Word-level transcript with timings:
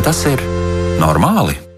Vai 0.00 0.06
tas 0.08 0.20
ir 0.24 0.40
normāli? 0.96 1.69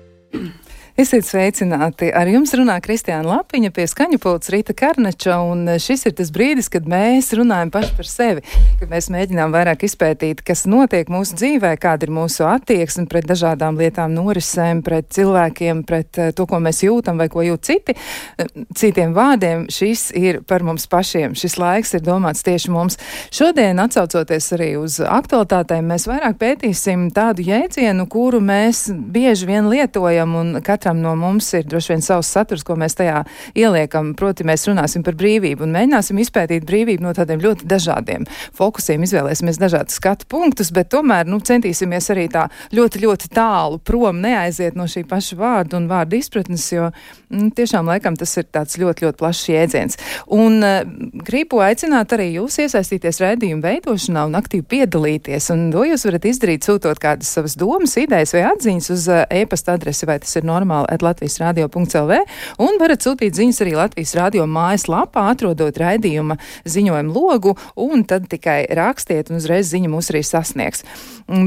Esiet 1.02 1.24
sveicināti! 1.26 2.12
Ar 2.14 2.28
jums 2.30 2.52
runā 2.54 2.76
Kristiāna 2.78 3.26
Lapiņa 3.26 3.72
pie 3.74 3.88
skaņu 3.90 4.20
pults 4.22 4.52
Rīta 4.52 4.74
Karneča, 4.76 5.40
un 5.42 5.64
šis 5.82 6.04
ir 6.06 6.12
tas 6.14 6.28
brīdis, 6.30 6.68
kad 6.70 6.84
mēs 6.86 7.32
runājam 7.34 7.72
paši 7.74 7.94
par 7.96 8.06
sevi, 8.06 8.44
kad 8.78 8.92
mēs 8.92 9.08
mēģinām 9.10 9.50
vairāk 9.50 9.82
izpētīt, 9.88 10.44
kas 10.46 10.62
notiek 10.70 11.10
mūsu 11.10 11.34
dzīvē, 11.40 11.72
kāda 11.82 12.07
ir 12.07 12.12
mūsu 12.14 12.46
attieksme 12.46 13.08
pret 13.10 13.26
dažādām 13.26 13.80
lietām, 13.82 14.14
norisēm, 14.14 14.84
pret 14.86 15.08
cilvēkiem, 15.16 15.80
pret 15.88 16.20
eh, 16.22 16.30
to, 16.38 16.46
ko 16.46 16.60
mēs 16.62 16.84
jūtam 16.84 17.18
vai 17.18 17.26
ko 17.32 17.43
jūt 17.48 17.66
citi. 17.66 17.96
Eh, 18.38 18.54
citiem 18.79 19.16
vārdiem, 19.16 19.66
šis 19.74 20.12
ir 20.14 20.44
par 20.46 20.62
mums 20.62 20.86
pašiem. 20.86 21.34
Šis 21.34 21.58
laiks 21.58 21.96
ir 21.98 22.07
domāts 22.07 22.46
tieši 22.46 22.71
mums. 22.71 23.00
Šodien, 23.34 23.82
atsaucoties 23.82 24.52
arī 24.54 24.71
uz 24.79 25.00
aktualitātēm, 25.02 25.90
mēs 25.96 26.07
vairāk 26.07 26.38
pētīsim 26.38 27.08
tādu 27.10 27.43
jēdzienu, 27.50 28.07
kuru 28.12 28.38
mēs 28.44 28.86
bieži 28.94 29.50
vien 29.50 29.72
lietojam 29.72 30.38
un 30.38 30.54
katrs 30.62 30.91
katram 30.92 31.02
no 31.02 31.14
mums 31.16 31.52
ir 31.54 31.64
droši 31.64 31.92
vien 31.92 32.02
savs 32.02 32.28
saturs, 32.28 32.62
ko 32.64 32.77
mēs 32.77 32.96
tajā 32.96 33.24
ieliekam. 33.55 34.14
Proti, 34.14 34.44
mēs 34.44 34.66
runāsim 34.69 35.02
par 35.02 35.14
brīvību 35.14 35.64
un 35.64 35.72
mēģināsim 35.72 36.18
izpētīt 36.20 36.66
brīvību 36.66 37.02
no 37.02 37.12
tādiem 37.14 37.41
ļoti 37.41 37.66
dažādiem 37.66 38.27
fokusiem, 38.56 39.02
izvēlēsimies 39.02 39.58
dažādus 39.58 39.96
skatu 39.96 40.27
punktus, 40.28 40.70
bet 40.72 40.91
tomēr 40.92 41.27
nu, 41.27 41.41
centīsimies 41.41 42.10
arī 42.12 42.28
tā 42.28 42.48
ļoti, 42.72 43.02
ļoti 43.04 43.30
tālu 43.32 43.78
prom 43.78 44.20
neaiziet 44.20 44.76
no 44.76 44.84
šī 44.86 45.04
paša 45.08 45.36
vārda 45.36 45.78
un 45.78 45.88
vārda 45.88 46.18
izpratnes, 46.18 46.66
jo 46.72 46.90
mm, 47.30 47.52
tiešām 47.56 47.88
laikam 47.88 48.16
tas 48.16 48.36
ir 48.36 48.48
tāds 48.52 48.78
ļoti, 48.80 49.06
ļoti 49.06 49.18
plašs 49.18 49.48
jēdziens. 49.48 49.98
Un 50.32 50.60
uh, 50.60 50.82
gribu 51.24 51.62
aicināt 51.64 52.12
arī 52.12 52.32
jūs 52.36 52.60
iesaistīties 52.66 53.22
raidījumu 53.22 53.64
veidošanā 53.64 54.27
un 54.28 54.38
aktīvi 54.38 54.68
piedalīties, 54.77 55.48
un 55.54 55.70
to 55.72 55.86
jūs 55.88 56.06
varat 56.08 56.28
izdarīt 56.28 56.68
sūtot 56.68 57.00
kādas 57.02 57.32
savas 57.32 57.56
domas, 57.60 57.96
idejas 58.00 58.34
vai 58.36 58.46
atziņas 58.50 58.92
uz 58.92 59.08
uh, 59.10 59.24
e-pasta 59.32 59.77
adresi, 59.78 60.08
vai 60.08 60.18
tas 60.22 60.36
ir 60.38 60.46
normāli 60.48 60.81
normāli 60.83 60.94
at 60.94 61.02
Latvijas 61.02 61.38
radio.lv 61.41 62.19
un 62.58 62.78
varat 62.80 63.02
sūtīt 63.02 63.34
ziņas 63.34 63.61
arī 63.62 63.75
Latvijas 63.77 64.14
radio 64.14 64.47
mājaslapā, 64.47 65.30
atrodot 65.33 65.77
raidījuma 65.77 66.39
ziņojumu 66.64 67.12
logu 67.12 67.56
un 67.77 68.05
tad 68.05 68.28
tikai 68.28 68.66
rakstiet 68.70 69.30
un 69.30 69.36
uzreiz 69.36 69.70
ziņa 69.70 69.89
mūs 69.89 70.11
arī 70.11 70.22
sasniegs. 70.22 70.84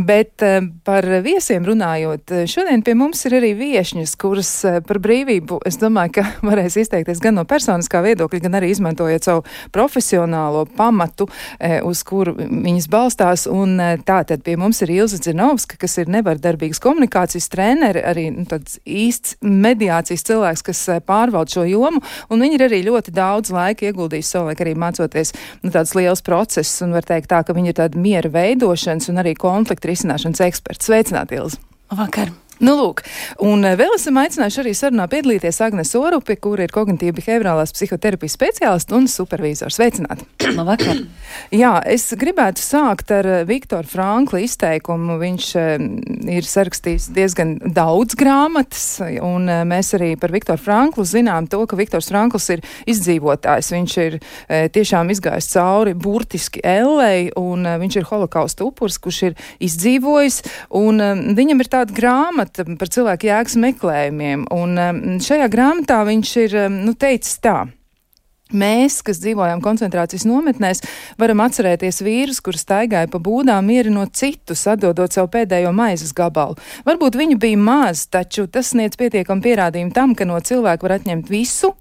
Bet 0.06 0.42
eh, 0.42 0.62
par 0.84 1.06
viesiem 1.22 1.66
runājot, 1.66 2.32
šodien 2.48 2.82
pie 2.82 2.96
mums 2.96 3.26
ir 3.26 3.36
arī 3.38 3.54
viešņas, 3.56 4.16
kuras 4.18 4.52
eh, 4.66 4.80
par 4.86 5.00
brīvību, 5.00 5.60
es 5.66 5.78
domāju, 5.78 6.16
ka 6.20 6.26
varēs 6.50 6.78
izteikties 6.80 7.22
gan 7.22 7.36
no 7.36 7.46
personiskā 7.46 8.02
viedokļa, 8.06 8.42
gan 8.48 8.60
arī 8.60 8.72
izmantojot 8.74 9.28
savu 9.28 9.44
profesionālo 9.76 10.66
pamatu, 10.78 11.28
eh, 11.60 11.82
uz 11.86 12.04
kuru 12.08 12.36
viņas 12.40 12.90
balstās. 12.90 13.46
Un 13.52 13.78
tā 14.06 14.22
tad 14.28 14.44
pie 14.46 14.56
mums 14.58 14.82
ir 14.82 14.94
Ilza 14.96 15.20
Dzinovska, 15.22 15.78
kas 15.82 15.98
ir 16.02 16.10
nevardarbīgas 16.12 16.82
komunikācijas 16.82 17.50
treneri, 17.52 18.02
arī 18.06 18.30
nu, 18.34 18.48
tāds 18.50 18.80
īsts 18.86 19.15
īsts 19.16 19.38
mediācijas 19.42 20.26
cilvēks, 20.28 20.64
kas 20.66 20.84
eh, 20.90 21.02
pārvalda 21.06 21.58
šo 21.58 21.66
jomu, 21.70 22.02
un 22.30 22.44
viņi 22.44 22.60
ir 22.60 22.66
arī 22.68 22.82
ļoti 22.86 23.14
daudz 23.16 23.54
laika 23.56 23.90
ieguldījuši 23.90 24.32
savulaik 24.32 24.64
arī 24.64 24.76
mācoties 24.76 25.34
nu, 25.64 25.72
tāds 25.72 25.96
liels 25.98 26.24
process, 26.26 26.82
un 26.86 26.96
var 26.96 27.08
teikt 27.08 27.32
tā, 27.32 27.44
ka 27.46 27.56
viņi 27.56 27.74
ir 27.74 27.80
tādi 27.82 28.02
miera 28.02 28.32
veidošanas 28.32 29.12
un 29.12 29.24
arī 29.24 29.36
konfliktu 29.40 29.92
risināšanas 29.92 30.44
eksperti. 30.50 30.90
Sveicināti, 30.90 31.40
Ilzi! 31.40 31.62
Vakar! 31.96 32.34
Nu, 32.64 32.72
lūk, 32.80 33.02
un 33.44 33.66
eh, 33.68 33.74
vēl 33.76 33.98
esam 33.98 34.16
aicinājuši 34.22 34.62
arī 34.62 34.72
sarunā 34.78 35.10
piedalīties 35.12 35.58
Agnes 35.66 35.90
Orupi, 36.00 36.38
kur 36.40 36.62
ir 36.64 36.72
kognitīva 36.72 37.18
behaviorālās 37.18 37.74
psihoterapijas 37.76 38.38
speciālists 38.38 38.96
un 38.96 39.10
supervīzors. 39.12 39.76
Sveicināti! 39.76 40.24
Labvakar! 40.56 41.02
Jā, 41.52 41.74
es 41.92 42.08
gribētu 42.16 42.64
sākt 42.64 43.12
ar 43.12 43.28
eh, 43.28 43.42
Viktoru 43.50 43.90
Frankla 43.92 44.40
izteikumu. 44.46 45.18
Viņš 45.20 45.50
eh, 45.60 45.74
ir 46.38 46.48
sarakstījis 46.48 47.10
diezgan 47.18 47.58
daudz 47.76 48.16
grāmatas, 48.16 48.86
un 49.04 49.52
mēs 49.68 49.92
arī 50.00 50.14
par 50.20 50.32
Viktoru 50.32 50.64
Franklu 50.64 51.04
zinām 51.10 51.52
to, 51.52 51.60
ka 51.68 51.76
Viktors 51.80 52.08
Frankls 52.14 52.48
ir 52.56 52.64
izdzīvotājs. 52.88 53.74
Viņš 53.76 53.98
ir 54.06 54.18
tiešām 54.72 55.12
izgājis 55.12 55.52
cauri 55.52 55.96
burtiski 55.98 56.64
ellei, 56.64 57.28
un 57.36 57.68
viņš 57.82 58.00
ir 58.00 58.10
holokausta 58.10 58.64
upurs, 58.68 58.98
kurš 59.02 59.22
ir 59.30 59.38
izdzīvojis, 59.66 60.42
un 60.80 61.04
viņam 61.36 61.64
ir 61.64 61.72
tāda 61.72 61.96
grāmata, 61.96 62.45
grāmata 62.46 62.78
par 62.80 62.90
cilvēku 62.90 63.28
jēgas 63.28 63.56
meklējumiem, 63.58 64.46
un 64.52 64.78
um, 64.78 65.20
šajā 65.20 65.48
grāmatā 65.50 66.04
viņš 66.06 66.36
ir 66.46 66.56
um, 66.66 66.78
nu, 66.86 66.94
teicis 66.94 67.40
tā. 67.40 67.66
Mēs, 68.54 69.02
kas 69.02 69.18
dzīvojam 69.24 69.60
koncentrācijas 69.60 70.26
nometnēs, 70.30 70.84
varam 71.18 71.42
atcerēties 71.42 72.04
vīrus, 72.06 72.42
kurš 72.46 72.62
staigāja 72.62 73.10
pa 73.10 73.18
būdām, 73.18 73.66
mierinot 73.66 74.14
citus, 74.14 74.68
atdodot 74.70 75.12
savu 75.12 75.32
pēdējo 75.34 75.72
maizes 75.74 76.14
gabalu. 76.14 76.56
Varbūt 76.86 77.18
viņu 77.18 77.40
bija 77.42 77.58
maz, 77.58 78.06
taču 78.06 78.46
tas 78.46 78.70
sniedz 78.70 79.00
pietiekam 79.02 79.42
pierādījumu 79.42 79.96
tam, 79.96 80.14
ka 80.14 80.30
no 80.30 80.38
cilvēka 80.38 80.86
var 80.86 81.00
atņemt 81.00 81.34
visu, 81.34 81.74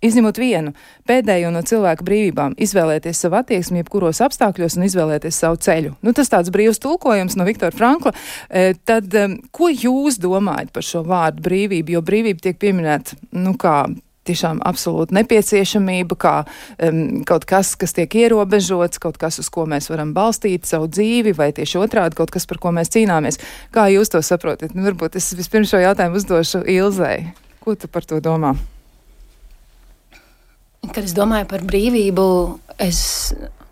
Izņemot 0.00 0.38
vienu 0.40 0.72
pēdējo 1.08 1.50
no 1.52 1.60
cilvēka 1.66 2.04
brīvībām, 2.06 2.54
izvēlēties 2.56 3.18
savu 3.20 3.36
attieksmi, 3.42 3.82
jebkuros 3.82 4.22
apstākļos 4.24 4.78
un 4.78 4.86
izvēlēties 4.86 5.40
savu 5.42 5.60
ceļu. 5.60 5.96
Nu, 6.00 6.14
tas 6.16 6.32
tāds 6.32 6.52
brīvs 6.54 6.80
tulkojums 6.80 7.36
no 7.36 7.44
Viktora 7.44 7.76
Frankla. 7.76 8.14
E, 8.48 8.72
tad, 8.88 9.12
e, 9.12 9.26
ko 9.52 9.68
jūs 9.68 10.16
domājat 10.22 10.72
par 10.72 10.86
šo 10.86 11.04
vārdu 11.04 11.44
brīvību? 11.44 11.98
Jo 11.98 12.04
brīvība 12.06 12.48
tiek 12.48 12.56
pieminēta, 12.62 13.18
nu, 13.36 13.52
kā 13.60 13.82
tiešām 14.30 14.62
absolūta 14.66 15.16
nepieciešamība, 15.16 16.16
kā 16.20 16.34
um, 16.44 17.20
kaut 17.28 17.46
kas, 17.48 17.74
kas 17.80 17.96
tiek 17.96 18.16
ierobežots, 18.22 19.00
kaut 19.02 19.20
kas, 19.20 19.40
uz 19.42 19.48
ko 19.52 19.66
mēs 19.68 19.90
varam 19.92 20.14
balstīt 20.16 20.68
savu 20.68 20.90
dzīvi, 20.92 21.34
vai 21.36 21.50
tieši 21.56 21.80
otrādi 21.80 22.20
kaut 22.20 22.32
kas, 22.34 22.48
par 22.48 22.60
ko 22.62 22.72
mēs 22.76 22.92
cīnāmies. 22.96 23.40
Kā 23.74 23.88
jūs 23.92 24.12
to 24.12 24.24
saprotat? 24.24 24.76
Nu, 24.76 24.84
varbūt 24.88 25.20
es 25.20 25.32
vispirms 25.36 25.72
šo 25.72 25.84
jautājumu 25.84 26.20
uzdošu 26.20 26.64
Ilzai. 26.78 27.16
Ko 27.60 27.76
tu 27.76 27.90
par 27.92 28.08
to 28.08 28.20
domā? 28.24 28.54
Kad 30.88 31.04
es 31.04 31.12
domāju 31.14 31.46
par 31.50 31.62
brīvību, 31.66 32.24
es 32.80 33.00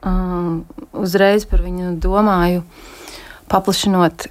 um, 0.05 0.67
uzreiz 0.93 1.47
par 1.49 1.63
viņu 1.65 1.95
domāju, 2.03 2.65
paplašinot 3.49 4.29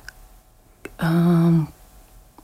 um, 1.01 1.65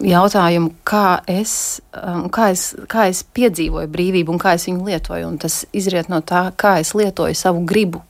jautājumu, 0.03 0.73
kā 0.87 1.21
es, 1.29 1.81
um, 1.95 2.25
kā, 2.33 2.49
es, 2.55 2.71
kā 2.89 3.07
es 3.11 3.21
piedzīvoju 3.35 3.91
brīvību 3.93 4.33
un 4.33 4.41
kā 4.41 4.55
es 4.57 4.65
viņu 4.67 4.89
lietoju. 4.89 5.29
Un 5.29 5.37
tas 5.41 5.63
izriet 5.75 6.09
no 6.11 6.23
tā, 6.25 6.47
kā 6.57 6.79
es 6.81 6.95
lietoju 6.97 7.37
savu 7.37 7.63
gribu. 7.69 8.03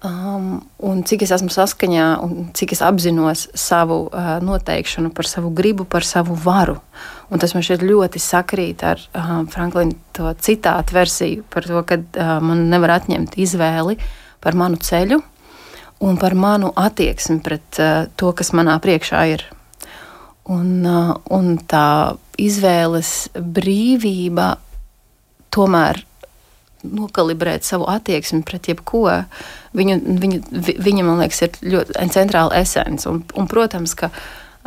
Um, 0.00 0.62
un 0.80 1.02
cik 1.04 1.26
es 1.26 1.34
esmu 1.36 1.52
saskaņā, 1.52 2.04
un 2.24 2.46
cik 2.56 2.72
es 2.72 2.80
apzinos 2.80 3.50
savu 3.52 4.06
uh, 4.08 4.38
noteikšanu 4.40 5.12
par 5.12 5.28
savu 5.28 5.52
gribu, 5.52 5.84
par 5.84 6.06
savu 6.08 6.32
varu. 6.40 6.78
Un 7.30 7.38
tas 7.38 7.54
man 7.54 7.62
šķiet 7.62 7.84
ļoti 7.86 8.20
sakrīt 8.22 8.82
ar 8.86 9.02
uh, 9.14 9.34
Franklina 9.52 10.34
citātu 10.42 10.96
versiju 10.96 11.44
par 11.52 11.68
to, 11.68 11.82
ka 11.86 12.00
uh, 12.00 12.32
man 12.42 12.66
nevar 12.72 12.96
atņemt 12.98 13.38
izvēli 13.38 13.96
par 14.42 14.58
manu 14.58 14.80
ceļu 14.82 15.20
un 16.00 16.18
par 16.18 16.34
manu 16.34 16.72
attieksmi 16.74 17.38
pret 17.44 17.78
uh, 17.78 18.08
to, 18.18 18.32
kas 18.34 18.50
manā 18.56 18.80
priekšā 18.82 19.22
ir. 19.34 19.46
Un, 20.50 20.80
uh, 20.82 21.14
un 21.30 21.54
tā 21.70 22.16
izvēles 22.40 23.30
brīvība 23.36 24.54
tomēr 25.54 26.02
nokalibrēt 26.82 27.66
savu 27.66 27.86
attieksmi 27.92 28.42
pret 28.46 28.70
jebko, 28.70 29.04
viņu, 29.76 29.98
viņu, 30.22 30.40
viņa, 30.80 31.04
man 31.04 31.20
liekas, 31.20 31.42
ir 31.44 31.58
ļoti 31.74 32.06
centrāla 32.14 32.62
esence. 32.62 33.08
Un, 33.10 33.22
un, 33.36 33.48
protams, 33.50 33.94
ka 33.98 34.10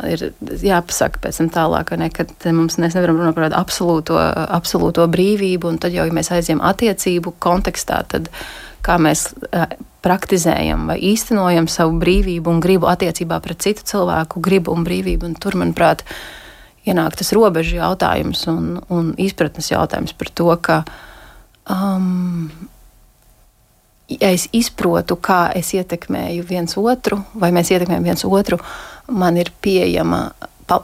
ir 0.02 0.26
jāpasaka 0.42 1.22
pēc 1.22 1.40
tam 1.40 1.50
tālāk, 1.54 1.94
ne, 2.00 2.10
ka 2.10 2.26
mums 2.50 2.78
mēs 2.82 2.96
nevaram 2.98 3.20
runāt 3.20 3.36
par 3.36 3.46
tādu 3.46 3.58
absolūto, 3.60 4.18
absolūto 4.58 5.06
brīvību, 5.10 5.70
un 5.70 5.80
tad 5.82 5.94
jau, 5.94 6.06
ja 6.08 6.14
mēs 6.14 6.32
aizjām 6.34 6.62
attiecību 6.64 7.36
kontekstā, 7.42 8.02
tad 8.10 8.30
kā 8.84 8.98
mēs 9.00 9.28
praktizējam 10.04 10.88
vai 10.90 10.98
īstenojam 11.12 11.68
savu 11.70 11.96
brīvību 12.02 12.52
un 12.52 12.60
gribu 12.64 12.90
attiecībā 12.90 13.38
pret 13.44 13.62
citu 13.64 13.86
cilvēku 13.88 14.42
gribu 14.44 14.74
un 14.74 14.84
brīvību, 14.84 15.30
un 15.30 15.38
tur, 15.40 15.56
manuprāt, 15.60 16.04
ienāk 16.84 17.16
tas 17.20 17.32
robežu 17.36 17.78
jautājums 17.78 18.44
un, 18.52 18.76
un 18.92 19.14
izpratnes 19.20 19.70
jautājums 19.72 20.12
par 20.18 20.32
to, 20.36 20.50
ka 20.60 20.82
um, 21.70 22.50
ja 24.08 24.30
es 24.30 24.46
izprotu, 24.52 25.16
kā 25.16 25.48
es 25.56 25.72
ietekmēju 25.74 26.44
viens 26.48 26.76
otru, 26.80 27.20
vai 27.34 27.50
mēs 27.54 27.72
ietekmējam 27.72 28.08
viens 28.10 28.24
otru, 28.28 28.58
man 29.08 29.38
ir 29.40 29.52
pieejama 29.64 30.26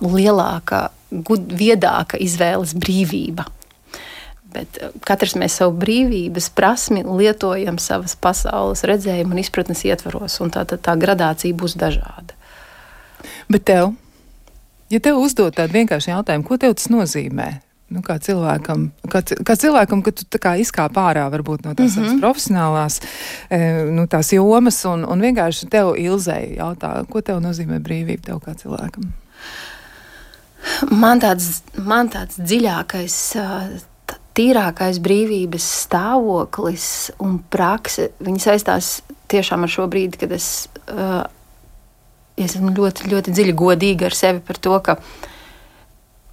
lielāka, 0.01 0.89
gud, 1.11 1.53
viedāka 1.57 2.21
izvēles 2.21 2.75
brīvība. 2.77 3.47
Bet 4.51 4.81
uh, 4.83 4.93
katrs 5.07 5.37
mēs 5.39 5.61
savu 5.61 5.77
brīvības 5.79 6.51
prasmi 6.57 7.05
lietojam 7.07 7.79
savas 7.79 8.17
pasaules 8.19 8.83
redzējuma 8.89 9.37
un 9.37 9.43
izpratnes 9.43 9.85
ietvaros, 9.87 10.41
un 10.43 10.53
tā, 10.55 10.67
tā, 10.69 10.81
tā 10.81 10.97
gradācija 10.99 11.57
būs 11.57 11.77
dažāda. 11.81 12.37
Bet 13.51 13.67
tev, 13.69 13.93
ja 14.91 15.01
tev 15.03 15.21
uzdod 15.23 15.57
tādu 15.59 15.77
vienkāršu 15.77 16.15
jautājumu, 16.15 16.47
ko 16.49 16.59
tev 16.61 16.75
tas 16.79 16.91
nozīmē? 16.93 17.51
Nu, 17.91 18.03
kā 18.07 18.17
cilvēkam, 18.23 18.89
kā, 19.11 19.23
kā 19.47 19.57
cilvēkam, 19.59 20.03
ka 20.07 20.15
tu 20.15 20.41
kā 20.43 20.55
izkāp 20.63 20.99
ārā 21.01 21.27
varbūt 21.33 21.67
no 21.67 21.75
tās 21.75 21.97
mm 21.97 22.05
-hmm. 22.05 22.21
profesionālās 22.23 23.01
e, 23.51 23.59
nu, 23.91 24.07
tās 24.07 24.33
jomas 24.33 24.85
un, 24.85 25.05
un 25.05 25.21
vienkārši 25.21 25.69
tev 25.69 25.95
ilzēji 25.99 26.57
jautā, 26.59 27.05
ko 27.11 27.21
tev 27.21 27.43
nozīmē 27.43 27.81
brīvība 27.83 28.23
tev 28.31 28.41
kā 28.47 28.55
cilvēkam? 28.55 29.11
Man 30.91 31.21
tāds, 31.21 31.63
man 31.77 32.09
tāds 32.09 32.37
dziļākais, 32.39 33.17
tīrākais 34.37 35.01
brīvības 35.03 35.67
stāvoklis 35.87 37.11
un 37.19 37.39
prakse, 37.51 38.11
viņi 38.21 38.41
saistās 38.45 39.01
tiešām 39.31 39.65
ar 39.65 39.73
šo 39.73 39.87
brīdi, 39.91 40.21
kad 40.21 40.33
es, 40.33 40.69
es 42.37 42.55
esmu 42.55 42.75
ļoti, 42.77 43.11
ļoti 43.11 43.35
dziļi 43.35 43.57
godīga 43.57 44.11
ar 44.11 44.15
sevi 44.15 44.41
par 44.41 44.61
to, 44.63 44.79
ka 44.85 44.97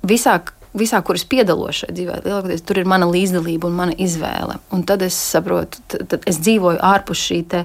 visā, 0.08 0.40
visā, 0.80 1.02
kur 1.06 1.18
es 1.20 1.26
piedalos 1.28 1.82
šajā 1.82 1.96
dzīvē, 1.96 2.18
lielākoties 2.26 2.66
tur 2.68 2.82
ir 2.82 2.90
mana 2.90 3.08
līdzdalība 3.10 3.70
un 3.70 3.78
mana 3.78 3.96
izvēle. 3.98 4.60
Un 4.76 4.84
tad 4.88 5.04
es 5.06 5.18
saprotu, 5.18 5.82
tad, 5.92 6.08
tad 6.14 6.28
es 6.30 6.40
dzīvoju 6.44 6.82
ārpus 6.84 7.22
šī 7.30 7.40
te, 7.52 7.64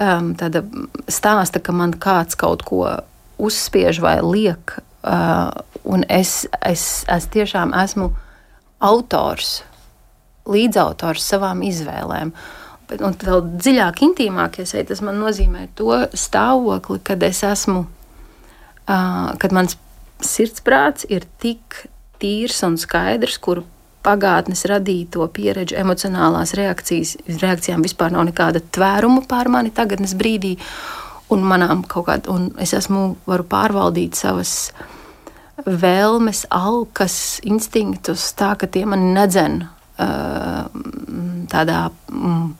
um, 0.00 0.32
stāsta, 1.10 1.62
ka 1.62 1.74
man 1.76 1.94
kāds 2.00 2.38
kaut 2.40 2.64
ko 2.68 2.84
uzspiež 3.40 4.00
vai 4.04 4.18
liek. 4.24 4.78
Uh, 5.00 5.48
un 5.88 6.04
es, 6.12 6.44
es, 6.66 7.04
es 7.08 7.28
tiešām 7.32 7.72
esmu 7.84 8.10
autors, 8.84 9.60
līdzautors 10.50 11.24
savām 11.24 11.62
izvēlēm. 11.64 12.34
Bet, 12.90 13.04
un 13.06 13.14
vēl 13.14 13.44
dziļāk, 13.54 14.02
intīmāk, 14.04 14.58
ja 14.58 14.66
es, 14.66 14.74
tas 14.88 15.00
man 15.06 15.20
nozīmē 15.22 15.68
to 15.78 15.94
stāvokli, 16.16 16.98
kad 17.06 17.22
es 17.24 17.44
esmu, 17.46 17.84
uh, 17.86 19.30
kad 19.40 19.54
mans 19.56 19.78
sirdsprāts 20.24 21.06
ir 21.08 21.24
tik 21.40 21.84
tīrs 22.20 22.62
un 22.66 22.78
skaidrs, 22.80 23.38
kur 23.42 23.64
pagātnes 24.04 24.64
radīto 24.68 25.26
pieredžu, 25.34 25.76
emocionālās 25.80 26.54
reakcijas, 26.56 27.16
reakcijām 27.40 27.84
vispār 27.84 28.14
nav 28.14 28.28
nekāda 28.30 28.62
tvēruma 28.72 29.26
pār 29.28 29.50
mani 29.52 29.72
tagadnes 29.76 30.14
brīdī, 30.16 30.54
un 31.30 31.44
manām 31.46 31.84
kaut 31.88 32.08
kādā, 32.08 32.32
un 32.32 32.48
es 32.60 32.72
esmu, 32.76 33.14
varu 33.28 33.44
pārvaldīt 33.48 34.16
savas 34.18 34.72
vēlmes, 35.66 36.46
alkas, 36.50 37.40
instinktus 37.44 38.30
tā, 38.38 38.54
ka 38.56 38.70
tie 38.70 38.86
mani 38.88 39.12
nedzen 39.14 39.62
tādā. 41.50 41.90
Mm, 42.08 42.54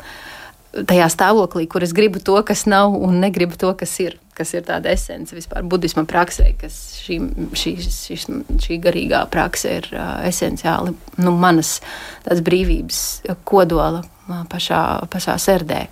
tajā 0.71 1.09
stāvoklī, 1.11 1.67
kur 1.67 1.83
es 1.83 1.95
gribu 1.97 2.21
to, 2.23 2.37
kas 2.47 2.67
nav, 2.71 2.95
un 2.95 3.21
negribu 3.23 3.59
to, 3.59 3.73
kas 3.75 3.95
ir. 4.05 4.19
Kas 4.41 4.55
ir 4.57 4.65
tāda 4.65 4.89
esence 4.95 5.37
vispār 5.37 5.67
budisma 5.69 6.07
praksē, 6.09 6.47
kas 6.61 6.79
šī, 7.05 7.19
šī, 7.61 7.75
šī, 7.85 8.17
šī 8.65 8.79
garīgā 8.81 9.27
prakse 9.29 9.75
ir 9.83 9.91
uh, 9.93 10.23
esenciāli 10.25 10.95
nu, 11.21 11.35
manas 11.37 11.77
brīvības 12.25 13.03
kodola 13.45 14.01
uh, 14.01 14.41
pašā, 14.49 14.81
pašā 15.13 15.37
sērdē. 15.45 15.85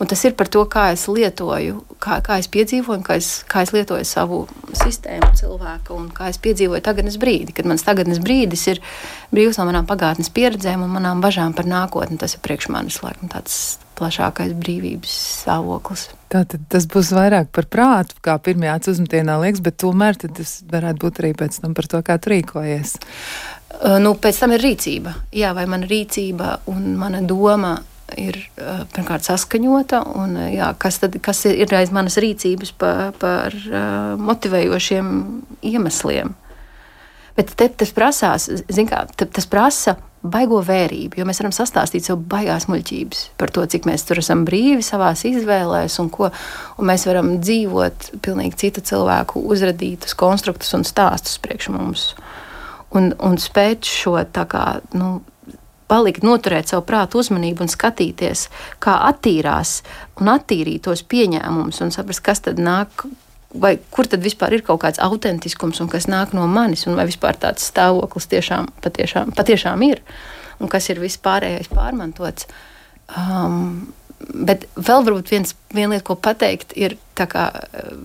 Un 0.00 0.08
tas 0.08 0.22
ir 0.24 0.32
par 0.32 0.48
to, 0.48 0.62
kā 0.64 0.86
es 0.94 1.02
lietoju, 1.12 1.82
kā, 2.00 2.22
kā 2.24 2.38
es 2.40 2.46
piedzīvoju, 2.52 3.02
kā 3.04 3.18
es, 3.20 3.26
kā 3.48 3.66
es 3.66 3.72
lietoju 3.76 4.06
savu 4.08 4.38
sistēmu, 4.72 5.28
cilvēku, 5.36 5.96
un 5.96 6.06
kā 6.16 6.30
es 6.32 6.40
piedzīvoju 6.40 6.80
tagadnes 6.84 7.18
brīdi. 7.20 7.52
Kad 7.56 7.68
mans 7.68 7.84
tagadnes 7.84 8.20
brīdis 8.24 8.64
ir 8.72 8.80
brīvs 9.32 9.60
no 9.60 9.68
manām 9.68 9.88
pagātnes 9.88 10.32
pieredzēm 10.32 10.86
un 10.86 10.94
manām 10.96 11.20
bažām 11.20 11.52
par 11.56 11.68
nākotni, 11.68 12.16
tas 12.20 12.36
ir 12.36 12.44
priekš 12.44 12.70
manis 12.72 13.02
laikam 13.04 13.28
tāds 13.32 13.60
plašākais 14.00 14.56
brīvības 14.56 15.20
stāvoklis. 15.42 16.08
Tātad 16.30 16.62
tas 16.70 16.86
būs 16.86 17.10
vairāk 17.16 17.48
par 17.54 17.66
prātu, 17.66 18.14
kā 18.22 18.36
pirmajā 18.38 18.76
uzmetienā 18.92 19.40
liekas, 19.42 19.62
bet 19.66 19.80
tomēr 19.82 20.18
tas 20.20 20.60
varētu 20.70 21.02
būt 21.02 21.22
arī 21.22 21.32
pēc 21.38 21.58
tam 21.62 21.74
par 21.74 21.90
to, 21.90 22.02
kā 22.06 22.18
tu 22.22 22.30
rīkojies. 22.30 22.98
Uh, 23.80 23.96
nu, 24.02 24.14
pēc 24.14 24.38
tam 24.42 24.54
ir 24.54 24.62
rīcība. 24.62 25.14
Jā, 25.34 25.50
vai 25.56 25.66
mana 25.70 25.88
rīcība 25.90 26.60
un 26.70 26.92
mana 27.00 27.22
doma 27.26 27.78
ir 28.18 28.38
pirmkārt 28.90 29.26
saskaņota, 29.26 30.02
un 30.18 30.36
jā, 30.50 30.70
kas, 30.82 30.98
tad, 31.02 31.16
kas 31.22 31.44
ir 31.46 31.70
aiz 31.78 31.92
manas 31.94 32.18
rīcības 32.20 32.72
par, 32.78 33.12
par 33.20 33.54
motivējošiem 34.18 35.10
iemesliem. 35.70 36.34
Bet 37.38 37.54
te, 37.56 37.68
tas 37.82 37.92
prasās, 37.94 38.48
kā, 38.66 39.04
te, 39.14 39.28
tas 39.30 39.46
prasa 39.50 39.96
baigo 40.22 40.60
vērību, 40.64 41.16
jo 41.16 41.24
mēs 41.28 41.40
varam 41.40 41.54
sastāstīt 41.54 42.04
sev 42.06 42.20
baigās 42.30 42.66
muļķības 42.70 43.22
par 43.40 43.52
to, 43.54 43.64
cik 43.72 43.88
mēs 43.88 44.04
tur 44.08 44.20
esam 44.20 44.44
brīvi 44.48 44.84
savā 44.84 45.12
izvēlēs 45.14 45.96
un 46.02 46.10
ko. 46.12 46.30
Un 46.80 46.88
mēs 46.90 47.06
varam 47.08 47.38
dzīvot 47.40 48.10
pilnīgi 48.24 48.60
citu 48.66 48.84
cilvēku 48.84 49.42
uzradītus 49.52 50.16
konstruktus 50.18 50.74
un 50.76 50.84
stāstus 50.88 51.40
priekš 51.42 51.70
mums. 51.72 52.06
Un, 52.96 53.12
un 53.22 53.38
spēt 53.38 53.86
šo 53.86 54.18
tā 54.34 54.44
kā, 54.50 54.64
nu, 54.98 55.20
palikt, 55.90 56.24
noturēt 56.26 56.70
savu 56.70 56.84
prātu 56.86 57.20
uzmanību 57.22 57.64
un 57.64 57.70
skatīties, 57.70 58.46
kā 58.82 58.96
attīrās 59.08 59.80
un 60.20 60.30
attīrīt 60.32 60.84
tos 60.86 61.02
pieņēmumus 61.06 61.82
un 61.84 61.94
saprast, 61.94 62.24
kas 62.26 62.44
tad 62.46 62.60
nāk. 62.62 63.06
Vai 63.50 63.74
kur 63.90 64.06
tad 64.06 64.22
vispār 64.22 64.54
ir 64.54 64.62
kaut 64.66 64.82
kāds 64.84 65.00
autentiskums, 65.02 65.80
un 65.82 65.88
kas 65.90 66.06
nāk 66.06 66.34
no 66.36 66.46
manis, 66.46 66.86
un 66.86 66.94
vai 66.98 67.08
vispār 67.08 67.38
tāds 67.40 67.66
stāvoklis 67.66 68.28
tiešām, 68.30 68.68
patiešām, 68.84 69.32
patiešām 69.34 69.82
ir, 69.88 70.04
un 70.62 70.70
kas 70.70 70.86
ir 70.92 71.02
vispārējais 71.02 71.72
pārmantots. 71.72 72.46
Um, 73.10 73.90
bet 74.20 74.68
vēl 74.76 75.04
varbūt 75.06 75.32
viens, 75.32 75.54
viena 75.74 75.94
lieta, 75.94 76.04
ko 76.06 76.16
pateikt, 76.20 76.76
ir 76.78 76.96
tā, 77.18 77.26
ka 77.30 77.48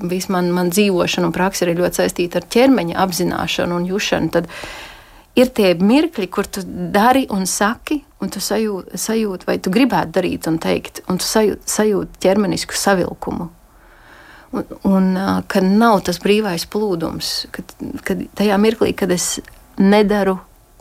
viss 0.09 0.31
man, 0.33 0.49
man 0.55 0.71
dzīvošana 0.73 1.29
un 1.29 1.35
praksa 1.35 1.67
ir 1.67 1.77
ļoti 1.77 2.01
saistīta 2.01 2.41
ar 2.41 2.49
ķermeņa 2.55 2.97
apzināšanu 3.03 3.79
un 3.79 3.87
jušanu. 3.89 4.31
Tad, 4.33 4.49
ir 5.37 5.51
tie 5.55 5.73
mirkļi, 5.77 6.29
kur 6.31 6.47
tu 6.47 6.63
dari 6.65 7.25
un 7.33 7.45
saki, 7.49 7.99
un 8.23 8.31
tu 8.31 8.41
sajūti, 8.41 8.97
sajūt, 9.01 9.45
vai 9.49 9.59
tu 9.59 9.73
gribētu 9.73 10.15
darīt 10.17 10.49
un 10.49 10.59
teikt, 10.63 11.03
un 11.11 11.19
tu 11.21 11.27
sajūti 11.27 11.75
sajūt 11.75 12.19
ķermenisku 12.23 12.77
savilkumu. 12.79 13.51
Un, 14.55 14.77
un 14.87 15.07
kad 15.51 15.65
nav 15.67 15.99
tas 16.07 16.19
brīvais 16.23 16.63
plūdums, 16.71 17.31
kad, 17.55 17.75
kad 18.07 18.21
tajā 18.39 18.59
mirklī, 18.61 18.93
kad 18.95 19.11
es 19.11 19.39
nedaru 19.81 20.37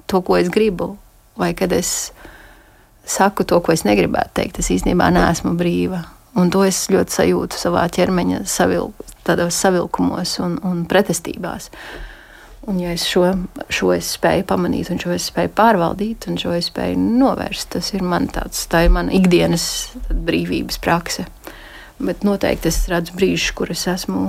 to, 0.06 0.20
ko 0.22 0.38
es 0.38 0.50
gribu, 0.52 0.94
vai 1.40 1.52
kad 1.58 1.72
es 1.74 2.12
saku 3.04 3.44
to, 3.44 3.60
ko 3.60 3.74
es 3.74 3.84
negribētu 3.84 4.38
teikt, 4.40 4.60
es 4.62 4.70
īstenībā 4.74 5.10
neesmu 5.14 5.54
brīva. 5.58 6.04
Un 6.38 6.50
to 6.50 6.64
es 6.66 6.86
ļoti 6.90 7.14
sajūtu 7.14 7.58
savā 7.58 7.84
ķermeņa 7.94 8.42
savil, 8.50 8.90
savilkumos 9.24 10.38
un, 10.42 10.58
un 10.66 10.82
pretestībās. 10.90 11.70
Un, 12.64 12.78
ja 12.80 12.94
es 12.96 13.04
šo, 13.06 13.26
šo 13.68 13.92
es 13.94 14.14
spēju 14.16 14.46
pamanīt, 14.48 14.88
un 14.90 14.98
šo 15.02 15.12
es 15.14 15.28
spēju 15.28 15.52
pārvaldīt, 15.54 16.26
un 16.30 16.38
šo 16.40 16.54
es 16.56 16.70
spēju 16.70 16.96
novērst, 17.20 17.74
tas 17.76 17.92
ir 17.92 18.02
man 18.02 18.26
tāds, 18.32 18.64
tā 18.72 18.86
ir 18.86 18.94
mana 18.94 19.12
ikdienas 19.14 19.66
brīvības 20.08 20.80
prakse. 20.82 21.26
Bet 22.04 22.24
noteikti 22.26 22.68
es 22.70 22.82
redzu 22.90 23.14
brīžus, 23.16 23.52
kur 23.56 23.70
es 23.72 23.84
esmu 23.90 24.24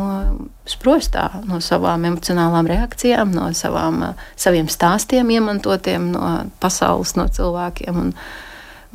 sprostā 0.70 1.27
no 1.50 1.60
savām 1.63 2.05
emocionālām 2.08 2.70
reakcijām, 2.72 3.34
no 3.36 3.50
savām, 3.58 4.01
saviem 4.39 4.70
stāstiem, 4.72 5.32
iemantotiem 5.36 6.12
no 6.13 6.36
pasaules, 6.63 7.15
no 7.20 7.27
cilvēkiem. 7.32 8.00
Un, 8.01 8.13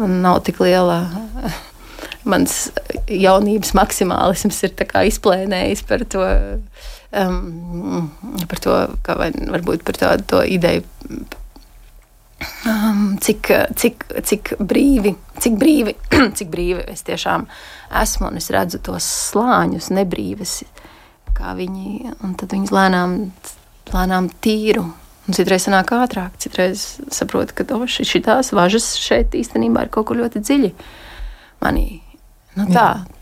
man 0.01 0.21
nav 0.25 0.41
tik 0.47 0.63
liela. 0.65 1.03
Mans 2.25 2.71
jaunības 3.09 3.73
maksimālisms 3.77 4.63
ir 4.67 4.75
izplēnējis 5.09 5.85
par 5.89 6.05
to 6.13 6.25
um, 7.17 8.11
par 8.49 8.63
to, 8.63 8.77
vai, 9.07 9.31
varbūt 9.33 9.85
par 9.87 9.99
tādu 10.01 10.43
ideju. 10.47 10.85
Um, 12.65 13.19
cik, 13.21 13.51
cik, 13.77 14.07
cik 14.25 14.55
brīvi, 14.65 15.13
cik 15.41 15.59
brīvi, 15.61 15.95
cik 16.39 16.49
brīvi 16.53 16.87
es 16.89 17.05
tiešām 17.05 17.45
esmu 18.01 18.31
un 18.31 18.41
es 18.41 18.49
redzu 18.55 18.81
tos 18.85 19.05
slāņus, 19.31 19.91
nebrīvas, 19.97 20.55
kā 21.37 21.53
viņi, 21.59 22.15
un 22.25 22.35
tad 22.41 22.55
viņas 22.57 22.73
lēnām, 22.77 23.17
lēnām 23.93 24.31
tīru. 24.45 24.87
Un 25.29 25.37
citreiz 25.37 25.67
sanāk 25.69 25.93
ātrāk, 25.95 26.39
citreiz 26.43 26.97
saprotu, 27.13 27.55
ka 27.61 27.67
oh, 27.77 27.85
šīs 27.87 28.53
važas 28.57 28.89
šeit 28.99 29.37
īstenībā 29.37 29.85
ir 29.85 29.93
kaut 29.93 30.09
kur 30.09 30.19
ļoti 30.19 30.41
dziļi 30.43 30.71
manī. 31.61 32.01
Nu, 32.57 32.65
tā, 32.73 32.87
Jā, 32.97 33.20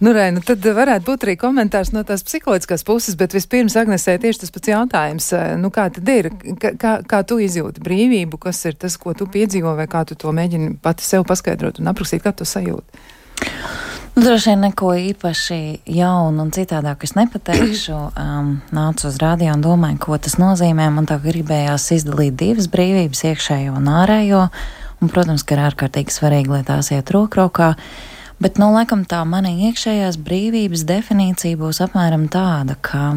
nu, 0.00 0.12
Rē, 0.14 0.28
nu 0.36 0.42
tad 0.44 0.64
varētu 0.64 1.06
būt 1.06 1.26
arī 1.26 1.36
komentārs 1.40 1.92
no 1.94 2.04
tās 2.06 2.24
psiholoģiskās 2.26 2.84
puses, 2.88 3.16
bet 3.18 3.34
vispirms 3.36 3.76
Agnesē 3.80 4.18
tieši 4.22 4.44
tas 4.44 4.54
pats 4.54 4.72
jautājums, 4.72 5.30
eh, 5.36 5.54
nu 5.60 5.72
kā 5.74 5.88
tad 5.94 6.08
ir, 6.08 6.30
kā, 6.60 6.98
kā 7.02 7.22
tu 7.26 7.40
izjūti 7.42 7.82
brīvību, 7.84 8.38
kas 8.42 8.64
ir 8.68 8.78
tas, 8.78 8.96
ko 8.96 9.14
tu 9.14 9.26
piedzīvo, 9.26 9.74
vai 9.78 9.88
kā 9.90 10.04
tu 10.06 10.14
to 10.18 10.32
mēģini 10.32 10.76
pati 10.82 11.06
sev 11.06 11.26
paskaidrot 11.28 11.80
un 11.82 11.90
aprakstīt, 11.92 12.22
kā 12.22 12.34
tu 12.36 12.48
sajūti? 12.48 13.02
Nu, 14.12 14.20
droši 14.26 14.50
vien 14.50 14.60
neko 14.66 14.90
īpaši 15.08 15.58
jaunu 15.88 16.44
un 16.44 16.50
citādāk 16.52 17.06
es 17.06 17.16
nepateikšu. 17.16 17.98
Um, 18.22 18.60
nācu 18.74 19.06
uz 19.08 19.16
rādio 19.20 19.54
un 19.54 19.62
domāju, 19.64 19.98
ko 20.04 20.16
tas 20.20 20.36
nozīmē. 20.40 20.90
Man 20.92 21.06
tā 21.08 21.16
gribējās 21.22 21.88
izdalīt 21.96 22.36
divas 22.38 22.68
brīvības, 22.70 23.22
iekšējo 23.30 23.74
un 23.78 23.88
ārējo. 23.88 24.42
Un, 25.02 25.10
protams, 25.10 25.42
ka 25.42 25.56
ir 25.56 25.62
ārkārtīgi 25.64 26.12
svarīgi, 26.14 26.52
lai 26.52 26.60
tās 26.66 26.92
iet 26.92 27.10
rokrokā. 27.14 27.72
Uh, 27.72 28.11
Bet, 28.42 28.56
nu, 28.58 28.72
laikam 28.74 29.04
tā 29.06 29.20
mana 29.28 29.52
iekšējās 29.68 30.16
brīvības 30.26 30.82
definīcija 30.88 31.58
būs 31.60 31.78
apmēram 31.84 32.24
tāda, 32.32 32.74
ka 32.82 33.12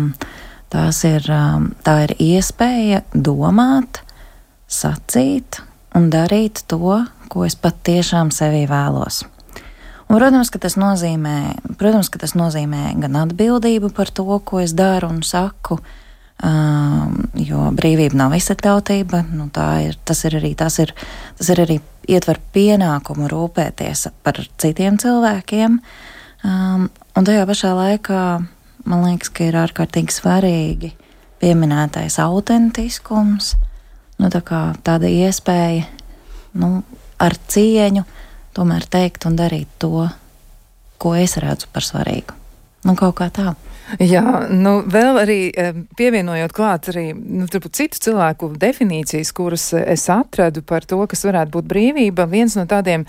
tās 0.70 1.00
ir, 1.08 1.26
um, 1.34 1.72
tā 1.82 1.96
ir 2.04 2.14
iespēja 2.22 3.00
domāt 3.10 4.04
sacīt 4.70 5.64
un 5.98 6.12
darīt 6.14 6.62
to, 6.70 7.00
ko 7.32 7.46
es 7.48 7.58
patiešām 7.58 8.30
sevī 8.36 8.68
vēlos. 8.70 9.24
Un, 10.06 10.20
protams, 10.20 10.52
ka 10.54 10.62
tas 10.62 10.78
nozīmē, 10.78 11.38
protams, 11.80 12.12
ka 12.14 12.22
tas 12.22 12.36
nozīmē 12.38 12.92
gan 13.02 13.18
atbildību 13.24 13.96
par 13.98 14.14
to, 14.14 14.28
ko 14.46 14.62
es 14.62 14.76
daru 14.78 15.10
un 15.16 15.24
saku, 15.26 15.80
um, 16.44 17.16
jo 17.40 17.70
brīvība 17.76 18.18
nav 18.20 18.36
izsakļautība. 18.38 19.24
Nu, 19.36 19.48
ir, 19.86 19.98
tas 20.08 20.26
ir 20.28 20.40
arī, 20.42 20.56
tas 20.58 20.80
ir, 20.84 20.94
tas 21.40 21.52
ir 21.54 21.64
arī 21.66 21.80
ietver 22.12 22.42
pienākumu 22.56 23.30
rūpēties 23.32 24.08
par 24.26 24.42
citiem 24.62 25.00
cilvēkiem. 25.02 25.80
Um, 26.46 26.90
un 27.16 27.28
tajā 27.28 27.46
pašā 27.50 27.74
laikā 27.78 28.22
man 28.86 29.06
liekas, 29.08 29.32
ka 29.34 29.48
ir 29.48 29.58
ārkārtīgi 29.58 30.14
svarīgi 30.14 30.92
pieminētais 31.42 32.20
autentiskums, 32.24 33.56
nu, 34.22 34.30
tā 34.32 34.42
tāda 34.86 35.10
iespēja 35.10 35.88
nu, 36.62 36.80
ar 37.20 37.36
cieņu 37.52 38.06
tomēr 38.56 38.86
teikt 38.88 39.28
un 39.28 39.36
darīt 39.40 39.72
to, 39.82 40.08
ko 41.02 41.16
es 41.20 41.36
redzu 41.42 41.68
par 41.74 41.84
svarīgu. 41.84 42.38
Nu, 42.86 42.96
kaut 42.96 43.18
kā 43.20 43.30
tā. 43.34 43.56
Jā, 44.02 44.48
nu, 44.50 44.80
vēl 44.90 45.20
arī 45.22 45.40
pievienojot 45.98 46.54
klāt 46.56 46.90
arī 46.90 47.10
nu, 47.14 47.46
citu 47.48 48.00
cilvēku 48.08 48.50
definīcijas, 48.60 49.32
kuras 49.36 49.68
es 49.78 50.08
atradu 50.10 50.64
par 50.66 50.88
to, 50.90 50.98
kas 51.10 51.26
varētu 51.28 51.54
būt 51.54 51.70
brīvība. 51.70 52.26
Viens 52.32 52.58
no 52.58 52.66
tādiem 52.70 53.06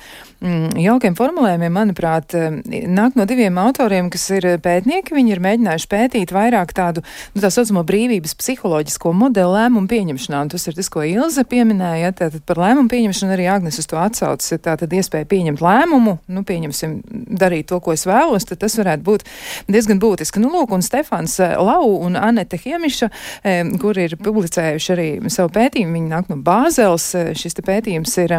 jaukiem 0.80 1.16
formulējumiem, 1.18 1.72
manuprāt, 1.74 2.34
nāk 2.66 3.16
no 3.18 3.26
diviem 3.28 3.58
autoriem, 3.60 4.10
kas 4.12 4.28
ir 4.36 4.48
pētnieki. 4.62 5.14
Viņi 5.16 5.34
ir 5.34 5.42
mēģinājuši 5.44 5.88
pētīt 5.90 6.34
vairāk 6.34 6.74
tādu, 6.76 7.02
nu, 7.34 7.42
tā 7.42 7.50
saucamo 7.52 7.82
brīvības 7.86 8.36
psiholoģisko 8.38 9.12
modeli 9.16 9.56
lēmumu 9.56 9.90
pieņemšanā. 9.90 10.42
Un 10.46 10.52
tas 10.52 10.66
ir 10.68 10.76
tas, 10.78 10.90
ko 10.92 11.04
Ilze 11.06 11.44
pieminēja. 11.48 12.12
Tātad 12.20 12.44
par 12.48 12.60
lēmumu 12.62 12.90
pieņemšanu 12.92 13.36
arī 13.36 13.48
Agnes 13.50 13.80
uz 13.82 13.88
to 13.90 13.98
atsaucas. 14.00 14.52
Ir 14.54 14.62
tātad 14.64 14.92
iespēja 14.94 15.28
pieņemt 15.30 15.62
lēmumu, 15.64 16.16
nu, 16.32 16.44
pieņemsim, 16.46 16.98
darīt 17.40 17.70
to, 17.70 17.80
ko 17.82 17.94
es 17.96 18.06
vēlos, 18.08 18.46
tad 18.48 18.62
tas 18.62 18.76
varētu 18.78 19.06
būt 19.06 19.26
diezgan 19.72 20.00
būtiski. 20.02 20.42
Nu, 20.42 20.50
lūk, 20.54 20.74
un 20.76 20.84
Stefans 20.84 21.38
eh, 21.42 21.56
Lau 21.58 21.96
un 22.06 22.18
Anete 22.20 22.58
Hiemiša, 22.60 23.10
eh, 23.42 23.62
kur 23.82 23.98
ir 23.98 24.16
publicējuši 24.22 24.94
arī 24.94 25.08
savu 25.32 25.52
pētījumu. 25.56 25.96
Viņi 25.96 26.12
nāk 26.12 26.30
no 26.32 26.38
Bāzels. 26.42 27.08
Eh, 27.18 27.32
šis 27.38 27.58
pētījums 27.66 28.16
ir 28.22 28.36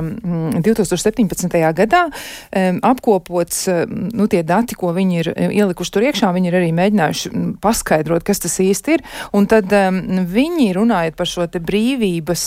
2017. 0.63 1.57
Mm, 1.97 2.77
gadā 2.77 2.79
apkopots, 2.81 3.67
nu, 4.13 4.27
tie 4.27 4.43
dati, 4.43 4.75
ko 4.77 4.91
viņi 4.95 5.19
ir 5.21 5.29
ielikuši 5.35 5.93
tur 5.93 6.05
iekšā, 6.07 6.31
viņi 6.35 6.49
ir 6.49 6.57
arī 6.59 6.69
mēģinājuši 6.75 7.31
paskaidrot, 7.63 8.25
kas 8.27 8.41
tas 8.43 8.57
īsti 8.63 8.97
ir. 8.97 9.03
Un 9.35 9.47
tad 9.49 9.71
viņi, 9.71 10.69
runājot 10.77 11.17
par 11.17 11.29
šo 11.29 11.47
brīvības 11.47 12.43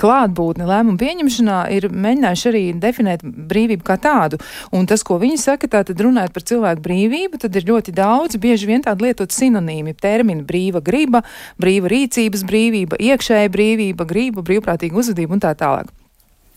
klātbūtni 0.00 0.68
lēmumu 0.68 1.00
pieņemšanā, 1.00 1.58
ir 1.74 1.88
mēģinājuši 1.90 2.50
arī 2.50 2.64
definēt 2.82 3.24
brīvību 3.24 3.86
kā 3.86 3.98
tādu. 4.02 4.40
Un 4.74 4.88
tas, 4.90 5.04
ko 5.06 5.18
viņi 5.22 5.40
saka, 5.40 5.70
tātad 5.70 6.00
runājot 6.04 6.34
par 6.34 6.46
cilvēku 6.46 6.84
brīvību, 6.84 7.40
tad 7.44 7.56
ir 7.56 7.68
ļoti 7.70 7.94
daudz, 7.96 8.38
bieži 8.40 8.70
vien 8.70 8.84
tādi 8.84 9.08
lietot 9.08 9.34
sinonīmi 9.34 9.96
termini- 10.00 10.44
brīva 10.50 10.82
griba, 10.84 11.24
brīva 11.60 11.90
rīcības 11.90 12.44
brīvība, 12.44 13.00
iekšēja 13.00 13.50
brīvība, 13.50 14.06
grība, 14.06 14.44
brīvprātīga 14.44 15.00
uzvedība 15.00 15.32
un 15.32 15.40
tā 15.40 15.54
tālāk. 15.54 16.03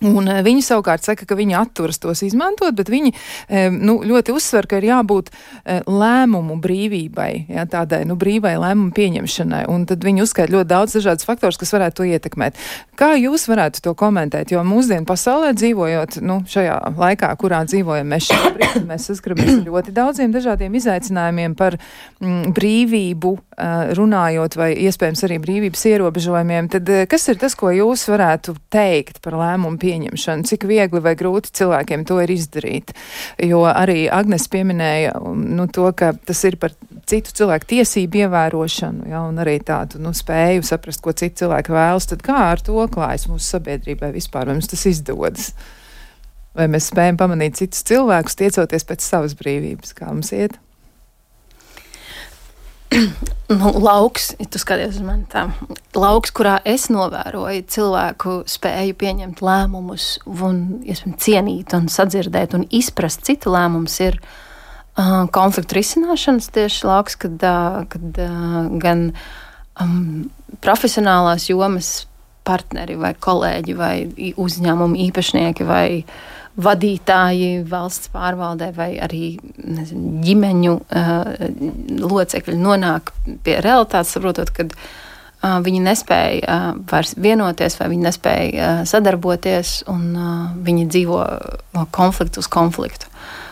Un 0.05 0.29
eh, 0.29 0.43
viņi 0.45 0.61
savukārt 0.61 1.05
saka, 1.05 1.25
ka 1.25 1.35
viņi 1.37 1.55
atturas 1.57 1.97
tos 2.01 2.21
izmantot, 2.25 2.75
bet 2.77 2.91
viņi 2.93 3.13
eh, 3.13 3.71
nu, 3.73 3.97
ļoti 4.05 4.35
uzsver, 4.35 4.67
ka 4.69 4.77
ir 4.77 4.89
jābūt 4.91 5.31
eh, 5.33 5.81
lēmumu 5.89 6.59
brīvībai, 6.61 7.31
jā, 7.49 7.65
tādai 7.71 8.03
nu, 8.05 8.17
brīvai 8.19 8.53
lēmumu 8.61 8.93
pieņemšanai. 8.97 9.63
Un 9.73 9.87
tad 9.89 10.05
viņi 10.05 10.21
uzskaita 10.21 10.53
ļoti 10.53 10.69
daudz 10.69 10.97
dažādas 10.99 11.25
faktors, 11.25 11.57
kas 11.57 11.73
varētu 11.73 12.01
to 12.01 12.09
ietekmēt. 12.11 12.61
Kā 12.97 13.15
jūs 13.17 13.47
varētu 13.49 13.81
to 13.87 13.95
komentēt? 13.97 14.53
Jo 14.53 14.61
mūsdienu 14.67 15.07
pasaulē 15.09 15.55
dzīvojot 15.57 16.19
nu, 16.25 16.43
šajā 16.49 16.77
laikā, 16.97 17.31
kurā 17.41 17.63
dzīvojam 17.65 18.13
mēs 18.13 18.29
šobrīd, 18.29 18.85
mēs 18.85 19.09
saskaramies 19.09 19.55
ar 19.55 19.65
ļoti 19.65 19.95
daudziem 19.97 20.33
dažādiem 20.35 20.77
izaicinājumiem 20.77 21.57
par 21.57 21.79
mm, 22.21 22.53
brīvību, 22.57 23.33
runājot 23.97 24.53
vai 24.59 24.69
iespējams 24.85 25.23
arī 25.25 25.39
brīvības 25.41 25.85
ierobežojumiem. 25.89 26.67
Tad 26.75 26.91
kas 27.09 27.25
ir 27.31 27.39
tas, 27.41 27.55
ko 27.57 27.71
jūs 27.73 28.05
varētu 28.11 28.53
teikt 28.73 29.17
par 29.25 29.39
lēmumu 29.39 29.79
pieņemšanu? 29.81 29.87
Pieņemšanu, 29.88 30.46
cik 30.48 30.67
viegli 30.70 31.01
vai 31.03 31.15
grūti 31.17 31.53
cilvēkiem 31.58 32.03
to 32.08 32.20
ir 32.24 32.34
izdarīt. 32.34 32.94
Jo 33.44 33.63
arī 33.70 34.06
Agnes 34.13 34.48
pieminēja 34.51 35.15
nu, 35.24 35.67
to, 35.74 35.88
ka 35.98 36.12
tas 36.27 36.44
ir 36.50 36.60
par 36.62 36.75
citu 37.08 37.34
cilvēku 37.39 37.72
tiesību 37.72 38.24
ievērošanu, 38.25 39.08
ja, 39.12 39.24
un 39.29 39.39
arī 39.44 39.58
tādu 39.63 40.01
nu, 40.03 40.13
spēju 40.17 40.65
saprast, 40.67 41.03
ko 41.03 41.15
citi 41.15 41.44
cilvēki 41.44 41.74
vēlas, 41.75 42.10
tad 42.12 42.24
kā 42.25 42.38
ar 42.51 42.63
to 42.63 42.77
klājas 42.91 43.27
mūsu 43.32 43.46
sabiedrībai 43.56 44.12
vispār, 44.15 44.50
vai 44.50 44.58
mums 44.60 44.72
tas 44.72 44.86
izdodas? 44.89 45.51
Vai 46.58 46.65
mēs 46.74 46.89
spējam 46.89 47.20
pamanīt 47.20 47.60
citus 47.60 47.86
cilvēkus, 47.88 48.38
tiecoties 48.39 48.88
pēc 48.89 49.06
savas 49.06 49.38
brīvības, 49.38 49.94
kā 49.98 50.10
mums 50.10 50.34
iet? 50.36 50.58
nu, 53.47 53.71
lauks, 53.79 54.31
ja 54.39 54.45
tu 54.51 54.59
skaties 54.61 54.97
uz 54.97 55.03
mani 55.05 55.25
tā, 55.31 55.45
lauks, 55.95 56.33
kurā 56.35 56.57
es 56.67 56.87
novēroju 56.93 57.63
cilvēku 57.71 58.35
spēju 58.49 58.97
pieņemt 58.99 59.43
lēmumus 59.45 60.09
un, 60.27 60.61
iespējams, 60.83 61.21
cienīt 61.23 61.75
un 61.77 61.87
sadzirdēt 61.91 62.57
un 62.57 62.67
izprast 62.75 63.23
citu 63.27 63.53
lēmumus, 63.55 63.97
ir 64.03 64.19
uh, 64.21 65.25
konfliktu 65.33 65.79
risināšanas 65.79 66.51
tieši 66.55 66.87
lauks, 66.89 67.17
kad, 67.23 67.37
uh, 67.39 67.83
kad 67.91 68.21
uh, 68.23 68.67
gan 68.83 69.09
um, 69.81 70.27
profesionālās 70.63 71.49
jomas 71.51 71.91
partneri 72.47 72.95
vai 72.99 73.11
kolēģi 73.19 73.73
vai 73.75 73.93
uzņēmumu 74.39 74.99
īpašnieki 75.07 75.67
vai 75.67 75.87
uh, 76.01 76.37
vadītāji 76.57 77.63
valsts 77.69 78.09
pārvaldē 78.13 78.71
vai 78.75 78.89
arī 79.01 79.37
nezinu, 79.61 80.21
ģimeņu 80.25 80.73
uh, 80.77 81.27
locekļi 82.01 82.57
nonāk 82.57 83.11
pie 83.45 83.59
realitātes, 83.61 84.15
saprotot, 84.15 84.49
ka 84.55 84.65
uh, 84.65 85.59
viņi 85.63 85.83
nespēja 85.85 86.41
uh, 86.41 86.79
vairs 86.89 87.13
vienoties 87.17 87.77
vai 87.79 87.91
viņi 87.93 88.07
nespēja 88.07 88.69
uh, 88.81 88.81
sadarboties 88.89 89.83
un 89.93 90.07
uh, 90.15 90.31
viņi 90.65 90.87
dzīvo 90.95 91.21
no 91.77 91.85
konfliktu 91.93 92.41
uz 92.41 92.49
konfliktu. 92.49 93.11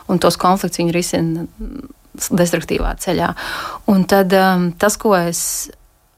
Un 0.10 0.22
tos 0.22 0.38
konfliktus 0.42 0.82
viņi 0.82 0.96
risina 0.96 1.46
destruktīvā 2.16 2.96
ceļā. 3.02 3.34
Un 3.92 4.06
tad 4.10 4.34
um, 4.38 4.70
tas, 4.80 4.98
ko 5.02 5.14
es 5.18 5.42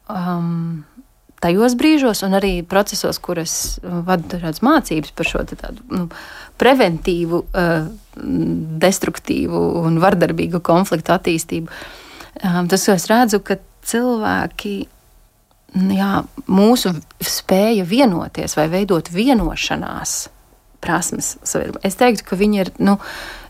um, 0.08 0.86
tajos 1.44 1.76
brīžos, 1.78 2.24
un 2.26 2.38
arī 2.38 2.52
procesos, 2.66 3.20
kuras 3.24 3.78
vadu 3.84 4.28
dažādas 4.34 4.64
mācības 4.66 5.14
par 5.18 5.30
šo 5.30 5.44
tādu 5.52 5.86
nu, 5.94 6.08
preventīvu, 6.58 7.44
uh, 7.46 7.88
destruktīvu 8.84 9.64
un 9.84 10.00
vardarbīgu 10.02 10.62
konfliktu 10.66 11.14
attīstību. 11.14 11.82
Um, 12.42 12.70
tas, 12.70 12.86
ko 12.86 12.96
es 12.98 13.08
redzu, 13.10 13.42
ka 13.46 13.60
cilvēki, 13.88 14.74
jā, 15.98 16.12
mūsu 16.50 16.96
spēja 17.24 17.86
vienoties 17.88 18.58
vai 18.58 18.68
veidot 18.74 19.12
vienošanās 19.14 20.18
prasmes, 20.84 21.36
es 21.86 21.98
teiktu, 21.98 22.26
ka 22.28 22.38
viņi 22.38 22.60
ir, 22.62 22.74
nu, 22.86 22.98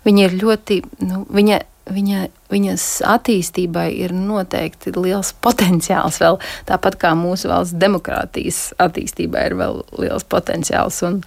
viņi 0.08 0.24
ir 0.28 0.38
ļoti, 0.40 0.78
nu, 1.08 1.26
viņa 1.36 1.60
viņa, 1.94 2.28
viņas 2.52 2.86
attīstībai 3.08 3.88
ir 4.04 4.14
noteikti 4.16 4.94
liels 4.98 5.34
potenciāls. 5.44 6.20
Vēl, 6.24 6.40
tāpat 6.70 6.98
kā 7.02 7.14
mūsu 7.18 7.52
valsts 7.52 7.78
demokrātijas 7.80 8.62
attīstībai 8.84 9.48
ir 9.50 9.58
vēl 9.60 9.82
liels 10.02 10.28
potenciāls. 10.30 11.00
Un, 11.08 11.22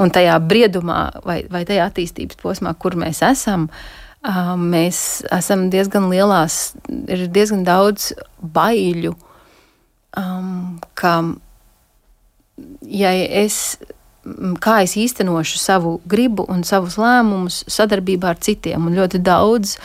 un 0.00 0.14
tajā 0.14 0.38
briedumā 0.44 1.00
vai, 1.26 1.42
vai 1.52 1.64
tajā 1.68 1.88
attīstības 1.90 2.40
posmā, 2.42 2.74
kur 2.78 2.96
mēs 3.00 3.22
esam, 3.26 3.68
mēs 4.58 5.22
esam 5.34 5.68
diezgan 5.72 6.10
lielās, 6.12 6.74
ir 7.10 7.26
diezgan 7.32 7.64
daudz 7.66 8.12
baiļu, 8.42 9.16
um, 10.18 10.78
ka 10.94 11.16
ja 12.86 13.12
es 13.42 13.78
kā 14.62 14.78
es 14.84 14.94
īstenošu 14.98 15.58
savu 15.58 15.96
gribu 16.06 16.46
un 16.50 16.62
savus 16.66 16.98
lēmumus 17.00 17.62
sadarbībā 17.70 18.32
ar 18.32 18.40
citiem. 18.42 18.86
Un 18.86 18.96
ļoti 18.98 19.20
daudz 19.22 19.76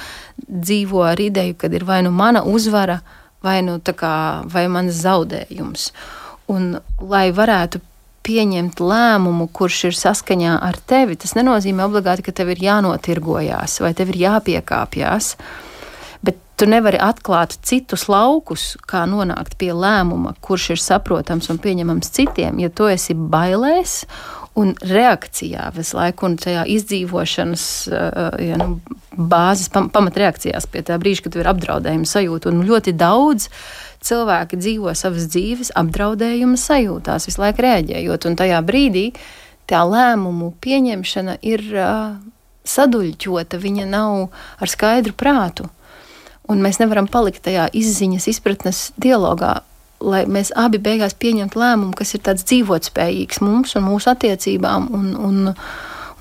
dzīvo 0.47 1.03
ar 1.07 1.21
ideju, 1.21 1.57
ka 1.57 1.71
ir 1.73 1.85
vai 1.87 2.03
nu 2.05 2.13
mana 2.13 2.43
uzvara, 2.45 3.01
vai 3.43 3.61
nu 3.65 3.79
kā, 3.81 4.15
vai 4.45 4.67
mans 4.69 5.01
zaudējums. 5.01 5.91
Un, 6.53 6.77
lai 7.01 7.27
varētu 7.35 7.81
pieņemt 8.27 8.81
lēmumu, 8.83 9.47
kurš 9.55 9.85
ir 9.89 9.97
saskaņā 9.97 10.57
ar 10.63 10.77
tevi, 10.89 11.15
tas 11.19 11.33
nenozīmē 11.37 11.85
obligāti, 11.87 12.25
ka 12.27 12.35
tev 12.35 12.51
ir 12.53 12.63
jānotirgojās 12.65 13.79
vai 13.83 13.93
tev 13.95 14.11
ir 14.13 14.21
jāpiekāpjas. 14.25 15.33
Bet 15.37 15.76
tu 16.57 16.65
nevari 16.65 16.97
atklāt 17.01 17.55
citus 17.65 18.07
laukus, 18.09 18.71
kā 18.89 19.05
nonākt 19.09 19.57
pie 19.61 19.69
lēmuma, 19.77 20.33
kurš 20.41 20.71
ir 20.73 20.81
saprotams 20.81 21.51
un 21.53 21.61
pieņemams 21.61 22.11
citiem, 22.15 22.57
ja 22.63 22.71
tu 22.73 22.89
esi 22.89 23.13
bailēs 23.13 24.01
un 24.57 24.73
reakcijā 24.81 25.69
visu 25.75 25.99
laiku, 25.99 26.25
un 26.25 26.37
tajā 26.41 26.63
izdzīvošanas 26.73 27.65
ja, 28.41 28.57
nu, 28.57 28.79
bāzes 29.13 29.69
pam, 29.73 29.91
pamatreakcijās 29.93 30.65
pie 30.73 30.81
tā 30.87 30.97
brīža, 31.01 31.27
kad 31.27 31.37
ir 31.37 31.51
apdraudējuma 31.51 32.09
sajūta. 32.09 32.49
Un 32.49 32.65
ļoti 32.65 32.95
daudz 32.97 33.51
cilvēki 34.07 34.57
dzīvo 34.57 34.93
savas 34.97 35.29
dzīves 35.29 35.75
apdraudējuma 35.77 36.57
sajūtās, 36.57 37.29
visu 37.29 37.43
laiku 37.43 37.67
reaģējot, 37.67 38.29
un 38.29 38.39
tajā 38.39 38.63
brīdī 38.65 39.05
tā 39.69 39.83
lēmumu 39.85 40.55
pieņemšana 40.63 41.37
ir 41.45 41.65
uh, 41.75 42.17
saduļķota, 42.67 43.61
viņa 43.61 43.89
nav 43.89 44.29
ar 44.57 44.71
skaidru 44.71 45.13
prātu. 45.17 45.69
Un 46.47 46.61
mēs 46.63 46.79
nevaram 46.79 47.09
palikt 47.11 47.43
tajā 47.47 47.67
izziņas, 47.75 48.29
izpratnes 48.31 48.85
dialogā 48.95 49.57
lai 50.03 50.25
mēs 50.29 50.51
abi 50.57 50.79
beigās 50.81 51.15
pieņemtu 51.17 51.59
lēmumu, 51.59 51.95
kas 51.97 52.13
ir 52.15 52.23
tāds 52.27 52.45
dzīvotspējīgs 52.47 53.41
mums 53.45 53.75
un 53.77 53.87
mūsu 53.87 54.11
attiecībām, 54.13 54.91
un, 54.93 55.09
un, 55.17 55.55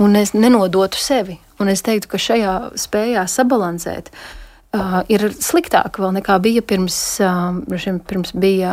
un 0.03 0.17
es 0.17 0.35
nenodotu 0.37 1.01
sevi. 1.01 1.39
Un 1.61 1.71
es 1.73 1.85
teiktu, 1.85 2.11
ka 2.13 2.21
šajā 2.21 2.55
spējā 2.77 3.23
sabalansēt 3.33 4.11
uh, 4.13 4.99
ir 5.13 5.31
sliktāk 5.33 6.01
vēl 6.01 6.19
nekā 6.19 6.37
bija 6.45 6.65
pirms, 6.65 6.97
uh, 7.25 7.97
pirms 8.09 8.35
bija 8.37 8.73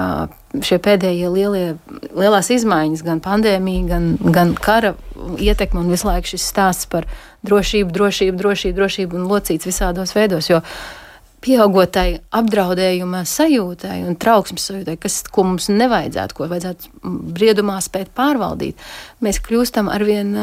šie 0.53 0.81
pēdējie 0.83 1.29
lielie, 1.31 1.67
lielās 2.12 2.51
izmaiņas, 2.53 3.05
gan 3.07 3.24
pandēmija, 3.24 3.86
gan, 3.91 4.10
gan 4.36 4.51
kara 4.60 4.98
ietekme 5.39 5.79
un 5.83 5.93
visu 5.95 6.10
laiku 6.10 6.33
šis 6.33 6.50
stāsts 6.51 6.91
par 6.91 7.07
drošību, 7.48 7.95
drošību, 7.95 8.36
drošību, 8.39 8.77
drošību 8.81 9.19
un 9.19 9.31
locīts 9.31 9.67
visādos 9.67 10.12
veidos. 10.15 10.51
Jo, 10.51 10.60
uh, 10.60 11.02
pieaugotai 11.43 12.17
apdraudējuma 12.33 13.23
sajūtai 13.27 14.00
un 14.07 14.15
trauksmes 14.19 14.69
sajūtai, 14.69 14.95
kas, 15.01 15.21
ko 15.33 15.45
mums 15.47 15.69
nevajadzētu, 15.71 16.38
ko 16.38 16.47
vajadzētu 16.51 17.13
briedumā 17.35 17.79
spēt 17.83 18.13
pārvaldīt, 18.15 18.79
mēs 19.23 19.41
kļūstam 19.43 19.91
arvien 19.91 20.33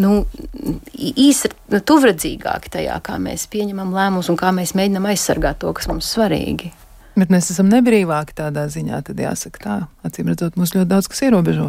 nu, 0.00 0.12
īsi 0.96 1.50
nu, 1.72 1.80
tuvredzīgāki 1.84 2.72
tajā, 2.76 2.96
kā 3.04 3.18
mēs 3.20 3.46
pieņemam 3.52 3.92
lēmumus 3.96 4.30
un 4.32 4.38
kā 4.40 4.52
mēs 4.56 4.72
mēģinam 4.78 5.10
aizsargāt 5.10 5.60
to, 5.60 5.72
kas 5.76 5.90
mums 5.90 6.08
svarīgi. 6.14 6.72
Bet 7.18 7.32
mēs 7.32 7.50
esam 7.52 7.68
nebrīvāki 7.68 8.36
tādā 8.38 8.64
ziņā, 8.70 9.02
tad 9.04 9.20
jāsaka 9.20 9.60
tā. 9.60 9.76
Acīm 10.06 10.30
redzot, 10.30 10.56
mums 10.56 10.72
ļoti 10.76 10.88
daudz 10.88 11.10
kas 11.10 11.20
ierobežo. 11.26 11.68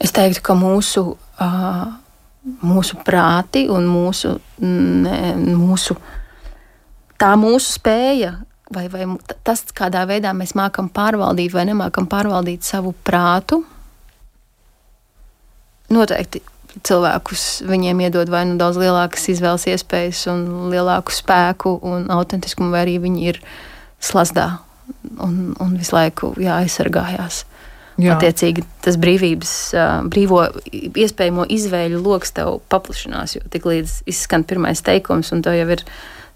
Es 0.00 0.14
teiktu, 0.16 0.44
ka 0.44 0.54
mūsu, 0.56 1.02
uh, 1.16 1.82
mūsu 2.62 3.00
prāti 3.04 3.66
un 3.72 3.88
mūsu, 3.90 4.36
ne, 4.62 5.18
mūsu 5.58 5.96
uh, 5.96 6.19
tā 7.20 7.34
mūsu 7.38 7.76
spēja, 7.76 8.34
vai, 8.72 8.86
vai 8.92 9.06
tas, 9.46 9.64
kādā 9.76 10.06
veidā 10.08 10.32
mēs 10.36 10.54
mākam 10.58 10.88
pārvaldīt 10.92 11.54
vai 11.54 11.66
nemākam 11.68 12.08
pārvaldīt 12.10 12.66
savu 12.66 12.94
prātu, 13.06 13.62
noteikti 15.90 16.42
cilvēkus 16.86 17.44
viņiem 17.66 18.00
iedod 18.06 18.30
vai 18.30 18.44
nu 18.46 18.56
daudz 18.60 18.78
lielākas 18.78 19.26
izvēles 19.32 19.66
iespējas 19.72 20.24
un 20.30 20.70
lielāku 20.70 21.14
spēku 21.14 21.76
un 21.86 22.06
autentiskumu, 22.14 22.70
vai 22.74 22.84
arī 22.84 22.98
viņi 23.02 23.30
ir 23.32 23.40
slazdā 24.00 24.60
un, 25.18 25.56
un 25.60 25.78
visu 25.78 25.96
laiku 25.96 26.34
jāaizsargājās. 26.40 27.44
Jā. 28.00 28.14
Attiecīgi, 28.14 28.62
tas 28.80 28.96
brīvības, 28.96 29.50
brīvo 30.08 30.44
iespējamo 30.72 31.44
izvēļu 31.52 31.98
lokus 32.00 32.32
tev 32.32 32.60
paplašinās, 32.72 33.34
jo 33.36 33.42
tik 33.52 33.66
līdz 33.68 33.98
izskan 34.08 34.46
pirmais 34.48 34.80
teikums, 34.86 35.34
un 35.34 35.42
tev 35.44 35.58
jau 35.58 35.66
ir 35.74 35.84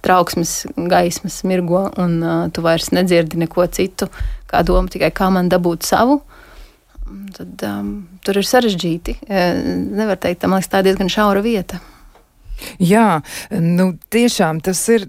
trauksmes, 0.04 0.52
gaismas 0.90 1.40
mirgo, 1.48 1.86
un 2.00 2.20
uh, 2.22 2.44
tu 2.52 2.64
vairs 2.64 2.92
nedzirdi 2.94 3.40
neko 3.40 3.66
citu, 3.72 4.10
kā 4.50 4.62
doma 4.66 4.92
tikai 4.92 5.10
kā 5.14 5.30
man 5.32 5.50
dabūt 5.52 5.88
savu. 5.88 6.20
Tad 7.34 7.64
um, 7.68 7.90
tur 8.24 8.38
ir 8.40 8.46
sarežģīti. 8.48 9.18
Nevar 9.28 10.16
teikt, 10.20 10.42
tā, 10.42 10.48
man 10.48 10.62
liekas, 10.62 10.70
tā 10.72 10.80
ir 10.80 10.88
diezgan 10.88 11.12
šaura 11.12 11.42
vieta. 11.44 11.80
Jā, 12.80 13.20
nu 13.60 13.92
tiešām 14.14 14.62
tas 14.64 14.80
ir 14.94 15.08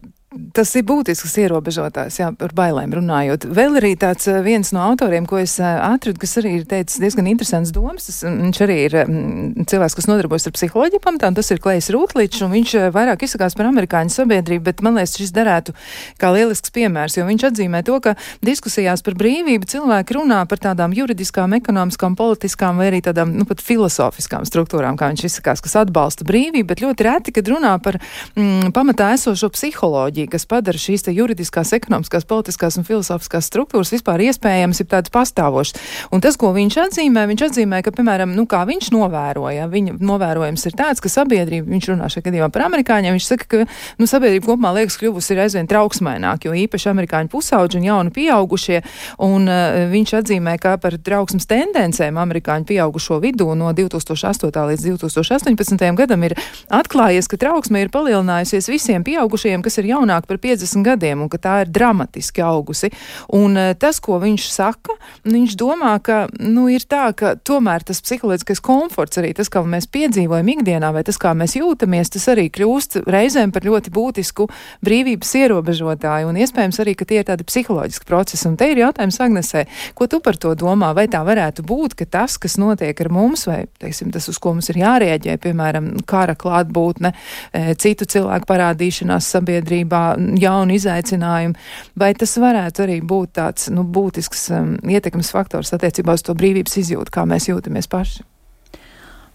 tas 0.56 0.72
ir 0.78 0.86
būtisks 0.88 1.36
ierobežotājs, 1.44 2.20
jā, 2.20 2.30
par 2.38 2.54
bailēm 2.56 2.94
runājot. 2.96 3.48
Vēl 3.56 3.80
arī 3.80 3.94
tāds 4.00 4.28
eh, 4.32 4.40
viens 4.46 4.72
no 4.76 4.84
autoriem, 4.86 5.28
ko 5.30 5.40
es 5.42 5.58
eh, 5.60 5.66
atradu, 5.66 6.20
kas 6.22 6.38
arī 6.42 6.56
ir 6.60 6.68
teicis 6.70 7.02
diezgan 7.02 7.30
interesants 7.32 7.74
domas, 7.76 8.08
tas, 8.10 8.22
mm, 8.26 8.42
viņš 8.48 8.62
arī 8.66 8.78
ir 8.86 8.98
mm, 9.04 9.66
cilvēks, 9.72 9.98
kas 10.00 10.10
nodarbojas 10.12 10.48
ar 10.50 10.56
psiholoģiju 10.58 11.04
pamatā, 11.04 11.32
un 11.32 11.38
tas 11.40 11.52
ir 11.54 11.62
Klejs 11.64 11.90
Rūtlīčs, 11.96 12.44
un 12.46 12.54
viņš 12.56 12.76
eh, 12.80 12.88
vairāk 12.96 13.26
izsakās 13.28 13.58
par 13.58 13.70
amerikāņu 13.72 14.16
sabiedrību, 14.16 14.66
bet 14.68 14.84
man 14.86 15.00
liekas, 15.00 15.16
šis 15.20 15.34
derētu 15.36 15.76
kā 16.22 16.32
lielisks 16.36 16.74
piemērs, 16.76 17.18
jo 17.20 17.28
viņš 17.30 17.48
atzīmē 17.52 17.84
to, 17.88 18.00
ka 18.04 18.16
diskusijās 18.46 19.06
par 19.06 19.18
brīvību 19.20 19.70
cilvēki 19.72 20.20
runā 20.20 20.42
par 20.50 20.64
tādām 20.64 20.96
juridiskām, 20.96 21.56
ekonomiskām, 21.60 22.18
politiskām 22.20 22.82
vai 22.82 22.90
arī 22.92 23.02
tādām, 23.06 23.34
nu, 23.36 23.48
pat 23.50 23.64
filozofiskām 23.64 24.48
struktūrām, 24.48 25.00
kā 25.00 25.12
viņš 25.14 25.28
izsakās, 25.30 25.64
kas 25.64 25.80
atbalsta 25.86 26.28
brīvību, 26.28 26.70
bet 26.72 26.84
ļoti 26.84 27.08
reti, 27.08 27.36
kad 27.36 27.50
runā 27.52 27.76
par 27.84 28.00
mm, 28.00 28.74
pamatā 28.76 29.14
esošo 29.16 29.52
psiholoģiju 29.54 30.25
brīdī, 30.26 30.32
kas 30.32 30.46
padara 30.46 30.78
šīs 30.78 31.06
juridiskās, 31.14 31.74
ekonomiskās, 31.74 32.26
politiskās 32.26 32.78
un 32.78 32.86
filozofiskās 32.86 33.48
struktūras 33.50 33.92
vispār 33.94 34.22
iespējams 34.26 34.82
ir 34.82 34.88
tāds 34.88 35.10
pastāvošs. 35.12 35.76
Un 36.12 36.22
tas, 36.22 36.36
ko 36.38 36.54
viņš 36.54 36.78
atzīmē, 36.90 37.28
viņš 37.28 37.42
atzīmē, 37.50 37.84
ka, 37.84 37.92
piemēram, 37.92 38.34
nu, 38.36 38.46
kā 38.46 38.66
viņš 38.66 38.92
novēroja, 38.92 39.68
viņa 39.70 39.98
novērojums 40.00 40.66
ir 40.66 40.76
tāds, 40.76 41.02
ka 41.02 41.10
sabiedrība, 41.10 41.70
viņš 41.70 41.90
runā 41.92 42.10
šajā 42.10 42.26
gadījumā 42.30 42.50
par 42.52 42.66
amerikāņiem, 42.68 43.16
viņš 43.16 43.28
saka, 43.28 43.46
ka 43.48 43.66
nu, 44.00 44.08
sabiedrība 44.08 44.50
kopumā 44.50 44.74
liekas 44.76 44.98
kļuvusi 45.00 45.34
ir 45.36 45.44
aizvien 45.46 45.70
trauksmaināka, 45.70 46.50
jo 46.50 46.58
īpaši 46.66 46.92
amerikāņu 46.92 47.32
pusauģi 47.32 47.80
un 47.80 47.88
jauni 47.90 48.14
pieaugušie, 48.16 48.82
un 49.26 49.48
uh, 49.50 49.86
viņš 49.92 50.16
atzīmē, 50.22 50.58
ka 50.62 50.76
par 50.82 50.98
trauksmes 50.98 51.48
tendencēm 51.50 52.18
amerikāņu 52.22 52.70
pieaugušo 52.70 53.20
vidū 53.24 53.52
no 53.58 53.72
2008. 53.76 54.52
līdz 54.72 54.88
2018. 54.96 55.86
gadam 55.98 56.26
ir 56.28 56.38
atklājies, 56.74 57.30
ka 57.30 57.40
trauksme 57.42 57.84
ir 57.84 57.94
palielinājusies 57.94 58.70
visiem 58.72 59.06
pieaugušajiem, 59.06 59.64
kas 59.66 59.80
ir 59.82 59.92
jaunāki 59.94 60.15
jaunāka 60.16 60.28
par 60.28 60.40
50 60.40 60.84
gadiem 60.84 61.22
un 61.22 61.30
ka 61.30 61.38
tā 61.38 61.56
ir 61.64 61.72
dramatiski 61.72 62.42
augusi. 62.42 62.92
Un 63.34 63.58
eh, 63.58 63.74
tas, 63.76 64.00
ko 64.00 64.20
viņš 64.20 64.48
saka, 64.52 64.96
viņš 65.26 65.56
domā, 65.58 66.00
ka 66.04 66.28
nu, 66.40 66.68
ir 66.70 66.86
tā, 66.88 67.14
ka 67.16 67.36
tomēr 67.36 67.84
tas 67.84 68.02
psiholoģiskais 68.02 68.62
komforts, 68.62 69.18
arī 69.18 69.34
tas, 69.36 69.50
kā 69.50 69.64
mēs 69.64 69.88
piedzīvojam 69.88 70.48
ikdienā, 70.56 70.92
vai 70.94 71.04
tas, 71.04 71.18
kā 71.18 71.34
mēs 71.36 71.56
jūtamies, 71.58 72.12
tas 72.12 72.28
arī 72.32 72.50
kļūst 72.50 73.04
reizēm 73.06 73.52
par 73.52 73.66
ļoti 73.66 73.92
būtisku 73.92 74.48
brīvības 74.86 75.36
ierobežotāju. 75.42 76.30
Un 76.30 76.40
iespējams 76.40 76.80
arī, 76.80 76.96
ka 76.96 77.06
tie 77.06 77.22
ir 77.22 77.28
tādi 77.28 77.46
psiholoģiski 77.48 78.08
procesi. 78.08 78.48
Un 78.48 78.58
te 78.58 78.70
ir 78.72 78.82
jautājums 78.84 79.20
Agnesē, 79.22 79.66
ko 79.96 80.08
tu 80.08 80.22
par 80.24 80.38
to 80.38 80.54
domā? 80.56 80.94
Vai 80.96 81.08
tā 81.12 81.24
varētu 81.26 81.66
būt, 81.66 81.96
ka 82.00 82.06
tas, 82.06 82.38
kas 82.42 82.58
notiek 82.62 83.00
ar 83.02 83.12
mums, 83.14 83.46
vai 83.50 83.66
teiksim, 83.82 84.12
tas, 84.14 84.28
uz 84.32 84.40
ko 84.42 84.56
mums 84.56 84.70
ir 84.72 84.80
jārēģē, 84.82 85.38
piemēram, 85.42 85.92
kara 86.08 86.36
klātbūtne, 86.40 87.12
eh, 87.54 87.74
citu 87.80 88.08
cilvēku 88.10 88.48
parādīšanās 88.50 89.30
sabiedrībā, 89.36 90.05
jauni 90.42 90.78
izaicinājumi, 90.80 91.58
vai 92.00 92.14
tas 92.18 92.36
varētu 92.42 92.86
arī 92.86 93.00
būt 93.06 93.36
tāds 93.40 93.70
nu, 93.74 93.84
būtisks 93.84 94.48
um, 94.56 94.72
ietekmes 94.86 95.32
faktors 95.34 95.74
attiecībā 95.76 96.16
uz 96.18 96.26
to 96.26 96.36
brīvības 96.38 96.80
izjūtu, 96.84 97.14
kā 97.14 97.28
mēs 97.30 97.50
jūtamies 97.52 97.92
paši? 97.92 98.26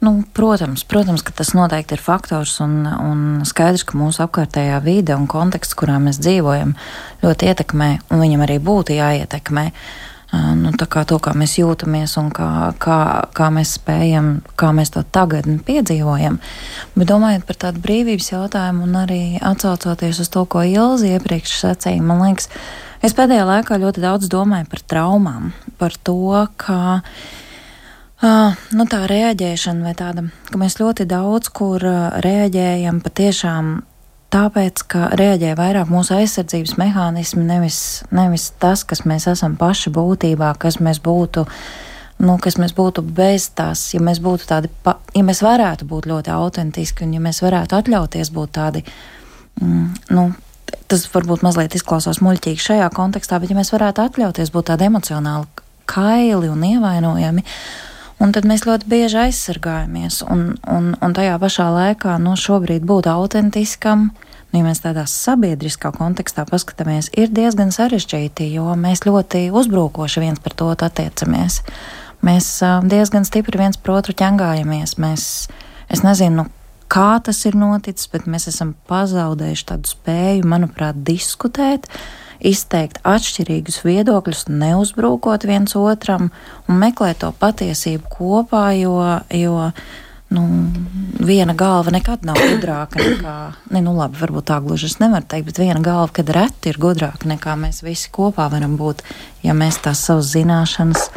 Nu, 0.01 0.15
protams, 0.33 0.81
protams, 0.89 1.21
ka 1.21 1.35
tas 1.37 1.51
noteikti 1.53 1.93
ir 1.93 2.01
faktors 2.01 2.55
un, 2.65 2.87
un 2.89 3.25
skaidrs, 3.45 3.85
ka 3.85 3.99
mūsu 4.01 4.23
apkārtējā 4.25 4.79
vide 4.81 5.13
un 5.13 5.27
konteksts, 5.29 5.77
kurā 5.77 5.99
mēs 6.01 6.23
dzīvojam, 6.25 6.73
ļoti 7.21 7.51
ietekmē, 7.53 7.91
un 8.09 8.25
viņam 8.25 8.47
arī 8.47 8.57
būtu 8.65 8.97
jāietekmē. 8.97 9.67
Uh, 9.69 10.10
nu, 10.31 10.71
to, 10.79 11.19
kā 11.19 11.33
mēs 11.35 11.57
jūtamies 11.59 12.15
un 12.21 12.31
kā, 12.35 12.71
kā, 12.79 12.99
kā 13.35 13.49
mēs 13.55 13.75
spējam, 13.81 14.31
kā 14.59 14.71
mēs 14.77 14.93
to 14.95 15.03
tagad 15.03 15.49
piedzīvojam. 15.67 16.39
Bet 16.95 17.11
domājot 17.11 17.47
par 17.49 17.59
tādu 17.67 17.83
brīvības 17.83 18.31
jautājumu 18.33 18.87
un 18.87 18.97
arī 19.03 19.23
atsaucoties 19.43 20.23
uz 20.23 20.31
to, 20.31 20.45
ko 20.47 20.63
Ilzi 20.67 21.17
iepriekš 21.17 21.57
sacīja, 21.65 22.07
man 22.07 22.23
liekas, 22.23 22.51
es 23.03 23.17
pēdējā 23.19 23.49
laikā 23.49 23.81
ļoti 23.83 24.07
daudz 24.07 24.31
domāju 24.31 24.71
par 24.71 24.87
traumām, 24.95 25.53
par 25.83 25.99
to, 25.99 26.47
ka. 26.61 26.81
Uh, 28.21 28.53
nu, 28.77 28.85
tā 28.85 29.07
reaģēšana, 29.09 29.81
vai 29.81 29.95
tāda, 29.97 30.27
ka 30.53 30.59
mēs 30.61 30.75
ļoti 30.77 31.07
daudz 31.09 31.49
kur 31.57 31.81
uh, 31.89 32.19
reaģējam 32.21 32.99
patiešām 33.01 33.79
tāpēc, 34.31 34.83
ka 34.91 35.11
reaģē 35.19 35.55
vairāk 35.59 35.91
mūsu 35.91 36.15
aizsardzības 36.17 36.77
mehānismi, 36.81 37.45
nevis, 37.47 37.81
nevis 38.15 38.51
tas, 38.63 38.85
kas 38.87 39.05
mēs 39.09 39.29
esam 39.31 39.57
paši 39.61 39.93
būtībā, 39.95 40.53
kas 40.61 40.81
mēs 40.83 41.03
būtu. 41.05 41.47
Nu, 42.21 42.35
kas 42.37 42.59
mēs 42.61 42.75
būtu 42.77 43.01
bez 43.17 43.47
tās, 43.57 43.87
ja 43.95 44.01
mēs 44.05 44.19
būtu 44.21 44.45
tādi, 44.45 44.69
pa, 44.85 44.99
ja 45.17 45.23
mēs 45.25 45.39
varētu 45.41 45.87
būt 45.89 46.11
ļoti 46.11 46.29
autentiski 46.35 47.07
un 47.07 47.15
ja 47.17 47.21
mēs 47.25 47.41
varētu 47.41 47.79
atļauties 47.79 48.29
būt 48.37 48.53
tādi, 48.59 48.83
mm, 49.57 49.87
nu, 50.13 50.27
tas 50.91 51.07
varbūt 51.15 51.41
mazliet 51.47 51.79
izklausās 51.79 52.21
muļķīgi 52.21 52.61
šajā 52.61 52.91
kontekstā, 52.93 53.41
bet 53.41 53.55
ja 53.55 53.57
mēs 53.57 53.73
varētu 53.73 54.05
atļauties 54.05 54.53
būt 54.53 54.69
tādi 54.69 54.91
emocionāli 54.91 55.49
kaili 55.89 56.53
un 56.53 56.67
ievainojami, 56.69 57.47
Un 58.21 58.35
tad 58.37 58.45
mēs 58.45 58.67
ļoti 58.69 58.85
bieži 58.91 59.17
aizsargājamies, 59.23 60.21
un, 60.29 60.51
un, 60.69 60.91
un 61.01 61.15
tajā 61.17 61.39
pašā 61.41 61.71
laikā 61.73 62.19
no 62.21 62.35
nu, 62.35 62.41
šobrīd 62.41 62.85
būt 62.85 63.09
autentiskam, 63.09 64.11
nu, 64.51 64.61
ja 64.61 64.67
mēs 64.67 64.83
tādā 64.85 65.07
sabiedriskā 65.09 65.89
kontekstā 65.97 66.45
paskatāmies, 66.51 67.09
ir 67.17 67.33
diezgan 67.33 67.73
sarežģīti, 67.73 68.51
jo 68.59 68.75
mēs 68.77 69.07
ļoti 69.09 69.47
uzbrukoši 69.57 70.25
viens 70.27 70.43
par 70.45 70.53
to 70.53 70.69
attiecamies. 70.77 71.63
mēs 72.21 72.47
diezgan 72.85 73.25
stipri 73.25 73.59
viens 73.59 73.81
par 73.81 74.03
otru 74.03 74.13
ķengājamies. 74.13 74.99
Mēs, 75.01 75.49
es 75.89 76.05
nezinu, 76.05 76.45
kā 76.93 77.21
tas 77.25 77.41
ir 77.47 77.57
noticis, 77.57 78.11
bet 78.13 78.27
mēs 78.29 78.51
esam 78.53 78.75
pazaudējuši 78.91 79.67
tādu 79.73 79.95
spēju, 79.95 80.45
manuprāt, 80.45 80.99
diskutēt, 81.07 81.89
izteikt 82.41 83.01
atšķirīgus 83.07 83.81
viedokļus, 83.85 84.47
neuzbrūkot 84.49 85.47
viens 85.49 85.77
otram 85.79 86.31
un 86.69 86.79
meklēt 86.81 87.21
to 87.25 87.33
patiesību 87.41 88.13
kopā, 88.17 88.71
jo, 88.79 88.97
jo 89.35 89.71
nu, 90.31 90.45
viena 91.27 91.55
galva 91.59 91.93
nekad 91.95 92.25
nav 92.27 92.39
gudrāka 92.41 93.03
nekā, 93.03 93.37
ne, 93.75 93.83
nu 93.85 93.95
labi, 93.97 94.21
varbūt 94.21 94.49
tā 94.51 94.61
gluži 94.65 94.91
es 94.91 94.99
nevaru 95.03 95.27
teikt, 95.29 95.51
bet 95.51 95.63
viena 95.63 95.81
galva, 95.85 96.09
kad 96.21 96.31
reti 96.35 96.71
ir 96.73 96.81
gudrāka 96.81 97.29
nekā 97.31 97.57
mēs 97.61 97.83
visi 97.87 98.13
kopā 98.15 98.51
varam 98.53 98.79
būt, 98.81 99.03
ja 99.45 99.57
mēs 99.57 99.83
tās 99.85 100.05
savas 100.07 100.31
zināšanas, 100.35 101.11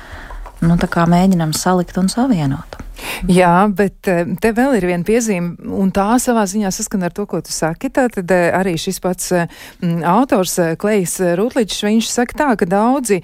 nu, 0.65 0.77
tā 0.81 0.89
kā 0.89 1.05
mēģinam 1.09 1.53
salikt 1.57 1.99
un 2.01 2.09
savienot. 2.11 2.79
Jā, 3.31 3.67
bet 3.71 4.07
eh, 4.11 4.25
te 4.41 4.51
vēl 4.55 4.77
ir 4.77 4.87
viena 4.87 5.05
piezīme, 5.07 5.55
un 5.79 5.91
tā 5.95 6.17
savā 6.21 6.43
ziņā 6.49 6.71
saskana 6.75 7.07
ar 7.09 7.15
to, 7.15 7.25
ko 7.29 7.39
tu 7.43 7.53
saki. 7.53 7.89
Tātad 7.93 8.31
eh, 8.35 8.49
arī 8.55 8.75
šis 8.79 8.99
pats 9.03 9.31
eh, 9.35 9.61
autors 10.07 10.57
Klejs 10.79 11.17
Rutličs, 11.39 11.83
viņš 11.85 12.09
saka 12.11 12.37
tā, 12.37 12.49
ka 12.59 12.67
daudzi, 12.69 13.19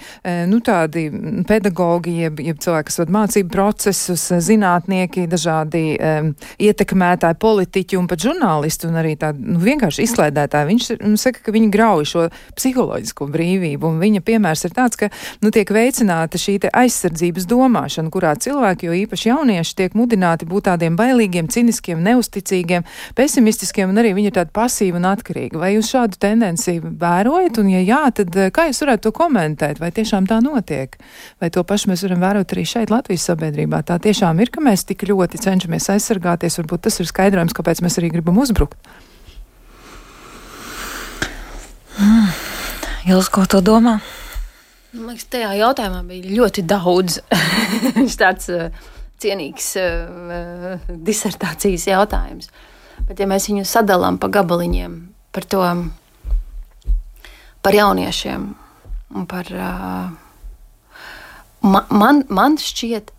nu 0.50 0.60
tādi 0.66 1.06
pedagogi, 1.48 2.14
jeb, 2.24 2.40
jeb 2.44 2.60
cilvēki, 2.62 2.88
kas 2.90 3.00
vada 3.02 3.16
mācību 3.16 3.52
procesus, 3.54 4.24
zinātnieki, 4.44 5.26
dažādi 5.30 5.82
um, 5.96 6.32
ietekmētāji, 6.62 7.38
politiķi 7.42 8.00
un 8.00 8.08
pat 8.10 8.24
žurnālisti 8.24 8.88
un 8.90 9.00
arī 9.02 9.14
tādi, 9.20 9.44
nu, 9.54 9.60
vienkārši 9.64 10.06
izklaidētāji, 10.08 10.70
viņš 10.70 10.90
saka, 11.22 11.44
ka 11.46 11.54
viņi 11.56 11.72
grauj 11.74 12.08
šo 12.12 12.26
psiholoģisko 12.58 13.30
brīvību, 13.34 13.92
un 13.92 14.02
viņa 14.04 14.24
piemērs 14.26 14.66
ir 14.68 14.76
tāds, 14.78 15.00
ka, 15.00 15.12
nu, 15.44 15.54
tiek 15.56 15.72
veicināta 15.74 16.42
šī 16.42 16.58
te 16.66 16.74
aizsardzības 16.84 17.48
domāšana, 17.50 18.14
kurā 18.14 18.36
cilvēki, 18.40 18.90
jo 18.90 18.98
īpaši 19.04 19.32
jaunieši, 19.32 19.59
jaunieši 19.60 19.76
tiek 19.76 19.96
mudināti 19.98 20.48
būt 20.48 20.68
tādiem 20.70 20.96
bailīgiem, 20.96 21.50
ciniskiem, 21.52 22.02
neusticīgiem, 22.04 22.86
pesimistiskiem, 23.16 23.90
un 23.92 24.00
arī 24.00 24.14
viņi 24.16 24.32
ir 24.32 24.36
tādi 24.38 24.54
pasīvi 24.56 25.00
un 25.00 25.08
atkarīgi. 25.10 25.60
Vai 25.60 25.74
jūs 25.76 25.92
šādu 25.92 26.20
tendenciju 26.20 26.94
vērojat, 27.00 27.60
un 27.60 27.72
ja 27.74 27.82
jā, 27.84 28.02
tad 28.16 28.36
eh, 28.36 28.52
kā 28.52 28.70
jūs 28.70 28.82
varētu 28.84 29.08
to 29.08 29.14
komentēt, 29.16 29.80
vai 29.80 29.92
tiešām 29.92 30.28
tā 30.30 30.40
notiek? 30.44 30.96
Vai 31.42 31.50
to 31.52 31.64
pašu 31.64 31.92
mēs 31.92 32.04
varam 32.08 32.24
vērot 32.24 32.56
arī 32.56 32.66
šeit 32.66 32.94
Latvijas 32.94 33.28
sabiedrībā? 33.30 33.84
Tā 33.84 34.00
tiešām 34.00 34.40
ir, 34.40 34.52
ka 34.54 34.64
mēs 34.64 34.86
tik 34.88 35.08
ļoti 35.10 35.42
cenšamies 35.44 35.90
aizsargāties, 35.96 36.60
varbūt 36.62 36.88
tas 36.88 37.00
ir 37.00 37.10
skaidrojums, 37.10 37.56
kāpēc 37.58 37.84
mēs 37.84 38.00
arī 38.00 38.14
gribam 38.16 38.40
uzbrukt. 38.40 38.80
Mm. 42.00 42.32
Jūs 43.10 43.28
ko 43.34 43.44
to 43.50 43.60
domā? 43.66 43.98
Man 44.90 45.12
liekas, 45.12 45.28
tajā 45.30 45.52
jautājumā 45.60 46.00
bija 46.08 46.32
ļoti 46.40 46.64
daudz. 46.66 47.20
Viņš 47.98 48.16
tāds 48.18 48.50
uh, 48.54 48.72
cienīgs 49.24 49.74
uh, 49.80 50.80
disertācijas 50.90 51.88
jautājums. 51.90 52.50
Bet, 53.08 53.20
ja 53.20 53.28
mēs 53.30 53.50
viņu 53.50 53.66
sadalām 53.68 54.20
pa 54.22 54.30
gabaliņiem 54.32 54.96
par 55.36 55.46
to, 55.50 55.66
par 57.66 57.78
jauniešiem 57.78 58.50
un 59.16 59.30
par. 59.30 59.54
Uh, 59.54 60.26
Man, 61.60 62.22
man 62.32 62.54
šķiet, 62.56 63.10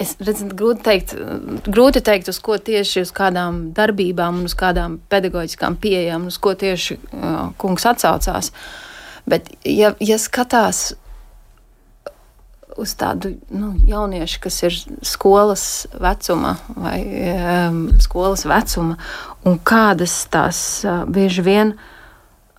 es 0.00 0.14
redzu, 0.24 0.46
grūti 0.56 0.80
teikt, 0.86 1.10
grūti 1.68 2.00
teikt, 2.00 2.30
uz 2.32 2.38
ko 2.40 2.56
tieši 2.56 3.02
uz 3.04 3.10
kādām 3.12 3.58
darbībām 3.76 4.38
un 4.40 4.48
uz 4.48 4.54
kādām 4.56 4.94
pedagoģiskām 5.12 5.76
pieejām, 5.82 6.24
uz 6.30 6.38
ko 6.40 6.54
tieši 6.56 6.96
uh, 6.96 7.50
kungs 7.60 7.84
atsaucās. 7.90 8.54
Bet, 9.28 9.52
ja, 9.68 9.92
ja 10.00 10.16
skatās 10.16 10.94
uz 12.78 12.94
tādu 12.98 13.34
nu, 13.50 13.72
jauniešu, 13.86 14.40
kas 14.44 14.60
ir 14.66 14.76
skolas 15.06 15.64
vecuma 16.00 16.56
vai 16.76 17.00
um, 17.02 17.82
skolas 18.02 18.46
vecuma, 18.48 18.98
un 19.46 19.58
kādas 19.58 20.22
tās 20.30 20.60
uh, 20.84 21.02
bieži 21.10 21.44
vien 21.46 21.74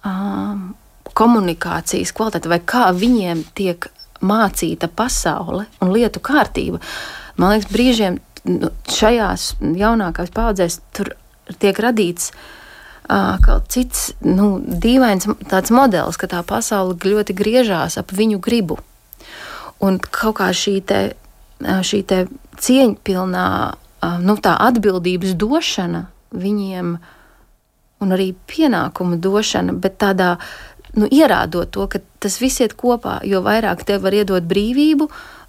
um, 0.05 0.71
komunikācijas 1.17 2.13
kvalitāte, 2.15 2.51
vai 2.51 2.59
kā 2.63 2.89
viņiem 2.95 3.43
tiek 3.57 3.87
mācīta 4.21 4.87
pasaule 4.87 5.65
un 5.81 5.93
lietu 5.93 6.21
kārtība. 6.23 6.81
Man 7.41 7.55
liekas, 7.55 7.71
brīžiem 7.71 8.19
nu, 8.47 8.71
šajās 8.91 9.55
jaunākās 9.61 10.33
paudzēs 10.33 10.79
tur 10.95 11.15
tiek 11.61 11.77
radīts. 11.81 12.31
Kaut 13.43 13.65
cits 13.73 14.11
nu, 14.23 14.53
dīvains 14.61 15.25
modelis, 15.73 16.19
ka 16.21 16.29
tā 16.31 16.43
pasaule 16.47 16.95
ļoti 16.95 17.35
griežās 17.35 17.97
ap 17.99 18.13
viņu 18.15 18.39
gribu. 18.39 18.77
Un 19.81 19.97
kaut 19.99 20.37
kā 20.39 20.51
šī, 20.53 20.75
te, 20.85 20.99
šī 21.61 22.01
te 22.07 22.25
cieņpilnā 22.61 23.47
nu, 24.21 24.35
atbildības 24.41 25.33
došana 25.39 26.05
viņiem, 26.31 26.93
un 28.01 28.13
arī 28.15 28.31
pienākumu 28.49 29.17
došana, 29.21 29.75
bet 29.77 29.99
tādā 30.01 30.35
nu, 30.97 31.07
ierādot 31.07 31.71
to, 31.73 31.87
ka 31.87 32.01
tas 32.21 32.39
viss 32.41 32.61
iet 32.63 32.75
kopā, 32.77 33.19
jo 33.27 33.41
vairāk 33.45 33.85
tev 33.87 34.03
var 34.05 34.15
iedot 34.15 34.45
brīvību, 34.47 35.07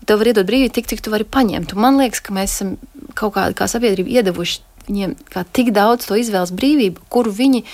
tev 0.08 0.20
var 0.20 0.32
iedot 0.32 0.48
brīvību 0.48 0.74
tik, 0.74 0.90
cik 0.90 1.04
tu 1.04 1.12
vari 1.14 1.26
paņemt. 1.28 1.74
Un 1.74 1.84
man 1.84 2.00
liekas, 2.00 2.22
ka 2.24 2.34
mēs 2.36 2.56
esam 2.56 2.76
kaut 3.18 3.34
kā, 3.36 3.48
kā 3.56 3.68
sabiedrība 3.70 4.20
iedevuši 4.20 4.60
viņiem 4.88 5.16
tik 5.54 5.70
daudz 5.74 6.08
to 6.08 6.18
izvēles 6.18 6.52
brīvību, 6.54 7.04
kuru 7.12 7.32
viņi 7.34 7.64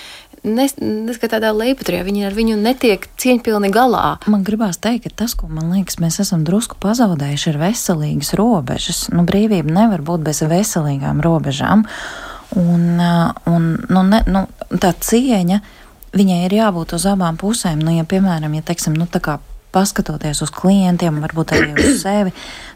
neskatā 0.47 1.39
tādā 1.39 1.51
lejuputrajā, 1.57 2.05
viņi 2.07 2.25
ar 2.29 2.37
viņu 2.37 2.59
netiek 2.61 3.05
cieņpilni 3.21 3.71
galā. 3.75 4.19
Man 4.31 4.45
gribās 4.47 4.81
teikt, 4.83 5.09
ka 5.09 5.25
tas, 5.25 5.35
ko 5.39 5.51
man 5.51 5.73
liekas, 5.75 5.99
mēs 6.03 6.21
esam 6.25 6.45
drusku 6.47 6.79
pazaudējuši, 6.83 7.51
ir 7.53 7.61
veselīgas 7.63 8.35
robežas. 8.39 9.03
Nu, 9.15 9.27
brīvība 9.29 9.75
nevar 9.75 10.05
būt 10.07 10.25
bez 10.29 10.43
veselīgām 10.47 11.23
robežām. 11.25 11.85
Un, 12.57 12.85
uh, 12.97 13.35
un 13.51 13.75
nu, 13.91 14.03
ne, 14.09 14.23
nu, 14.31 14.47
tā 14.81 14.95
cieņa, 14.97 15.61
viņai 16.17 16.41
ir 16.47 16.59
jābūt 16.63 16.97
uz 16.97 17.05
abām 17.11 17.37
pusēm. 17.41 17.83
Nu, 17.85 17.93
ja, 17.97 18.07
piemēram, 18.09 18.55
ja 18.57 18.65
teiksim, 18.65 18.97
nu, 18.97 19.09
paskatoties 19.75 20.41
uz 20.45 20.53
klientiem, 20.55 21.21
varbūt 21.23 21.53
arī 21.57 21.73
uz 21.77 22.03
sevi, 22.03 22.33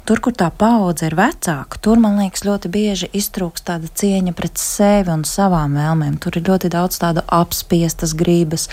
tur, 0.09 0.21
kur 0.25 0.35
tā 0.37 0.49
paudze 0.55 1.09
ir 1.09 1.17
vecāka, 1.19 1.79
tur 1.83 2.01
man 2.03 2.19
liekas 2.21 2.45
ļoti 2.47 2.71
bieži 2.73 3.09
iztrūks 3.17 3.65
tāda 3.69 3.89
cieņa 3.89 4.35
pret 4.37 4.61
sevi 4.61 5.13
un 5.15 5.25
savām 5.29 5.79
vēlmēm. 5.79 6.19
Tur 6.23 6.37
ir 6.39 6.47
ļoti 6.51 6.73
daudz 6.73 7.01
tādu 7.03 7.25
apspiestas 7.33 8.17
gribas, 8.19 8.69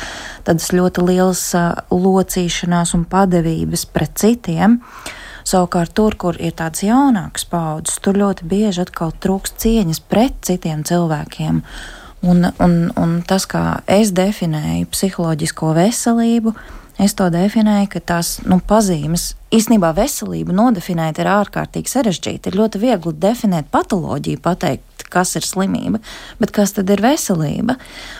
tādas 0.47 0.71
ļoti 0.75 1.05
lielas 1.07 1.45
uh, 1.57 1.71
locīšanās 1.93 2.95
un 2.97 3.07
padevības 3.09 3.87
pret 3.93 4.17
citiem. 4.19 4.81
Savukārt, 5.49 5.95
tur, 5.97 6.13
kur 6.19 6.37
ir 6.37 6.51
tāds 6.59 6.83
jaunāks 6.85 7.47
paudzes, 7.49 7.97
tur 8.03 8.19
ļoti 8.19 8.45
bieži 8.49 8.83
atkal 8.83 9.15
trūkst 9.23 9.57
cieņas 9.63 10.03
pret 10.11 10.35
citiem 10.45 10.83
cilvēkiem. 10.85 11.63
Un, 12.29 12.49
un, 12.59 12.73
un 12.99 13.15
tas, 13.23 13.45
kā 13.47 13.79
es 13.87 14.11
definēju 14.11 14.89
psiholoģisko 14.91 15.71
veselību, 15.77 16.53
Es 16.99 17.15
to 17.15 17.29
definēju, 17.31 17.87
ka 17.93 18.01
tās 18.11 18.37
nu, 18.43 18.57
pazīmes 18.59 19.33
īstenībā 19.55 19.93
veselību 19.95 20.51
nodefinēt 20.51 21.21
ir 21.21 21.29
ārkārtīgi 21.31 21.87
sarežģīti. 21.87 22.51
Ir 22.51 22.57
ļoti 22.59 22.81
viegli 22.81 23.13
definēt 23.23 23.69
patoloģiju, 23.71 24.41
pateikt, 24.43 25.05
kas 25.09 25.31
ir 25.39 25.45
slimība, 25.47 26.01
bet 26.41 26.51
kas 26.53 26.75
tad 26.75 26.91
ir 26.91 27.01
veselība? 27.01 27.77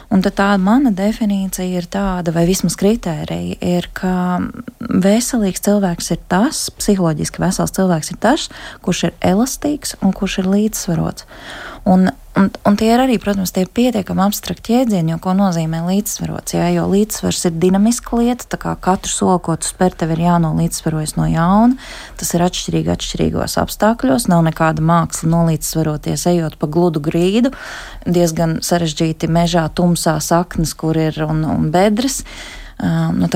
Un 0.09 0.23
tad 0.25 0.37
tā 0.39 0.47
mana 0.61 0.93
definīcija 0.95 1.81
ir 1.83 1.89
tāda, 1.91 2.33
vai 2.33 2.45
vismaz 2.49 2.79
kritērija, 2.79 3.59
ir, 3.59 3.89
ka 3.93 4.13
veselīgs 4.79 5.65
cilvēks 5.67 6.09
ir 6.15 6.23
tas, 6.31 6.69
psiholoģiski 6.79 7.43
vesels 7.43 7.75
cilvēks 7.75 8.13
ir 8.15 8.21
tas, 8.23 8.47
kurš 8.85 9.09
ir 9.09 9.19
elastīgs 9.33 9.97
un 9.99 10.15
kurš 10.15 10.39
ir 10.41 10.49
līdzsvarots. 10.55 11.27
Un, 11.89 12.09
un, 12.39 12.49
un 12.65 12.77
tie 12.79 12.87
ir 12.93 13.01
arī, 13.03 13.17
protams, 13.21 13.51
tie 13.53 13.65
pietiekami 13.67 14.23
abstrakti 14.23 14.73
jēdzieni, 14.77 15.13
jo 15.13 15.17
ko 15.23 15.33
nozīmē 15.37 15.81
līdzsvarots. 15.85 16.55
Jā, 16.55 16.69
jo 16.73 16.85
līdzsvars 16.91 17.41
ir 17.49 17.57
dinamiska 17.59 18.19
lieta, 18.19 18.47
tā 18.53 18.59
kā 18.61 18.75
katru 18.79 19.11
soli, 19.11 19.41
ko 19.45 19.57
tu 19.59 19.67
spēr, 19.69 19.95
tev 19.99 20.13
ir 20.15 20.23
jānolīdzsvarojas 20.23 21.15
no 21.19 21.27
jauna. 21.29 21.75
Tas 22.19 22.31
ir 22.35 22.45
atšķirīgi 22.45 22.93
atšķirīgos 22.95 23.57
apstākļos. 23.63 24.29
Nav 24.31 24.45
nekāda 24.47 24.85
māksla 24.85 25.33
nolīdzsvaroties, 25.35 26.25
ejot 26.31 26.55
pa 26.61 26.71
gludu 26.71 27.03
grīdu, 27.03 27.51
diezgan 28.07 28.59
sarežģīti 28.65 29.29
mežā, 29.31 29.67
tumsā 29.75 30.15
saknes, 30.23 30.73
kur 30.79 30.97
ir 30.99 31.19
un, 31.27 31.43
un 31.43 31.69
bedres. 31.75 32.23
Um, 32.79 33.19
nu, 33.19 33.27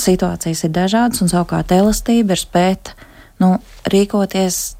situācijas 0.00 0.64
ir 0.64 0.72
dažādas, 0.72 1.20
un 1.20 1.28
savukārt 1.28 1.74
elastība 1.76 2.32
ir 2.32 2.40
spēt 2.40 2.94
nu, 3.42 3.58
rīkoties 3.92 4.79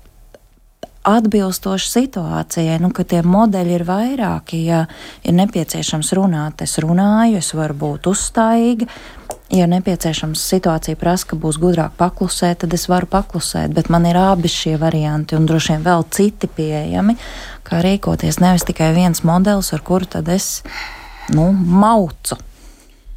atbilstoši 1.07 1.89
situācijai, 1.89 2.77
nu, 2.83 2.91
ka 2.93 3.05
tie 3.09 3.23
modeļi 3.25 3.77
ir 3.79 3.85
vairāki. 3.89 4.61
Ja 4.69 4.85
ir 5.25 5.37
nepieciešams 5.39 6.13
runāt, 6.19 6.65
es 6.65 6.77
runāju, 6.83 7.41
es 7.41 7.55
varu 7.57 7.79
būt 7.85 8.11
uzstājīga. 8.11 8.89
Ja 9.51 9.67
nepieciešams 9.67 10.43
situācija 10.53 10.99
prasa, 11.01 11.33
ka 11.33 11.39
būs 11.41 11.59
gudrāk 11.59 11.97
paklusēt, 11.99 12.61
tad 12.63 12.77
es 12.77 12.87
varu 12.91 13.09
paklusēt, 13.11 13.73
bet 13.75 13.89
man 13.91 14.07
ir 14.07 14.19
abi 14.21 14.51
šie 14.51 14.77
varianti 14.79 15.35
un 15.35 15.49
droši 15.49 15.75
vien 15.75 15.87
vēl 15.89 16.07
citi 16.15 16.47
pieejami, 16.47 17.17
kā 17.67 17.81
rīkoties. 17.83 18.39
Nevis 18.45 18.69
tikai 18.69 18.93
viens 18.95 19.25
modelis, 19.27 19.73
ar 19.75 19.83
kuru 19.83 20.07
tad 20.19 20.31
es 20.31 20.61
nu, 21.35 21.51
maucu. 21.51 22.39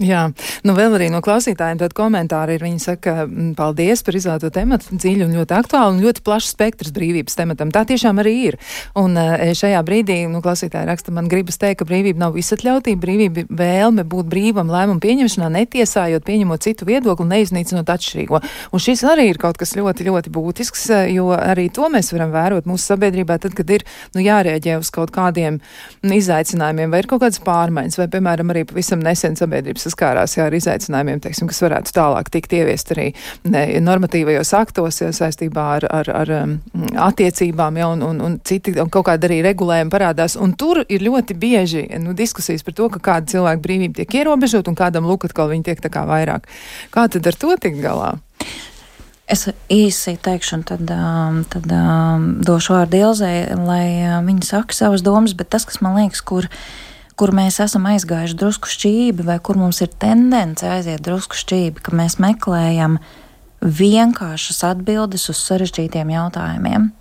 Jā, 0.03 0.23
nu 0.67 0.73
vēl 0.75 0.97
arī 0.97 1.07
no 1.13 1.21
klausītājiem 1.23 1.79
tādi 1.79 1.95
komentāri 1.95 2.57
ir. 2.57 2.63
Viņi 2.65 2.81
saka, 2.81 3.13
paldies 3.55 4.01
par 4.03 4.17
izvēlēto 4.17 4.49
tematu, 4.51 4.97
dziļu 4.99 5.27
un 5.27 5.35
ļoti 5.37 5.55
aktuālu 5.55 5.95
un 5.95 6.01
ļoti 6.03 6.23
plašs 6.25 6.51
spektrs 6.51 6.91
brīvības 6.95 7.37
tematam. 7.39 7.71
Tā 7.71 7.85
tiešām 7.87 8.19
arī 8.19 8.33
ir. 8.49 8.57
Un 8.99 9.15
e, 9.19 9.53
šajā 9.55 9.79
brīdī, 9.87 10.17
nu, 10.31 10.41
klausītāji 10.43 10.89
raksta, 10.89 11.13
man 11.15 11.29
gribas 11.31 11.59
teikt, 11.61 11.79
ka 11.79 11.87
brīvība 11.87 12.19
nav 12.25 12.35
visatļautība, 12.35 12.99
brīvība 13.05 13.45
vēlme 13.63 14.03
būt 14.09 14.27
brīvam 14.33 14.71
lēmumu 14.73 15.03
pieņemšanā, 15.03 15.51
netiesājot, 15.55 16.25
pieņemot 16.27 16.67
citu 16.67 16.89
viedokli, 16.89 17.29
neiznīcinot 17.31 17.93
atšķirīgo. 17.95 18.43
Un 18.73 18.83
šis 18.83 19.05
arī 19.07 19.29
ir 19.31 19.39
kaut 19.39 19.61
kas 19.61 19.75
ļoti, 19.79 20.09
ļoti 20.09 20.33
būtisks, 20.35 20.85
e, 20.91 21.01
jo 21.15 21.29
arī 21.37 21.69
to 21.71 21.87
mēs 21.93 22.11
varam 22.15 22.33
vērot 22.35 22.67
mūsu 22.67 22.91
sabiedrībā, 22.91 23.39
tad, 23.45 23.55
kad 23.55 23.71
ir 23.71 23.87
nu, 24.17 24.25
jārēģē 24.25 24.77
uz 24.83 24.91
kaut 24.93 25.15
kādiem 25.15 25.61
izaicinājumiem, 26.03 26.91
vai 26.91 27.03
ir 27.05 27.11
kaut 27.11 27.23
kādas 27.23 27.39
pārmaiņas, 27.45 28.01
vai, 28.01 28.11
piemēram, 28.17 28.51
arī 28.51 28.67
pavisam 28.67 29.03
nesen 29.05 29.39
sabiedrības 29.39 29.92
saskārās 29.93 30.37
jā, 30.37 30.47
ar 30.47 30.53
izaicinājumiem, 30.57 31.21
teiksim, 31.21 31.47
kas 31.47 31.61
varētu 31.61 31.93
tālāk 31.93 32.29
tikt 32.33 32.53
ieviest 32.53 32.91
arī 32.91 33.13
ne, 33.45 33.79
normatīvajos 33.79 34.53
aktos 34.57 35.01
jā, 35.01 35.11
saistībā 35.13 35.63
ar, 35.77 35.87
ar, 35.89 36.09
ar 36.09 36.33
um, 36.41 36.57
attiecībām, 36.97 37.77
jā, 37.77 37.87
un, 37.93 38.03
un, 38.03 38.21
un 38.21 38.39
citi 38.43 38.73
un 38.79 38.89
kaut 38.89 39.07
kāda 39.07 39.29
arī 39.29 39.41
regulējuma 39.45 39.93
parādās. 39.93 40.37
Un 40.39 40.55
tur 40.57 40.83
ir 40.87 41.05
ļoti 41.05 41.37
bieži 41.37 41.85
nu, 42.01 42.13
diskusijas 42.13 42.63
par 42.63 42.73
to, 42.77 42.89
ka 42.89 43.03
kāda 43.11 43.33
cilvēka 43.35 43.63
brīvība 43.63 44.01
tiek 44.01 44.21
ierobežot 44.23 44.67
un 44.67 44.77
kādam 44.77 45.07
lūk 45.09 45.27
atkal 45.29 45.51
viņi 45.53 45.69
tiek 45.69 45.83
tā 45.83 45.91
kā 45.93 46.05
vairāk. 46.09 46.47
Kā 46.93 47.07
tad 47.11 47.27
ar 47.27 47.37
to 47.39 47.55
tikt 47.61 47.81
galā? 47.83 48.15
Es 49.33 49.45
īsi 49.71 50.17
teikšu, 50.19 50.57
un 50.57 50.63
tad, 50.67 50.89
um, 50.91 51.43
tad 51.49 51.69
um, 51.71 52.25
došu 52.43 52.75
vārdu 52.75 52.99
Ilzai, 52.99 53.37
lai 53.55 53.85
uh, 54.03 54.17
viņa 54.25 54.49
saka 54.49 54.75
savas 54.75 55.05
domas, 55.05 55.31
bet 55.37 55.47
tas, 55.53 55.63
kas 55.65 55.79
man 55.81 55.95
liekas, 55.95 56.19
kur 56.27 56.49
kur 57.19 57.33
mēs 57.35 57.59
esam 57.63 57.85
aizgājuši 57.91 58.37
drusku 58.39 58.71
šķībi, 58.71 59.25
vai 59.27 59.37
kur 59.43 59.59
mums 59.59 59.81
ir 59.85 59.91
tendence 60.01 60.67
aiziet 60.69 61.03
drusku 61.05 61.37
šķībi, 61.37 61.83
ka 61.85 61.95
mēs 61.95 62.19
meklējam 62.23 62.99
vienkāršas 63.63 64.63
atbildes 64.73 65.29
uz 65.31 65.39
sarežģītiem 65.45 66.11
jautājumiem. 66.13 66.91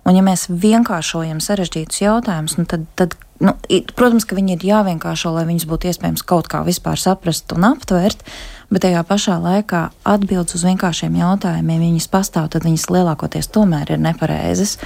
Un, 0.00 0.16
ja 0.16 0.22
mēs 0.24 0.48
vienkāršojam 0.48 1.42
sarežģītus 1.44 2.00
jautājumus, 2.02 2.56
nu 2.58 2.64
tad, 2.68 2.86
tad 2.96 3.14
nu, 3.44 3.52
protams, 3.96 4.24
ka 4.26 4.38
viņi 4.38 4.56
ir 4.56 4.64
jāvienkāršo, 4.70 5.34
lai 5.36 5.44
viņus 5.48 5.68
būtu 5.68 5.90
iespējams 5.90 6.24
kaut 6.26 6.48
kā 6.50 6.62
vispār 6.66 6.98
saprast 6.98 7.52
un 7.54 7.68
aptvert, 7.68 8.24
bet 8.72 8.86
tajā 8.86 9.04
pašā 9.06 9.36
laikā 9.44 9.84
atbildes 10.08 10.56
uz 10.56 10.64
vienkāršiem 10.66 11.20
jautājumiem, 11.20 11.84
ja 11.84 11.92
viņas 11.92 12.10
pastāv, 12.12 12.48
tad 12.54 12.66
viņas 12.66 12.88
lielākoties 12.90 13.52
tomēr 13.52 13.92
ir 13.92 14.02
nepareizas. 14.02 14.78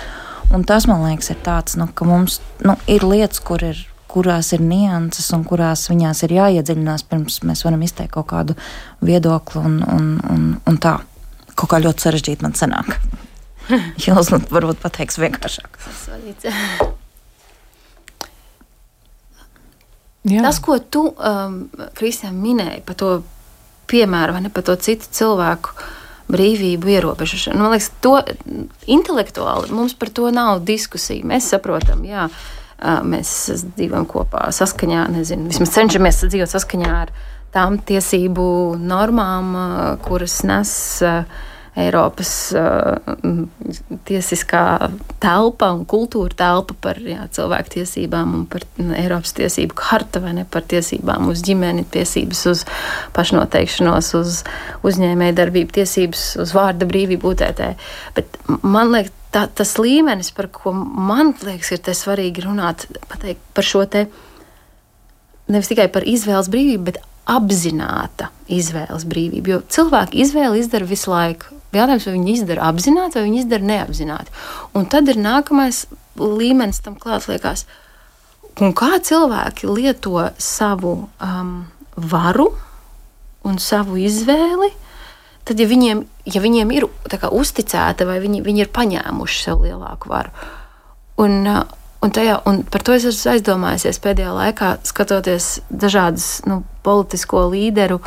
Un 0.53 0.67
tas, 0.67 0.89
man 0.91 1.07
liekas, 1.07 1.31
ir 1.33 1.41
tāds, 1.47 1.79
nu, 1.81 1.89
ka 1.89 2.07
mums 2.09 2.41
nu, 2.67 2.77
ir 2.91 3.07
lietas, 3.07 3.41
kur 3.41 3.63
ir 3.65 3.81
kurās 4.15 4.53
ir 4.55 4.63
nianses 4.63 5.27
un 5.35 5.43
kurās 5.47 5.89
viņās 5.91 6.23
ir 6.27 6.37
jāiedziļinās, 6.37 7.07
pirms 7.11 7.41
mēs 7.47 7.65
varam 7.67 7.83
izteikt 7.87 8.15
kaut 8.15 8.29
kādu 8.31 8.57
viedokli 9.05 9.63
un, 9.63 9.81
un, 9.83 10.09
un, 10.31 10.49
un 10.71 10.81
tā. 10.83 11.01
Kaut 11.55 11.71
kā 11.71 11.81
ļoti 11.83 12.07
sarežģīti 12.07 12.47
man 12.47 12.57
sanāk. 12.59 12.97
Jūs 14.05 14.31
varbūt 14.35 14.83
pateiks 14.83 15.19
vienkāršāk. 15.23 15.79
Jā. 20.25 20.41
Tas, 20.41 20.59
ko 20.65 20.79
tu, 20.81 21.05
um, 21.13 21.59
Kristian, 21.99 22.39
minēji 22.41 22.81
par 22.87 22.97
to 22.97 23.11
piemēru, 23.91 24.35
vai 24.37 24.47
ne 24.47 24.51
par 24.53 24.65
to 24.65 24.77
citu 24.81 25.11
cilvēku 25.13 25.75
brīvību 26.33 26.89
ierobežošanu, 26.95 27.61
man 27.61 27.75
liekas, 27.75 27.91
to 28.01 28.17
intelektuāli 28.89 29.69
mums 29.77 29.93
par 30.01 30.09
to 30.17 30.31
nav 30.33 30.63
diskusija. 30.65 31.27
Mēs 31.29 31.51
saprotam, 31.53 32.07
jā. 32.09 32.31
Uh, 32.31 32.64
mēs 33.05 33.31
dzīvojam 33.77 34.07
kopā 34.11 34.49
saskaņā, 34.55 35.07
nezinu, 35.15 35.49
vismaz 35.53 35.73
cenšamies 35.77 36.23
dzīvot 36.27 36.53
saskaņā 36.53 36.93
ar 37.05 37.15
tām 37.55 37.79
tiesību 37.87 38.45
normām, 38.83 39.57
kuras 40.05 40.41
nes 40.47 40.73
Eiropas 41.75 42.31
tiesiskā 44.07 44.91
telpa 45.23 45.71
un 45.75 45.81
kultūra 45.91 46.37
telpa 46.39 46.77
par 46.87 47.01
jā, 47.03 47.25
cilvēku 47.35 47.73
tiesībām 47.73 48.37
un 48.39 48.45
par 48.51 48.63
Eiropas 48.95 49.35
tiesību 49.35 49.75
harta 49.89 50.23
vai 50.23 50.37
ne 50.37 50.45
par 50.47 50.63
tiesībām 50.71 51.27
uz 51.33 51.43
ģimeni, 51.47 51.83
tiesības 51.97 52.45
uz 52.53 52.63
pašnoteikšanos, 53.17 54.13
uz 54.21 54.39
uzņēmēju 54.87 55.39
darbību, 55.41 55.75
tiesības 55.81 56.29
uz 56.45 56.55
vārda 56.55 56.87
brīvību, 56.91 57.35
UTT. 57.35 57.67
Bet 58.15 58.39
man 58.63 58.95
liekas, 58.95 59.19
tā, 59.35 59.47
tas 59.51 59.75
līmenis, 59.81 60.31
par 60.37 60.49
ko 60.55 60.73
man 60.75 61.35
liekas, 61.45 61.75
ir 61.75 61.99
svarīgi 61.99 62.47
runāt, 62.47 62.87
pateikt 63.11 63.43
par 63.57 63.67
šo 63.67 63.85
te 63.91 64.07
nevis 65.51 65.69
tikai 65.69 65.91
par 65.93 66.07
izvēles 66.09 66.49
brīvību, 66.53 66.85
bet 66.87 67.03
apzināta 67.31 68.31
izvēles 68.53 69.07
brīvību. 69.09 69.53
Jo 69.53 69.61
cilvēki 69.77 70.21
izvēli 70.25 70.61
izdara 70.63 70.89
visu 70.89 71.13
laiku. 71.13 71.53
Jautājums, 71.75 72.05
vai 72.07 72.15
viņi 72.15 72.35
izdara 72.37 72.69
apzināti 72.71 73.19
vai 73.19 73.25
viņi 73.27 73.41
izdara 73.43 73.69
neapzināti. 73.71 74.35
Un 74.79 74.85
tad 74.91 75.09
ir 75.11 75.19
nākamais 75.19 75.85
līmenis 76.21 76.79
tam 76.85 76.95
klāt, 77.01 77.27
liekas, 77.27 77.65
un 78.63 78.75
kā 78.79 79.01
cilvēki 79.03 79.67
lieto 79.67 80.29
savu 80.39 80.95
um, 81.19 81.57
varu 81.97 82.53
un 83.45 83.59
savu 83.59 83.99
izvēli 84.01 84.71
tad, 85.45 85.61
ja 85.61 85.69
viņiem, 85.69 86.03
ja 86.35 86.43
viņiem 86.43 86.75
ir 86.75 86.89
kā, 87.13 87.31
uzticēta 87.31 88.07
vai 88.09 88.19
viņi, 88.23 88.43
viņi 88.45 88.65
ir 88.65 88.75
paņēmuši 88.75 89.41
sev 89.45 89.65
lielāku 89.65 90.13
varu. 90.13 90.33
Un, 91.21 91.45
un, 91.47 92.13
tajā, 92.15 92.41
un 92.49 92.63
par 92.67 92.85
to 92.87 92.97
es 92.97 93.07
esmu 93.11 93.35
aizdomājusies 93.35 94.01
pēdējā 94.03 94.33
laikā, 94.35 94.71
skatoties 94.89 95.59
dažādas 95.71 96.41
nu, 96.49 96.63
politisko 96.87 97.47
līderu 97.53 98.01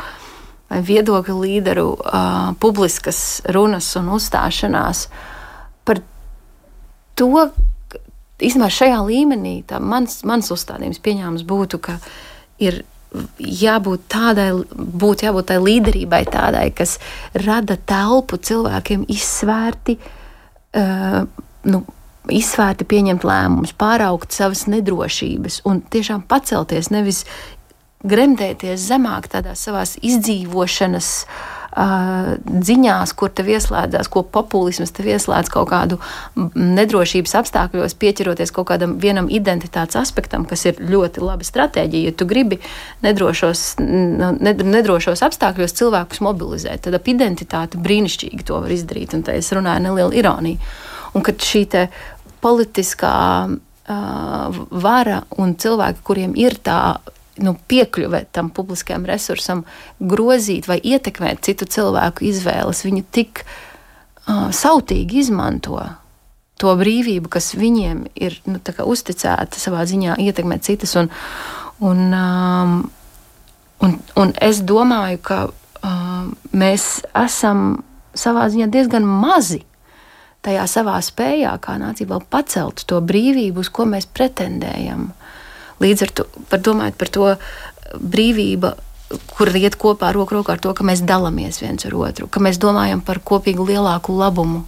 vai 0.68 0.82
viedokļu 0.84 1.38
līderu 1.40 1.86
uh, 1.96 2.50
publiskas 2.60 3.40
runas 3.56 3.88
un 3.96 4.10
uzstāšanās 4.18 5.06
par 5.88 6.02
to, 7.16 7.46
īstenībā 8.38 8.68
šajā 8.70 8.98
līmenī 9.06 9.62
mans, 9.80 10.20
mans 10.28 10.52
uzstādījums 10.52 11.00
pieņēmums 11.02 11.46
būtu, 11.48 11.80
ka 11.80 11.96
ir 12.60 12.82
jābūt 13.38 14.06
tādai, 14.12 14.50
būtu 14.74 15.28
jābūt 15.28 15.50
tai 15.50 15.58
līderībai, 15.62 16.22
tādai, 16.30 16.68
kas 16.76 16.98
rada 17.46 17.78
telpu 17.88 18.36
cilvēkiem 18.36 19.06
izsvērti, 19.08 19.98
uh, 19.98 21.22
nu, 21.68 21.84
izsvērti 22.28 22.84
pieņemt 22.88 23.24
lēmumus, 23.24 23.76
pāraugt 23.78 24.36
savas 24.36 24.66
nedrošības 24.68 25.62
un 25.68 25.80
tiešām 25.80 26.26
pacelties, 26.28 26.92
nevis 26.92 27.24
gremdēties 28.08 28.84
zemāk 28.90 29.30
tādās 29.32 29.64
savās 29.64 29.96
izdzīvošanas 30.04 31.14
uh, 31.24 31.57
dziņās, 31.76 33.12
kur 33.18 33.30
tev 33.30 33.50
ieslēdzās, 33.52 34.08
ko 34.08 34.22
populisms 34.24 34.92
tev 34.96 35.10
ieslēdz 35.12 35.50
kaut 35.52 35.68
kādu 35.70 35.98
nedrošības 36.56 37.34
apstākļos, 37.42 37.96
pieķeroties 38.00 38.52
kaut 38.56 38.70
kādam 38.70 38.96
vienam 39.02 39.28
identitātes 39.28 39.98
aspektam, 40.00 40.46
kas 40.48 40.64
ir 40.70 40.80
ļoti 40.80 41.22
laba 41.22 41.44
stratēģija. 41.44 42.08
Ja 42.08 42.16
tu 42.16 42.26
gribi 42.28 42.60
nedrošos, 43.04 43.76
nedrošos 43.78 45.24
apstākļos 45.28 45.76
cilvēkus 45.78 46.22
mobilizēt, 46.24 46.86
tad 46.86 46.96
ap 46.96 47.10
identitāti 47.10 47.80
brīnišķīgi 47.84 48.48
to 48.48 48.62
var 48.64 48.72
izdarīt. 48.72 49.14
Un 49.14 49.26
tā 49.26 49.36
es 49.38 49.52
runāju 49.52 49.84
nelielu 49.90 50.18
ironiju. 50.22 50.72
Un 51.16 51.24
kad 51.24 51.40
šī 51.42 51.66
politiskā 52.38 53.14
uh, 53.50 54.58
vara 54.70 55.22
un 55.42 55.56
cilvēki, 55.58 56.04
kuriem 56.06 56.36
ir 56.38 56.54
tā 56.62 56.98
nu, 57.44 57.54
piekļuve 57.70 58.24
tam 58.34 58.50
publiskajam 58.54 59.06
resursam, 59.08 59.64
grozīt 59.98 60.68
vai 60.68 60.78
ietekmēt 60.82 61.42
citu 61.46 61.68
cilvēku 61.68 62.26
izvēles, 62.28 62.84
viņi 62.86 63.04
tik 63.14 63.44
uh, 63.44 64.48
sautīgi 64.54 65.22
izmanto 65.24 65.80
to 66.58 66.74
brīvību, 66.78 67.30
kas 67.30 67.52
viņiem 67.58 68.06
ir 68.18 68.38
nu, 68.50 68.58
uzticēta 68.60 69.60
savā 69.60 69.84
ziņā, 69.88 70.18
ietekmēt 70.18 70.66
citas. 70.66 70.96
Un, 70.98 71.10
un, 71.78 72.04
um, 72.14 72.76
un, 73.86 73.96
un 74.18 74.34
es 74.42 74.62
domāju, 74.66 75.22
ka 75.22 75.40
um, 75.48 76.34
mēs 76.50 76.98
esam 77.14 77.84
savā 78.18 78.48
ziņā 78.50 78.68
diezgan 78.74 79.06
mazi 79.06 79.62
tajā 80.46 80.66
savā 80.70 80.98
spējā, 81.02 81.54
kā 81.62 81.76
nācija 81.80 82.10
vēl 82.10 82.22
pacelt 82.30 82.84
to 82.88 83.00
brīvību, 83.04 83.62
uz 83.62 83.70
ko 83.74 83.86
mēs 83.90 84.08
pretendējam. 84.10 85.10
Līdz 85.82 86.04
ar 86.06 86.12
to 86.14 86.26
par, 86.50 86.62
domājot 86.64 86.98
par 86.98 87.12
to 87.14 87.28
brīvību, 87.98 88.72
kur 89.32 89.50
iet 89.56 89.78
kopā 89.80 90.10
roku 90.12 90.36
rokā 90.36 90.56
ar 90.56 90.62
to, 90.62 90.74
ka 90.76 90.84
mēs 90.84 91.04
dalāmies 91.06 91.62
viens 91.62 91.86
ar 91.88 91.94
otru, 91.96 92.28
ka 92.28 92.42
mēs 92.44 92.60
domājam 92.60 93.00
par 93.04 93.22
kopīgu 93.24 93.68
lielāku 93.70 94.16
labumu. 94.18 94.64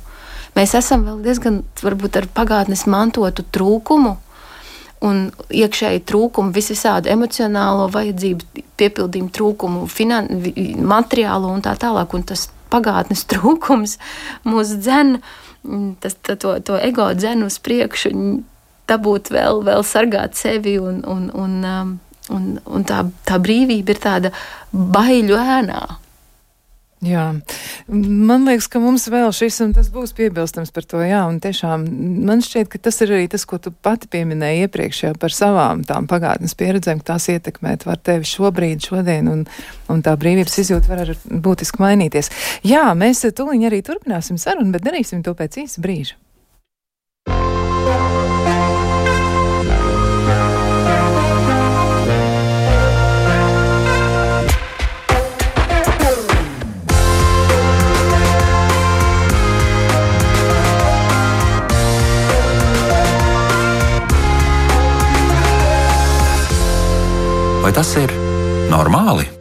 Mēs 0.56 0.74
esam 0.78 1.04
vēl 1.06 1.20
diezgan 1.24 1.60
varbūt 1.82 2.18
ar 2.20 2.26
pagātnes 2.34 2.86
mantotu 2.90 3.44
trūkumu. 3.54 4.16
Un 5.00 5.20
iekšēji 5.56 6.02
trūkumu, 6.04 6.52
visvisādi 6.52 7.08
emocionālo 7.08 7.86
vajadzību, 7.92 8.64
piepildījumu 8.76 9.30
trūkumu, 9.32 9.84
finan, 9.88 10.28
materiālo 10.84 11.54
un 11.54 11.62
tā 11.64 11.72
tālāk. 11.80 12.12
Un 12.16 12.26
tas 12.28 12.48
pagātnes 12.72 13.24
trūkums 13.30 13.96
mūs 14.48 14.74
dzen, 14.82 15.18
tas, 16.02 16.18
to, 16.28 16.58
to 16.64 16.76
ego 16.80 17.08
dzen 17.16 17.46
uz 17.46 17.56
priekšu, 17.64 18.12
dabūt 18.90 19.32
vēl, 19.34 19.64
vēl 19.66 19.86
sargāt 19.86 20.38
sevi 20.38 20.76
un, 20.82 21.00
un, 21.06 21.26
un, 21.32 21.56
um, 21.64 21.96
un, 22.34 22.52
un 22.66 22.86
tā, 22.86 23.04
tā 23.28 23.40
brīvība 23.42 23.94
ir 23.94 24.04
tāda 24.04 24.34
baiļu 24.72 25.40
ēnā. 25.40 25.82
Jā, 27.00 27.30
man 27.88 28.42
liekas, 28.44 28.66
ka 28.68 28.76
mums 28.82 29.06
vēl 29.08 29.30
šis 29.32 29.56
un 29.64 29.70
tas 29.72 29.86
būs 29.88 30.10
piebilstams 30.18 30.68
par 30.76 30.84
to, 30.84 30.98
jā, 31.00 31.22
un 31.24 31.38
tiešām 31.40 31.86
man 32.28 32.44
šķiet, 32.44 32.68
ka 32.68 32.80
tas 32.84 33.00
ir 33.00 33.14
arī 33.16 33.30
tas, 33.32 33.46
ko 33.48 33.56
tu 33.56 33.72
pati 33.72 34.10
pieminēji 34.12 34.66
iepriekš 34.66 35.02
jau 35.06 35.14
par 35.16 35.32
savām 35.32 35.80
tām 35.88 36.04
pagātnes 36.10 36.52
pieredzēm, 36.60 37.00
ka 37.00 37.14
tās 37.14 37.30
ietekmēt 37.32 37.88
var 37.88 38.02
tevi 38.04 38.28
šobrīd, 38.28 38.84
šodien, 38.84 39.32
un, 39.32 39.46
un 39.88 40.04
tā 40.04 40.12
brīvības 40.20 40.60
izjūta 40.60 40.92
var 40.92 41.14
būtiski 41.24 41.80
mainīties. 41.80 42.28
Jā, 42.68 42.90
mēs 42.92 43.24
tuliņ 43.32 43.70
arī 43.70 43.80
turpināsim 43.86 44.36
sarunu, 44.36 44.76
bet 44.76 44.84
darīsim 44.84 45.24
to 45.24 45.32
pēc 45.38 45.62
īsa 45.64 45.80
brīža. 45.80 46.20
Vai 67.70 67.76
tas 67.78 67.92
ir 67.94 68.10
normāli? 68.66 69.39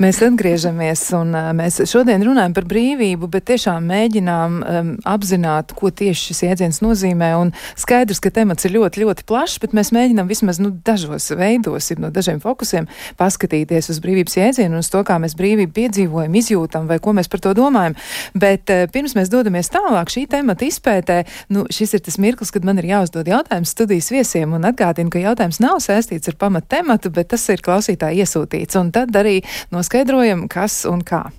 Mēs 0.00 0.16
atgriežamies 0.24 1.02
un 1.12 1.34
mēs 1.58 1.74
šodien 1.90 2.22
runājam 2.24 2.54
par 2.56 2.64
brīvību, 2.64 3.28
bet 3.28 3.44
tiešām 3.50 3.84
mēģinām 3.84 4.54
um, 4.56 4.92
apzināt, 5.04 5.74
ko 5.76 5.90
tieši 5.92 6.30
šis 6.30 6.38
jēdziens 6.46 6.78
nozīmē. 6.80 7.28
Un 7.36 7.50
skaidrs, 7.76 8.22
ka 8.24 8.32
temats 8.32 8.64
ir 8.64 8.72
ļoti, 8.78 9.02
ļoti 9.02 9.26
plašs, 9.28 9.58
bet 9.60 9.74
mēs 9.76 9.90
mēģinām 9.92 10.30
vismaz 10.30 10.56
nu, 10.62 10.70
dažos 10.86 11.28
veidos, 11.36 11.90
no 12.00 12.08
dažiem 12.14 12.40
fokusiem 12.40 12.88
paskatīties 13.20 13.90
uz 13.92 13.98
brīvības 14.00 14.38
jēdzienu 14.38 14.78
un 14.78 14.80
uz 14.80 14.88
to, 14.88 15.02
kā 15.04 15.18
mēs 15.20 15.34
brīvību 15.36 15.76
piedzīvojam, 15.76 16.38
izjūtam 16.40 16.88
vai 16.88 16.96
ko 16.96 17.12
mēs 17.20 17.28
par 17.28 17.44
to 17.44 17.52
domājam. 17.60 17.98
Bet 18.32 18.72
uh, 18.72 18.86
pirms 18.88 19.12
mēs 19.20 19.28
dodamies 19.28 19.68
tālāk 19.76 20.14
šī 20.16 20.24
temata 20.32 20.64
izpētē, 20.64 21.18
nu, 21.52 21.66
šis 21.68 21.98
ir 21.98 22.04
tas 22.08 22.16
mirklis, 22.16 22.54
kad 22.56 22.64
man 22.64 22.80
ir 22.80 22.88
jāuzdod 22.94 23.28
jautājums 23.28 23.76
studijas 23.76 24.08
viesiem 24.16 24.56
un 24.56 24.64
atgādinu, 24.72 25.12
ka 25.12 25.20
jautājums 25.26 25.60
nav 25.60 25.84
saistīts 25.84 26.32
ar 26.32 26.40
pamat 26.40 26.72
tematu, 26.72 27.12
bet 27.12 27.34
tas 27.36 27.44
ir 27.52 27.60
klausītāji 27.68 28.24
iesūtīts. 28.24 28.80
Un 28.80 28.96
tad 28.96 29.12
arī 29.20 29.42
no 29.68 29.84
noskaidrojam, 29.90 30.48
kas 30.48 30.84
un 30.86 31.02
kā. 31.02 31.30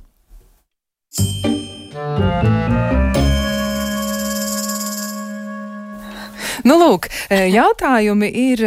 Nu, 6.62 6.76
lūk, 6.78 7.08
e, 7.32 7.48
jautājumi 7.50 8.28
ir 8.28 8.62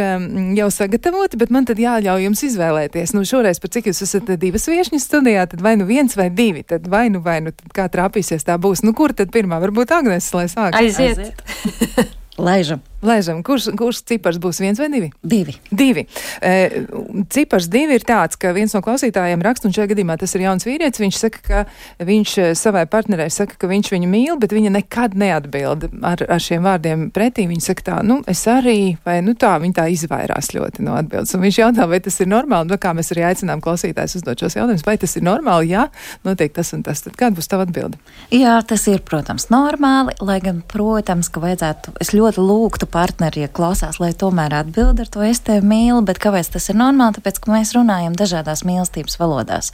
jau 0.57 0.67
sagatavoti, 0.73 1.37
bet 1.37 1.49
man 1.49 1.65
tad 1.65 1.79
jāļauj 1.79 2.25
jums 2.25 2.41
izvēlēties. 2.43 3.13
Nu, 3.15 3.23
šoreiz, 3.23 3.61
par 3.61 3.71
cik 3.71 3.87
jūs 3.87 4.01
esat 4.03 4.33
divas 4.41 4.67
viešņas 4.67 5.05
studijā, 5.05 5.45
tad 5.47 5.61
vai 5.61 5.77
nu 5.77 5.85
viens 5.85 6.17
vai 6.17 6.27
divi, 6.29 6.65
tad 6.67 6.89
vai 6.91 7.07
nu 7.09 7.21
vai 7.23 7.39
nu 7.45 7.53
kā 7.73 7.87
trāpīsies 7.87 8.43
tā 8.43 8.57
būs. 8.59 8.83
Nu, 8.83 8.91
kur 8.93 9.13
tad 9.13 9.31
pirmā 9.31 9.61
varbūt 9.63 9.95
Agnes, 9.95 10.33
lai 10.33 10.49
sāk? 10.51 10.75
Aiziet! 10.75 11.21
Aiziet. 11.23 12.19
Laižam! 12.49 12.83
Lēžam, 13.05 13.41
kurš, 13.45 13.69
kurš 13.77 14.01
cipars 14.09 14.39
būs 14.41 14.59
viens 14.63 14.79
vai 14.81 14.87
divi? 14.89 15.11
Divi. 15.21 15.55
divi. 15.69 16.05
E, 16.41 16.85
cipars 17.33 17.67
divi 17.71 17.99
ir 17.99 18.05
tāds, 18.07 18.37
ka 18.39 18.53
viens 18.55 18.73
no 18.75 18.81
klausītājiem 18.85 19.43
raksta, 19.45 19.69
un 19.69 19.75
šajā 19.75 19.91
gadījumā 19.93 20.17
tas 20.21 20.33
ir 20.35 20.45
jauns 20.45 20.65
vīrietis. 20.65 21.01
Viņš 21.03 21.19
saka, 21.21 21.43
ka 21.45 22.05
viņš 22.07 22.33
e, 22.41 22.47
savai 22.57 22.85
partnerei 22.89 23.29
saka, 23.33 23.59
ka 23.61 23.69
viņš 23.69 23.91
viņu 23.93 24.09
mīl, 24.09 24.39
bet 24.41 24.55
viņa 24.55 24.73
nekad 24.77 25.17
neatbild 25.19 25.87
ar, 26.01 26.25
ar 26.25 26.41
šiem 26.41 26.65
vārdiem 26.65 27.07
pretī. 27.15 27.45
Viņa 27.49 27.67
saka, 27.67 27.85
tā, 27.91 27.99
nu, 28.07 28.21
es 28.31 28.41
arī, 28.49 28.95
vai 29.05 29.19
nu 29.25 29.35
tā, 29.37 29.53
viņa 29.61 29.79
tā 29.81 29.87
izvairās 29.93 30.51
ļoti 30.55 30.85
no 30.87 30.97
atbildes. 30.97 31.35
Un 31.37 31.45
viņš 31.45 31.61
jautā, 31.61 31.87
vai 31.91 32.01
tas 32.05 32.17
ir 32.23 32.31
normāli, 32.31 32.71
nu, 32.71 32.79
kā 32.81 32.95
mēs 32.97 33.13
arī 33.13 33.27
aicinām 33.29 33.61
klausītājus 33.65 34.19
uzdot 34.21 34.41
šos 34.41 34.57
jautājumus, 34.57 34.85
vai 34.87 34.97
tas 35.01 35.15
ir 35.19 35.25
normāli, 35.27 35.73
jā, 35.75 35.87
notiek 36.25 36.53
tas 36.55 36.73
un 36.73 36.81
tas. 36.85 37.05
Tad 37.05 37.17
kāda 37.19 37.37
būs 37.37 37.51
tava 37.51 37.67
atbilde? 37.67 38.01
Jā, 38.33 38.57
tas 38.65 38.87
ir, 38.89 39.03
protams, 39.05 39.49
normāli, 39.53 40.15
lai 40.25 40.39
gan, 40.43 40.63
protams, 40.65 41.29
ka 41.29 41.43
vajadzētu, 41.43 41.95
es 42.01 42.15
ļoti 42.15 42.41
lūgtu 42.41 42.89
partneri, 42.95 43.43
ja 43.45 43.51
klausās, 43.51 43.99
lai 43.99 44.13
tomēr 44.15 44.55
atbild 44.61 45.01
ar 45.03 45.09
to 45.11 45.23
es 45.27 45.41
tevi 45.43 45.65
mīlu, 45.67 46.03
bet 46.07 46.21
kāpēc 46.23 46.53
tas 46.55 46.69
ir 46.71 46.79
normāli? 46.79 47.17
Tāpēc, 47.17 47.41
ka 47.43 47.51
mēs 47.51 47.73
runājam 47.75 48.15
dažādās 48.15 48.63
mīlestības 48.67 49.19
valodās. 49.19 49.73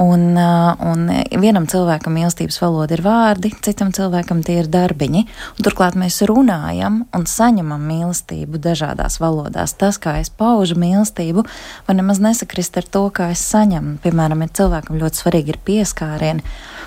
Un, 0.00 0.36
un 0.36 1.06
vienam 1.40 1.64
cilvēkam 1.72 2.18
mīlestības 2.18 2.58
valoda 2.60 2.96
ir 2.96 3.02
vārdi, 3.04 3.52
citam 3.64 3.94
cilvēkam 3.96 4.42
tie 4.44 4.58
ir 4.60 4.68
darbiņi. 4.72 5.22
Un 5.56 5.64
turklāt 5.64 5.96
mēs 5.96 6.20
runājam 6.28 7.02
un 7.16 7.24
saņemam 7.32 7.86
mīlestību 7.88 8.60
dažādās 8.60 9.16
valodās. 9.22 9.76
Tas, 9.80 9.96
kā 10.00 10.18
es 10.20 10.28
paužu 10.28 10.76
mīlestību, 10.80 11.46
var 11.88 11.96
nemaz 11.96 12.20
nesakrist 12.24 12.76
ar 12.76 12.88
to, 12.92 13.06
kā 13.08 13.30
es 13.32 13.44
saņemu. 13.48 13.96
Piemēram, 14.04 14.44
ja 14.44 14.52
cilvēkam 14.60 15.00
ļoti 15.00 15.24
svarīgi 15.24 15.54
ir 15.56 15.62
pieskārieni 15.64 16.44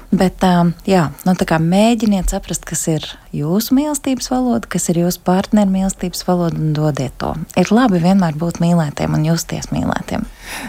Bet 0.09 0.41
jā, 0.89 1.03
nu, 1.25 1.33
mēģiniet 1.61 2.31
saprast, 2.33 2.63
kas 2.65 2.87
ir 2.89 3.05
jūsu 3.35 3.75
mīlestības 3.77 4.31
valoda, 4.31 4.65
kas 4.65 4.89
ir 4.89 5.03
jūsu 5.03 5.21
partneru 5.25 5.69
mīlestības 5.69 6.25
valoda, 6.25 6.57
un 6.57 6.73
dodiet 6.73 7.13
to. 7.21 7.35
Ir 7.59 7.69
labi 7.69 8.01
vienmēr 8.01 8.33
būt 8.39 8.57
mīlētiem 8.63 9.13
un 9.13 9.27
justies 9.29 9.69
mīlētiem. 9.69 10.25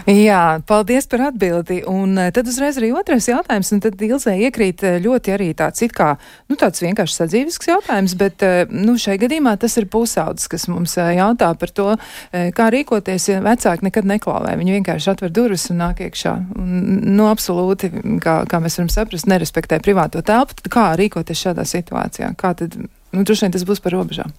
Jā, 0.09 0.61
paldies 0.67 1.07
par 1.11 1.27
atbildi. 1.29 1.81
Un 1.89 2.17
tad 2.33 2.49
uzreiz 2.49 2.77
arī 2.79 2.91
otrais 2.97 3.27
jautājums, 3.29 3.71
un 3.75 3.81
tad 3.83 4.01
Ilzē 4.01 4.33
iekrīt 4.47 4.83
ļoti 5.03 5.33
arī 5.35 5.51
tāds 5.57 5.83
it 5.85 5.95
kā, 5.97 6.13
nu 6.51 6.57
tāds 6.59 6.83
vienkārši 6.83 7.17
sadzīvisks 7.17 7.69
jautājums, 7.69 8.15
bet, 8.19 8.45
nu, 8.71 8.97
šai 9.01 9.17
gadījumā 9.21 9.55
tas 9.61 9.77
ir 9.79 9.87
pusaudzis, 9.91 10.49
kas 10.51 10.67
mums 10.71 10.97
jautā 10.97 11.51
par 11.59 11.73
to, 11.75 11.87
kā 12.31 12.69
rīkoties, 12.73 13.29
ja 13.31 13.41
vecāki 13.45 13.87
nekad 13.87 14.09
neklauvē. 14.09 14.55
Viņi 14.59 14.77
vienkārši 14.79 15.11
atver 15.13 15.33
durvis 15.33 15.69
un 15.73 15.81
nāk 15.83 16.03
iekšā. 16.07 16.35
Un, 16.59 16.77
nu, 17.15 17.27
absolūti, 17.31 17.91
kā, 18.23 18.41
kā 18.49 18.61
mēs 18.63 18.79
varam 18.79 18.91
saprast, 18.93 19.29
nerespektē 19.31 19.81
privāto 19.83 20.23
telpu, 20.25 20.59
kā 20.71 20.91
rīkoties 20.99 21.47
šādā 21.47 21.67
situācijā? 21.67 22.33
Kā 22.39 22.55
tad, 22.57 22.77
nu, 22.77 23.25
droši 23.25 23.47
vien 23.47 23.57
tas 23.57 23.67
būs 23.67 23.83
par 23.83 23.97
robežām. 23.97 24.33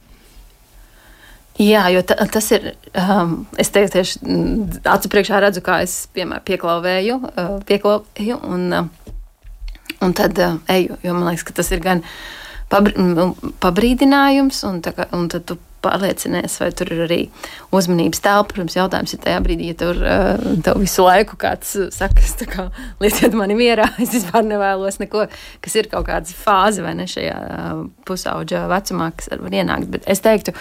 Jā, 1.60 1.84
jo 1.92 2.00
ta, 2.06 2.16
tas 2.32 2.46
ir. 2.54 2.70
Um, 2.96 3.42
es 3.60 3.68
teiktu, 3.72 3.98
tieši 3.98 4.20
mm, 4.24 4.84
acu 4.88 5.10
priekšā 5.12 5.40
redzu, 5.44 5.62
kā 5.64 5.82
es 5.84 5.96
piemēram 6.16 6.44
pieklāvēju, 6.48 7.18
uh, 7.28 7.56
pieklāvēju 7.68 8.38
un, 8.48 8.68
uh, 8.72 9.18
un 10.04 10.14
tad 10.16 10.40
uh, 10.40 10.56
eju. 10.72 10.96
Jo 11.04 11.16
man 11.18 11.28
liekas, 11.28 11.44
ka 11.48 11.58
tas 11.60 11.68
ir 11.74 11.82
gan 11.84 12.00
pabr 12.72 12.96
pabrīdinājums, 13.60 14.62
un, 14.68 14.80
tā, 14.84 14.94
un 15.12 15.28
tad 15.32 15.44
tu 15.50 15.58
pārliecinies, 15.82 16.54
vai 16.62 16.68
tur 16.76 16.92
ir 16.94 17.02
arī 17.06 17.18
uzmanības 17.74 18.22
telpa. 18.22 18.54
Protams, 18.54 18.76
jautājums 18.78 19.12
ir 19.12 19.20
tajā 19.24 19.42
brīdī, 19.44 19.72
ja 19.72 19.78
tur 19.82 19.98
uh, 19.98 20.46
tev 20.64 20.80
visu 20.80 21.04
laiku 21.04 21.36
kāds 21.40 21.74
uh, 21.80 21.90
saka, 21.94 22.24
kā, 22.48 22.68
lieciet 23.02 23.36
mani 23.38 23.56
mierā, 23.58 23.90
es 24.02 24.14
vispār 24.14 24.46
nevēlos 24.46 25.00
neko, 25.02 25.26
kas 25.64 25.76
ir 25.78 25.90
kaut 25.92 26.08
kāda 26.08 26.38
fāze 26.38 26.84
vai 26.84 26.94
ne 26.98 27.08
šajā 27.10 27.36
uh, 27.42 27.84
pusauģa 28.08 28.64
vecumā, 28.72 29.12
kas 29.18 29.32
var 29.36 29.60
ienākt. 29.60 29.90
Bet 29.92 30.08
es 30.10 30.24
teiktu, 30.24 30.56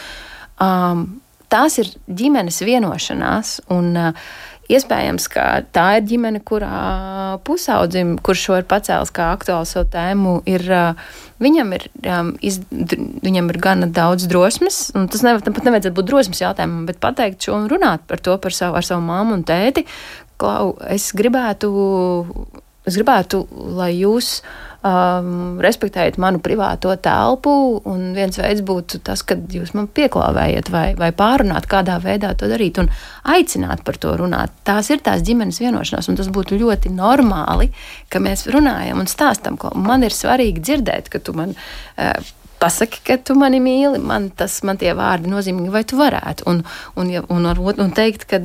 um, 0.61 1.03
tās 1.51 1.81
ir 1.81 1.91
ģimenes 2.07 2.61
vienošanās. 2.67 3.59
Un, 3.73 3.93
uh, 3.97 4.31
Iespējams, 4.71 5.25
ka 5.27 5.43
tā 5.75 5.97
ir 5.97 6.05
ģimene, 6.07 6.39
kurā 6.47 7.39
pusaudzim, 7.43 8.13
kurš 8.23 8.43
šo 8.45 8.59
ir 8.61 8.67
pacēlis 8.69 9.11
kā 9.11 9.25
aktuālu 9.35 9.67
savu 9.67 9.89
tēmu, 9.91 10.37
ir 10.47 10.63
uh, 10.71 11.09
Viņam 11.41 11.71
ir, 11.73 11.87
um, 12.05 12.35
iz, 12.45 12.59
viņam 12.69 13.47
ir 13.49 13.57
gana 13.61 13.87
daudz 13.89 14.27
drosmes, 14.29 14.91
tas 14.93 15.23
nevar, 15.25 15.41
pat 15.41 15.65
nevajadzētu 15.65 15.97
būt 15.97 16.09
drosmes 16.11 16.41
jautājumam, 16.43 16.83
bet 16.85 16.99
pateikt 17.01 17.47
šo 17.47 17.55
un 17.57 17.69
runāt 17.71 18.03
par 18.09 18.21
to 18.21 18.35
par 18.43 18.53
savu, 18.53 18.77
ar 18.77 18.85
savu 18.85 19.01
māmu 19.07 19.39
un 19.39 19.45
tēti. 19.47 19.87
Klau, 20.41 20.75
es 20.85 21.09
gribētu, 21.17 21.71
es 22.85 22.97
gribētu, 22.99 23.41
lai 23.79 23.95
jūs 23.95 24.35
um, 24.83 25.59
respektējat 25.61 26.17
manu 26.21 26.41
privāto 26.43 26.93
telpu, 27.01 27.53
un 27.89 28.11
viens 28.17 28.37
veids 28.41 28.63
būtu 28.65 29.01
tas, 29.05 29.23
ka 29.25 29.37
jūs 29.53 29.73
man 29.77 29.87
pieklāvējat 29.91 30.71
vai, 30.73 30.85
vai 30.99 31.11
pārunāt, 31.15 31.69
kādā 31.71 31.99
veidā 32.03 32.33
to 32.37 32.49
darīt, 32.51 32.81
un 32.81 32.91
aicināt 33.35 33.85
par 33.87 33.99
to 34.01 34.15
runāt. 34.19 34.53
Tās 34.67 34.91
ir 34.93 35.03
tās 35.05 35.23
ģimenes 35.27 35.61
vienošanās, 35.63 36.11
un 36.11 36.19
tas 36.19 36.31
būtu 36.33 36.59
ļoti 36.61 36.93
normāli, 36.95 37.71
ka 38.11 38.23
mēs 38.23 38.47
runājam 38.51 39.03
un 39.03 39.09
stāstam, 39.11 39.59
ko 39.61 39.73
man 39.77 40.05
ir 40.07 40.15
svarīgi 40.15 40.63
dzirdēt, 40.63 41.11
ka 41.13 41.23
tu 41.23 41.37
man. 41.37 41.57
Uh, 41.97 42.37
pasaki, 42.61 43.01
ka 43.05 43.17
tu 43.25 43.35
mani 43.37 43.59
mīli, 43.63 43.99
man 44.05 44.29
tas, 44.37 44.59
man 44.67 44.77
tie 44.81 44.93
vārdi 44.97 45.31
nozīmīgi, 45.31 45.71
vai 45.73 45.81
tu 45.87 45.97
varētu. 45.99 46.45
Un, 46.51 46.61
un, 46.99 47.09
ja, 47.09 47.23
un, 47.33 47.47
un, 47.49 47.81
un 47.81 47.93
teikt, 47.97 48.27
ka 48.29 48.41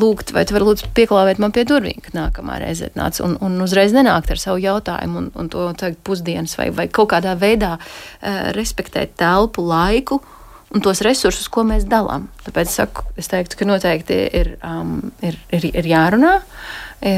lūgt, 0.00 0.32
vai 0.32 0.46
tu 0.48 0.56
vari 0.56 0.68
lūdzu 0.70 0.92
pieklāvēt 0.96 1.42
man 1.42 1.54
pie 1.54 1.66
durvīm, 1.68 2.00
kad 2.04 2.16
nākamā 2.16 2.58
reize 2.62 2.88
nāc, 2.98 3.20
un, 3.24 3.36
un 3.44 3.60
uzreiz 3.64 3.94
nenākt 3.96 4.32
ar 4.32 4.40
savu 4.40 4.62
jautājumu, 4.64 5.20
un, 5.20 5.30
un 5.36 5.52
to 5.52 5.68
teikt 5.78 6.00
pusdienas, 6.06 6.56
vai, 6.60 6.70
vai 6.74 6.88
kaut 6.88 7.12
kādā 7.12 7.36
veidā 7.38 7.76
uh, 7.76 8.52
respektēt 8.56 9.18
telpu, 9.20 9.66
laiku. 9.68 10.22
Un 10.72 10.80
tos 10.80 11.02
resursus, 11.04 11.50
ko 11.52 11.66
mēs 11.68 11.82
dalām. 11.84 12.30
Tāpēc 12.46 12.70
saku, 12.72 13.02
es 13.20 13.26
teiktu, 13.28 13.58
ka 13.60 13.66
noteikti 13.68 14.16
ir, 14.38 14.54
um, 14.64 15.02
ir, 15.20 15.36
ir, 15.52 15.66
ir 15.68 15.88
jārunā 15.90 16.30
e, 17.04 17.12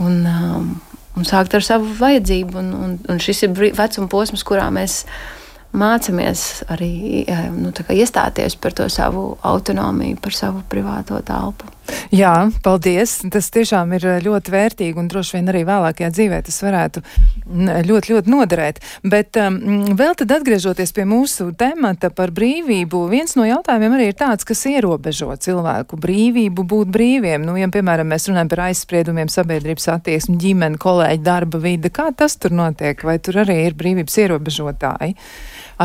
un, 0.00 0.14
um, 0.24 0.70
un 1.12 1.28
sākt 1.28 1.52
ar 1.58 1.66
savu 1.66 1.92
vajadzību. 1.98 2.56
Un, 2.62 2.70
un, 2.72 2.94
un 3.12 3.20
šis 3.20 3.44
ir 3.44 3.52
vecuma 3.76 4.08
posms, 4.08 4.40
kurā 4.48 4.70
mēs 4.72 5.02
mēs 5.04 5.37
mācāmies 5.76 6.44
arī 6.72 7.24
nu, 7.54 7.72
iestāties 7.72 8.56
par 8.60 8.76
to 8.76 8.88
savu 8.92 9.30
autonomiju, 9.42 10.20
par 10.22 10.36
savu 10.36 10.62
privāto 10.70 11.20
telpu. 11.24 11.68
Jā, 12.14 12.48
paldies. 12.64 13.18
Tas 13.32 13.50
tiešām 13.52 13.92
ir 13.96 14.06
eh, 14.08 14.18
ļoti 14.24 14.52
vērtīgi 14.52 15.00
un 15.00 15.08
droši 15.10 15.36
vien 15.38 15.50
arī 15.52 15.64
vēlākajā 15.68 16.10
dzīvē 16.14 16.40
tas 16.46 16.58
varētu 16.64 17.02
mm, 17.02 17.70
ļoti, 17.88 18.14
ļoti 18.14 18.32
noderēt. 18.32 18.80
Bet 19.08 19.38
um, 19.40 19.58
vēl 19.98 20.16
tad 20.18 20.32
atgriežoties 20.38 20.94
pie 20.96 21.04
mūsu 21.08 21.50
temata 21.58 22.10
par 22.14 22.32
brīvību, 22.36 23.04
viens 23.12 23.36
no 23.38 23.46
jautājumiem 23.48 23.96
arī 23.98 24.10
ir 24.12 24.18
tāds, 24.18 24.46
kas 24.48 24.64
ierobežo 24.70 25.30
cilvēku 25.44 26.00
brīvību 26.00 26.66
būt 26.72 26.92
brīviem. 26.96 27.44
Nu, 27.44 27.56
ja, 27.60 27.70
piemēram, 27.72 28.08
mēs 28.12 28.28
runājam 28.30 28.52
par 28.52 28.66
aizspriedumiem, 28.68 29.32
sabiedrības 29.32 29.90
attieksmi, 29.96 30.38
ģimeni, 30.40 30.80
kolēģi, 30.80 31.24
darba 31.24 31.62
vide, 31.62 31.92
kā 31.94 32.10
tas 32.16 32.36
tur 32.40 32.56
notiek? 32.56 33.04
Vai 33.04 33.18
tur 33.22 33.42
arī 33.44 33.62
ir 33.66 33.78
brīvības 33.78 34.20
ierobežotāji? 34.24 35.16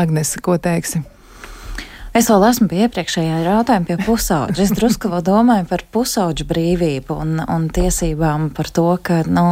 Agnese, 0.00 0.40
ko 0.44 0.58
teiksi? 0.58 1.04
Es 2.14 2.28
vēl 2.30 2.44
esmu 2.46 2.68
pie 2.70 2.84
iepriekšējā 2.84 3.40
jautājuma, 3.42 3.88
pie 3.88 3.96
pusauģa. 4.06 4.54
Es 4.62 4.70
drusku 4.70 5.08
vēl 5.10 5.22
domāju 5.26 5.64
par 5.66 5.82
pusauģu 5.90 6.44
brīvību 6.46 7.14
un, 7.18 7.40
un 7.42 7.64
tiesībām 7.74 8.52
par 8.54 8.68
to, 8.70 8.84
ka 9.02 9.24
nu, 9.26 9.42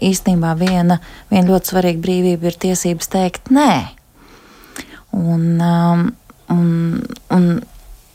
īstenībā 0.00 0.54
viena, 0.56 0.96
viena 1.28 1.50
ļoti 1.50 1.74
svarīga 1.74 2.00
brīvība 2.06 2.48
ir 2.48 2.56
tiesības 2.62 3.10
teikt 3.12 3.50
nē. 3.52 3.74
Un, 5.12 5.42
um, 5.60 6.06
un, 6.54 6.70
un, 7.36 7.44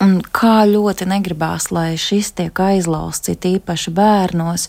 un 0.01 0.15
kā 0.33 0.55
ļoti 0.71 1.05
negribās, 1.11 1.67
lai 1.69 1.91
šis 2.01 2.31
tiek 2.39 2.57
aizlausts, 2.57 3.29
it 3.29 3.45
īpaši 3.45 3.93
bērnos, 3.99 4.63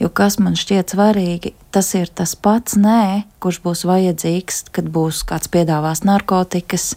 jo 0.00 0.08
kas 0.08 0.38
man 0.40 0.56
šķiet 0.56 0.94
svarīgi, 0.94 1.52
tas 1.68 1.92
ir 2.00 2.08
tas 2.08 2.32
pats 2.32 2.80
nē, 2.80 3.26
kurš 3.44 3.60
būs 3.66 3.84
vajadzīgs, 3.92 4.70
kad 4.72 4.88
būs 4.88 5.20
kāds 5.28 5.52
piedāvās 5.52 6.00
narkotikas 6.08 6.94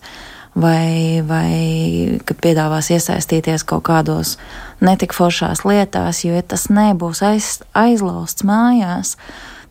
vai, 0.56 1.22
vai 1.26 2.20
ka 2.26 2.36
piedāvās 2.38 2.92
iesaistīties 2.94 3.66
kaut 3.68 3.86
kādos 3.90 4.36
netik 4.84 5.16
foršās 5.16 5.64
lietās, 5.68 6.24
jo, 6.26 6.34
ja 6.36 6.44
tas 6.46 6.68
nebūs 6.74 7.24
aiz, 7.26 7.50
aizlausts 7.78 8.46
mājās, 8.48 9.16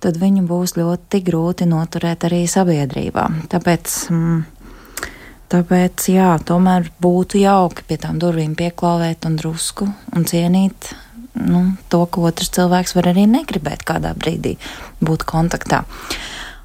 tad 0.03 0.19
viņu 0.19 0.47
būs 0.49 0.77
ļoti 0.79 1.23
grūti 1.27 1.69
noturēt 1.71 2.27
arī 2.27 2.43
sabiedrībā. 2.51 3.29
Tāpēc, 3.53 3.95
mm, 4.11 4.43
tāpēc 5.55 6.09
jā, 6.11 6.35
tomēr 6.49 6.91
būtu 7.03 7.43
jauki 7.43 7.87
pie 7.87 8.01
tām 8.03 8.19
durvīm 8.23 8.57
pieklāvēt 8.59 9.29
un 9.31 9.39
drusku 9.39 9.89
un 10.17 10.27
cienīt 10.29 10.95
nu, 11.39 11.65
to, 11.89 12.05
ka 12.07 12.27
otrs 12.29 12.51
cilvēks 12.53 12.97
var 12.99 13.13
arī 13.13 13.27
negribēt 13.31 13.87
kādā 13.89 14.13
brīdī 14.19 14.57
būt 15.01 15.25
kontaktā. 15.29 15.85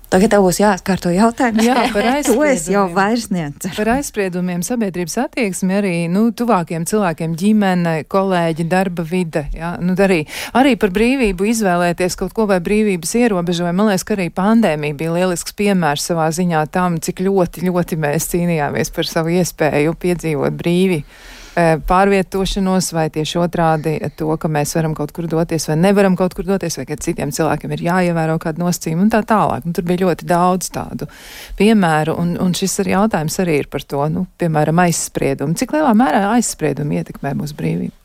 Tagad 0.08 0.32
tev 0.32 0.45
būs 0.45 0.62
jāatkārto 0.62 1.12
jautājums. 1.12 1.66
Jā, 1.68 1.82
par 1.91 2.05
aizspriedumiem. 2.14 2.53
es 2.55 2.68
jau 2.72 2.86
vairs 2.95 3.26
neceru. 3.28 3.74
Par 3.76 3.89
aizspriedumiem 3.97 4.62
sabiedrības 4.64 5.18
attieksmi 5.26 5.76
arī, 5.76 5.93
nu, 6.12 6.30
tuvākiem 6.32 6.86
cilvēkiem 6.88 7.34
ģimene, 7.39 7.95
kolēģi, 8.08 8.68
darba 8.72 9.03
vide, 9.08 9.43
jā, 9.51 9.74
nu, 9.84 9.97
arī, 10.08 10.22
arī 10.55 10.78
par 10.80 10.93
brīvību 10.95 11.49
izvēlēties 11.51 12.16
kaut 12.22 12.32
ko 12.38 12.47
vai 12.47 12.62
brīvības 12.64 13.18
ierobežojumu. 13.20 13.76
Man 13.76 13.91
liekas, 13.91 14.08
ka 14.08 14.16
arī 14.16 14.30
pandēmija 14.32 14.95
bija 15.01 15.18
lielisks 15.18 15.58
piemērs 15.60 16.08
savā 16.14 16.30
ziņā 16.32 16.64
tam, 16.72 17.01
cik 17.03 17.26
ļoti, 17.28 17.68
ļoti 17.68 17.99
mēs 17.99 18.32
cīnījāmies 18.32 18.95
par 18.95 19.12
savu 19.12 19.36
iespēju 19.36 19.97
piedzīvot 19.99 20.55
brīvi 20.55 21.03
pārvietošanos, 21.58 22.91
vai 22.93 23.08
tieši 23.14 23.39
otrādi 23.41 23.95
to, 24.18 24.30
ka 24.38 24.49
mēs 24.51 24.76
varam 24.78 24.93
kaut 24.97 25.12
kur 25.16 25.26
doties, 25.30 25.66
vai 25.70 25.78
nevaram 25.80 26.18
kaut 26.20 26.36
kur 26.38 26.45
doties, 26.45 26.78
vai 26.78 26.86
ka 26.86 26.97
citiem 27.01 27.32
cilvēkiem 27.34 27.74
ir 27.74 27.86
jāievēro 27.88 28.38
kāda 28.41 28.62
nosacījuma 28.62 29.08
un 29.08 29.14
tā 29.14 29.24
tālāk. 29.26 29.66
Un 29.66 29.74
tur 29.74 29.88
bija 29.88 30.03
ļoti 30.05 30.28
daudz 30.30 30.70
tādu 30.76 31.08
piemēru, 31.58 32.14
un, 32.22 32.36
un 32.43 32.53
šis 32.58 32.78
arī 32.84 32.93
jautājums 32.93 33.39
arī 33.41 33.62
ir 33.64 33.70
par 33.74 33.86
to, 33.86 34.03
nu, 34.14 34.28
piemēram, 34.38 34.84
aizspriedumu. 34.86 35.58
Cik 35.58 35.74
lielā 35.74 35.93
mērā 35.97 36.28
aizspriedumi 36.36 37.01
ietekmē 37.01 37.34
mūsu 37.39 37.58
brīvību? 37.58 37.95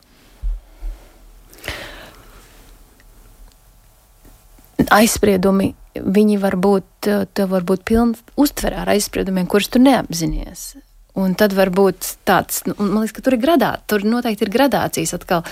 Aizspriedumi 4.93 5.69
viņi 5.93 6.39
var 6.41 6.57
būt, 6.57 7.11
tev 7.37 7.53
var 7.53 7.63
būt 7.69 7.85
pilni 7.85 8.17
uztverē 8.39 8.81
ar 8.81 8.91
aizspriedumiem, 8.95 9.45
kurus 9.49 9.69
tu 9.69 9.81
neapzinies. 9.81 10.73
Un 11.19 11.35
tad 11.37 11.53
var 11.53 11.69
būt 11.69 12.07
tāds, 12.25 12.63
nu, 12.65 12.73
man 12.79 13.03
liekas, 13.03 13.13
ka 13.13 13.21
tur 13.25 13.35
ir 13.35 13.43
gradācija, 13.43 13.85
tur 13.91 14.05
noteikti 14.07 14.47
ir 14.47 14.53
gradācijas 14.53 15.13
atkal. 15.19 15.43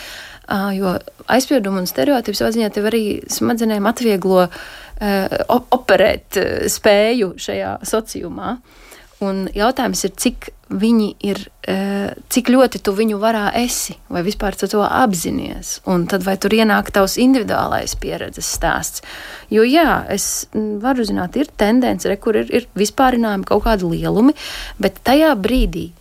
Uh, 0.51 0.72
jo 0.74 0.95
aizspriedumu 1.32 1.84
un 1.84 1.88
stereotipu 1.88 2.36
savā 2.36 2.49
ziņā 2.55 2.72
tev 2.74 2.88
arī 2.89 3.03
smadzenēm 3.30 3.86
atvieglo 3.88 4.47
uh, 4.47 5.36
operēt 5.78 6.39
uh, 6.41 6.47
spēju 6.72 7.36
šajā 7.39 7.76
sociumā. 7.88 8.55
Un 9.22 9.45
jautājums 9.53 10.01
ir, 10.07 10.13
cik 10.17 10.47
viņi 10.82 11.07
ir, 11.30 11.43
cik 12.34 12.49
ļoti 12.49 12.80
tu 12.82 12.93
viņu 12.97 13.19
varā 13.22 13.51
esi, 13.59 13.93
vai 14.09 14.24
vispār 14.26 14.55
tu 14.57 14.69
to 14.72 14.82
apzinājies. 14.82 15.76
Un 15.91 16.07
tad 16.09 16.26
vai 16.26 16.38
tur 16.41 16.55
ienāk 16.55 16.89
tavs 16.95 17.19
individuālais 17.22 17.93
pieredzes 18.01 18.49
stāsts. 18.57 19.05
Jo 19.53 19.65
jā, 19.67 20.01
es 20.09 20.47
varu 20.53 21.05
zināt, 21.05 21.38
ir 21.38 21.51
tendence, 21.53 22.09
re, 22.09 22.17
kur 22.17 22.39
ir, 22.41 22.49
ir 22.49 22.67
vispārinājumi 22.78 23.45
kaut 23.51 23.65
kādi 23.67 23.93
lielumi, 23.93 24.34
bet 24.82 25.03
tajā 25.05 25.36
brīdī, 25.38 25.91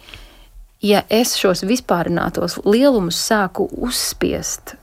ja 0.80 1.04
es 1.12 1.36
šos 1.36 1.66
vispārinātos 1.68 2.62
lielumus 2.64 3.20
sāku 3.20 3.68
uzspiest 3.84 4.79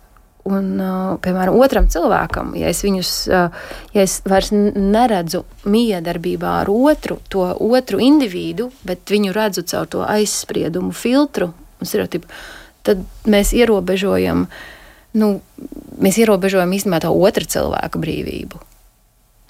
Un, 0.48 0.68
piemēram, 1.24 1.58
otram 1.60 1.90
cilvēkam, 1.92 2.54
ja 2.56 2.70
es 2.72 2.80
viņus, 2.86 3.12
ja 3.28 4.04
es 4.04 4.20
vairs 4.24 4.54
neredzu 4.54 5.44
miedarbībā 5.68 6.54
ar 6.62 6.72
otru, 6.72 7.18
to 7.28 7.50
otru 7.68 8.00
individu, 8.04 8.70
bet 8.88 9.12
viņu 9.12 9.36
redzu 9.36 9.66
caur 9.68 9.92
to 9.92 10.06
aizspriedumu 10.08 10.96
filtru 10.96 11.52
un 11.52 11.90
stereotipu, 11.90 12.32
tad 12.88 13.04
mēs 13.28 13.52
ierobežojam, 13.58 14.48
nu, 15.20 15.32
mēs 16.00 16.24
ierobežojam 16.24 16.80
īstenībā 16.80 17.04
tā 17.04 17.12
otra 17.12 17.44
cilvēka 17.58 18.00
brīvību. 18.00 18.64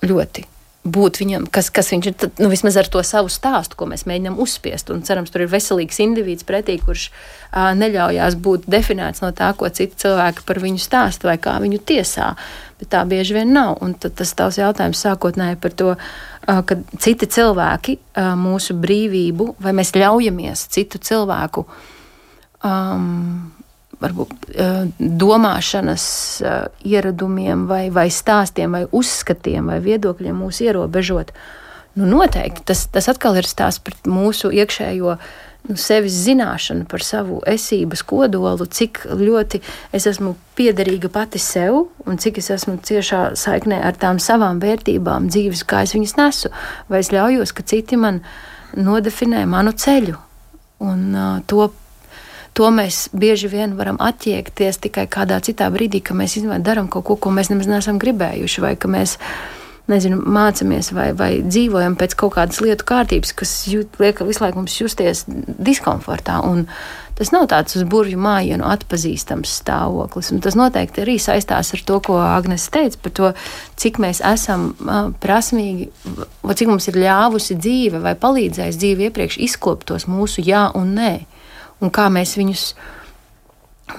Ļoti 0.08 0.48
būt 0.94 1.20
viņam, 1.22 1.48
kas, 1.54 1.70
kas 1.74 1.92
viņš 1.94 2.08
ir, 2.10 2.16
tad, 2.20 2.40
nu, 2.42 2.50
vismaz 2.52 2.78
ar 2.80 2.90
to 2.92 3.02
savu 3.06 3.32
stāstu, 3.32 3.78
ko 3.80 3.88
mēs 3.90 4.06
mēģinām 4.10 4.40
uzspiest. 4.44 4.92
Un 4.94 5.04
cerams, 5.08 5.32
tur 5.34 5.44
ir 5.44 5.52
veselīgs 5.52 6.00
indivīds 6.04 6.48
pretī, 6.48 6.78
kurš 6.84 7.10
uh, 7.10 7.74
neļaujās 7.78 8.38
būt 8.44 8.70
definēts 8.72 9.24
no 9.24 9.34
tā, 9.36 9.52
ko 9.58 9.70
citi 9.74 10.00
cilvēki 10.04 10.46
par 10.48 10.62
viņu 10.64 10.82
stāsta 10.84 11.30
vai 11.30 11.38
kā 11.42 11.58
viņu 11.64 11.82
tiesā. 11.88 12.32
Bet 12.80 12.92
tā 12.94 13.04
bieži 13.10 13.40
vien 13.40 13.54
nav. 13.56 13.78
Un 13.86 13.98
tas 13.98 14.34
tavs 14.38 14.62
jautājums 14.62 15.04
sākotnēji 15.04 15.60
par 15.64 15.76
to, 15.78 15.92
uh, 15.98 16.64
ka 16.68 16.80
citi 16.98 17.30
cilvēki 17.38 18.00
uh, 18.00 18.34
mūsu 18.40 18.78
brīvību, 18.78 19.54
vai 19.64 19.76
mēs 19.78 19.96
ļaujamies 19.98 20.68
citu 20.78 21.02
cilvēku. 21.04 21.68
Um, 22.66 23.57
varbūt, 24.02 24.34
eh, 24.54 24.88
domāšanas 25.00 26.06
eh, 26.42 26.68
ieradumiem, 26.86 27.66
vai, 27.70 27.88
vai 27.90 28.08
stāstiem, 28.14 28.72
vai 28.78 28.86
uzskatiem, 28.92 29.74
vai 29.74 29.80
viedokļiem 29.84 30.38
mūs 30.38 30.62
ierobežot. 30.66 31.34
Nu, 31.98 32.06
noteikti 32.06 32.62
tas, 32.70 32.86
tas 32.94 33.10
atkal 33.10 33.40
ir 33.40 33.50
stāsts 33.50 33.82
par 33.82 33.96
mūsu 34.06 34.52
iekšējo 34.54 35.16
nu, 35.68 35.78
sevis 35.82 36.20
zināšanu, 36.28 36.86
par 36.90 37.02
savu 37.04 37.40
esības 37.50 38.04
kodolu, 38.08 38.68
cik 38.70 39.02
ļoti 39.10 39.64
es 39.98 40.06
esmu 40.10 40.36
piederīga 40.58 41.10
pati 41.14 41.42
sev, 41.42 41.88
un 42.06 42.22
cik 42.22 42.38
es 42.44 42.52
esmu 42.54 42.78
ciešā 42.86 43.24
saiknē 43.40 43.82
ar 43.88 43.98
tām 43.98 44.22
savām 44.22 44.62
vērtībām, 44.64 45.32
dzīves, 45.34 45.66
kā 45.68 45.82
es 45.88 45.96
viņas 45.98 46.16
nesu, 46.22 46.54
vai 46.92 47.02
es 47.02 47.12
ļaujos, 47.16 47.56
ka 47.58 47.66
citi 47.66 47.98
man 47.98 48.22
nodefinē 48.78 49.44
manu 49.50 49.74
ceļu. 49.74 50.22
Un 50.86 51.04
uh, 51.18 51.42
to 51.50 51.72
to 52.58 52.72
mēs 52.74 53.06
bieži 53.14 53.52
vien 53.52 53.76
varam 53.78 54.00
attiekties 54.02 54.82
tikai 54.82 55.06
kādā 55.12 55.38
citā 55.46 55.70
brīdī, 55.74 56.02
ka 56.02 56.18
mēs 56.18 56.40
darām 56.66 56.90
kaut 56.90 57.06
ko, 57.06 57.20
ko 57.22 57.34
mēs 57.34 57.52
nemaz 57.54 57.70
neesam 57.70 58.02
gribējuši, 58.02 58.64
vai 58.66 58.74
ka 58.80 58.90
mēs 58.90 59.18
nezinu, 59.88 60.20
mācāmies 60.20 60.90
vai, 60.92 61.12
vai 61.16 61.32
dzīvojam 61.46 61.96
pēc 62.00 62.16
kaut 62.20 62.34
kādas 62.36 62.60
lietu 62.64 62.84
kārtības, 62.88 63.32
kas 63.38 63.52
jūt, 63.72 64.00
liek 64.02 64.20
visu 64.28 64.44
laiku 64.44 64.60
mums 64.60 64.76
justies 64.82 65.24
diskomfortā. 65.30 66.42
Un 66.44 66.66
tas 67.16 67.32
nav 67.32 67.48
tāds 67.54 67.78
uz 67.80 67.86
burvju 67.88 68.20
mājienu 68.20 68.68
atpazīstams 68.68 69.54
stāvoklis. 69.62 70.34
Un 70.36 70.44
tas 70.44 70.58
noteikti 70.60 71.06
arī 71.06 71.16
saistās 71.24 71.72
ar 71.78 71.86
to, 71.88 72.02
ko 72.04 72.20
Agnēs 72.20 72.68
teica 72.74 73.00
par 73.06 73.16
to, 73.22 73.32
cik 73.80 74.02
mēs 74.04 74.20
esam 74.28 74.74
prasmīgi, 75.24 75.88
cik 76.44 76.74
mums 76.74 76.92
ir 76.92 77.00
ļāvusi 77.06 77.58
dzīve 77.62 78.04
vai 78.04 78.18
palīdzējusi 78.20 78.84
dzīve 78.84 79.08
iepriekš 79.08 79.40
izkopt 79.48 79.88
tos 79.94 80.10
mūsu 80.12 80.44
jā 80.44 80.68
un 80.76 80.98
nē 81.00 81.14
un 81.82 81.94
kā 81.94 82.08
mēs 82.14 82.36
viņus 82.40 82.72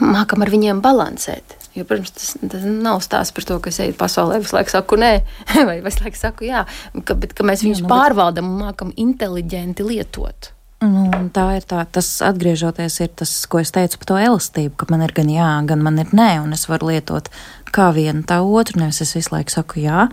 mākam 0.03 0.45
ar 0.45 0.53
viņiem 0.53 0.83
balansēt. 0.85 1.57
Jo, 1.77 1.85
protams, 1.87 2.11
tas, 2.17 2.35
tas 2.43 2.65
nav 2.67 3.01
stāsts 3.05 3.35
par 3.37 3.47
to, 3.47 3.59
ka 3.63 3.71
es 3.71 3.79
eju 3.85 3.95
pasaulē, 3.99 4.41
visu 4.43 4.57
laiku 4.57 4.73
saku 4.73 4.99
nē, 4.99 5.13
vai 5.69 5.79
visu 5.85 6.03
laiku 6.05 6.19
saku 6.19 6.49
jā, 6.49 6.65
ka, 7.07 7.15
bet 7.15 7.35
ka 7.39 7.47
mēs 7.47 7.63
viņus 7.65 7.83
jā, 7.83 7.87
nu, 7.87 7.93
pārvaldam 7.93 8.49
un 8.51 8.63
mākam 8.67 8.95
inteliģenti 8.99 9.87
lietot. 9.87 10.53
Nu, 10.79 11.09
tā 11.35 11.45
ir 11.59 11.65
tā, 11.67 11.83
tas 11.91 12.07
atgriežoties, 12.23 13.01
ir 13.03 13.11
tas, 13.19 13.33
ko 13.51 13.59
es 13.59 13.73
teicu 13.75 13.99
par 13.99 14.11
to 14.13 14.19
elastību, 14.23 14.77
ka 14.79 14.87
man 14.93 15.03
ir 15.03 15.15
gan 15.17 15.31
jā, 15.33 15.49
gan 15.67 15.83
man 15.83 15.99
ir 15.99 16.13
nē, 16.15 16.37
un 16.45 16.55
es 16.55 16.69
varu 16.71 16.93
lietot 16.93 17.31
kā 17.75 17.89
vienu, 17.97 18.23
tā 18.27 18.39
otru, 18.47 18.79
nevis 18.85 19.03
es 19.03 19.17
visu 19.17 19.35
laiku 19.35 19.55
saku 19.55 19.83
jā. 19.83 20.07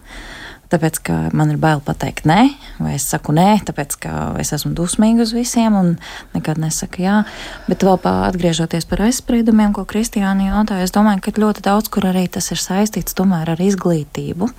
Tāpēc, 0.75 0.99
ka 1.07 1.15
man 1.35 1.53
ir 1.53 1.59
bail 1.61 1.81
pateikt 1.83 2.27
nē, 2.29 2.41
vai 2.83 2.95
es 2.97 3.07
saku 3.09 3.33
nē, 3.35 3.61
tāpēc, 3.67 3.95
ka 4.03 4.11
es 4.41 4.51
esmu 4.55 4.73
dusmīga 4.77 5.23
uz 5.25 5.31
visiem 5.35 5.77
un 5.79 5.93
nekad 6.35 6.59
nesaku 6.61 7.05
jā. 7.05 7.21
Bet 7.69 7.85
vēl 7.87 7.97
pā, 8.03 8.13
atgriežoties 8.27 8.87
par 8.89 9.05
aizspriedumiem, 9.07 9.73
ko 9.75 9.87
Kristiāna 9.89 10.51
jautāja, 10.51 10.85
es 10.85 10.93
domāju, 10.95 11.23
ka 11.25 11.35
ļoti 11.39 11.65
daudz 11.65 11.91
kur 11.93 12.09
arī 12.11 12.27
tas 12.31 12.51
ir 12.53 12.61
saistīts 12.61 13.17
tomēr 13.17 13.55
ar 13.55 13.63
izglītību. 13.63 14.51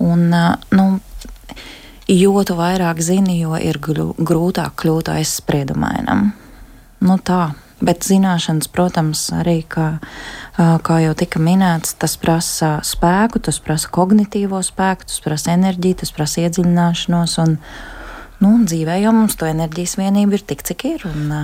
Un, 0.00 0.26
nu, 0.74 0.86
jo 2.10 2.44
tu 2.44 2.58
vairāk 2.58 3.02
zini, 3.04 3.40
jo 3.44 3.56
ir 3.60 3.78
grūtāk 3.78 4.78
kļūt 4.80 5.12
aizspriedumainam. 5.14 6.30
Nu 7.00 7.16
tā, 7.24 7.52
bet 7.80 8.04
zināšanas, 8.04 8.68
protams, 8.72 9.28
arī, 9.36 9.60
kā, 9.68 9.92
kā 10.56 10.98
jau 11.04 11.14
tika 11.18 11.40
minēts, 11.42 11.94
tas 12.00 12.16
prasa 12.20 12.78
spēku, 12.86 13.42
tas 13.42 13.60
prasa 13.62 13.90
kognitīvo 13.92 14.60
spēku, 14.64 15.08
tas 15.08 15.22
prasa 15.24 15.54
enerģiju, 15.56 16.02
tas 16.02 16.14
prasa 16.16 16.44
iedziļināšanos. 16.46 17.38
Un, 17.44 17.56
nu, 18.42 18.54
dzīvē 18.64 19.00
jau 19.04 19.16
mums 19.16 19.38
to 19.38 19.48
enerģijas 19.48 19.98
vienība 20.00 20.38
ir 20.38 20.46
tik, 20.52 20.64
cik 20.66 20.86
ir. 20.94 21.08
Un, 21.10 21.34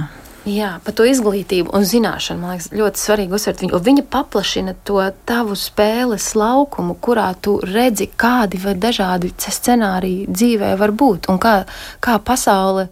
Jā, 0.46 0.76
par 0.86 0.94
to 0.94 1.02
izglītību 1.10 1.72
un 1.74 1.82
zināšanu 1.82 2.38
man 2.38 2.52
liekas 2.54 2.68
ļoti 2.70 3.00
svarīgi 3.02 3.34
uzsvērt 3.34 3.62
viņu. 3.64 3.78
Viņa 3.82 4.04
paplašina 4.14 4.76
to 4.86 5.00
tavu 5.26 5.56
spēles 5.58 6.28
laukumu, 6.38 6.94
kurā 7.02 7.32
tu 7.42 7.56
redzi, 7.66 8.06
kādi 8.14 8.60
vai 8.62 8.76
dažādi 8.78 9.32
scenāriji 9.42 10.28
dzīvē 10.30 10.76
var 10.78 10.94
būt 10.94 11.26
un 11.32 11.42
kā, 11.42 11.56
kā 11.98 12.20
pasaule. 12.22 12.86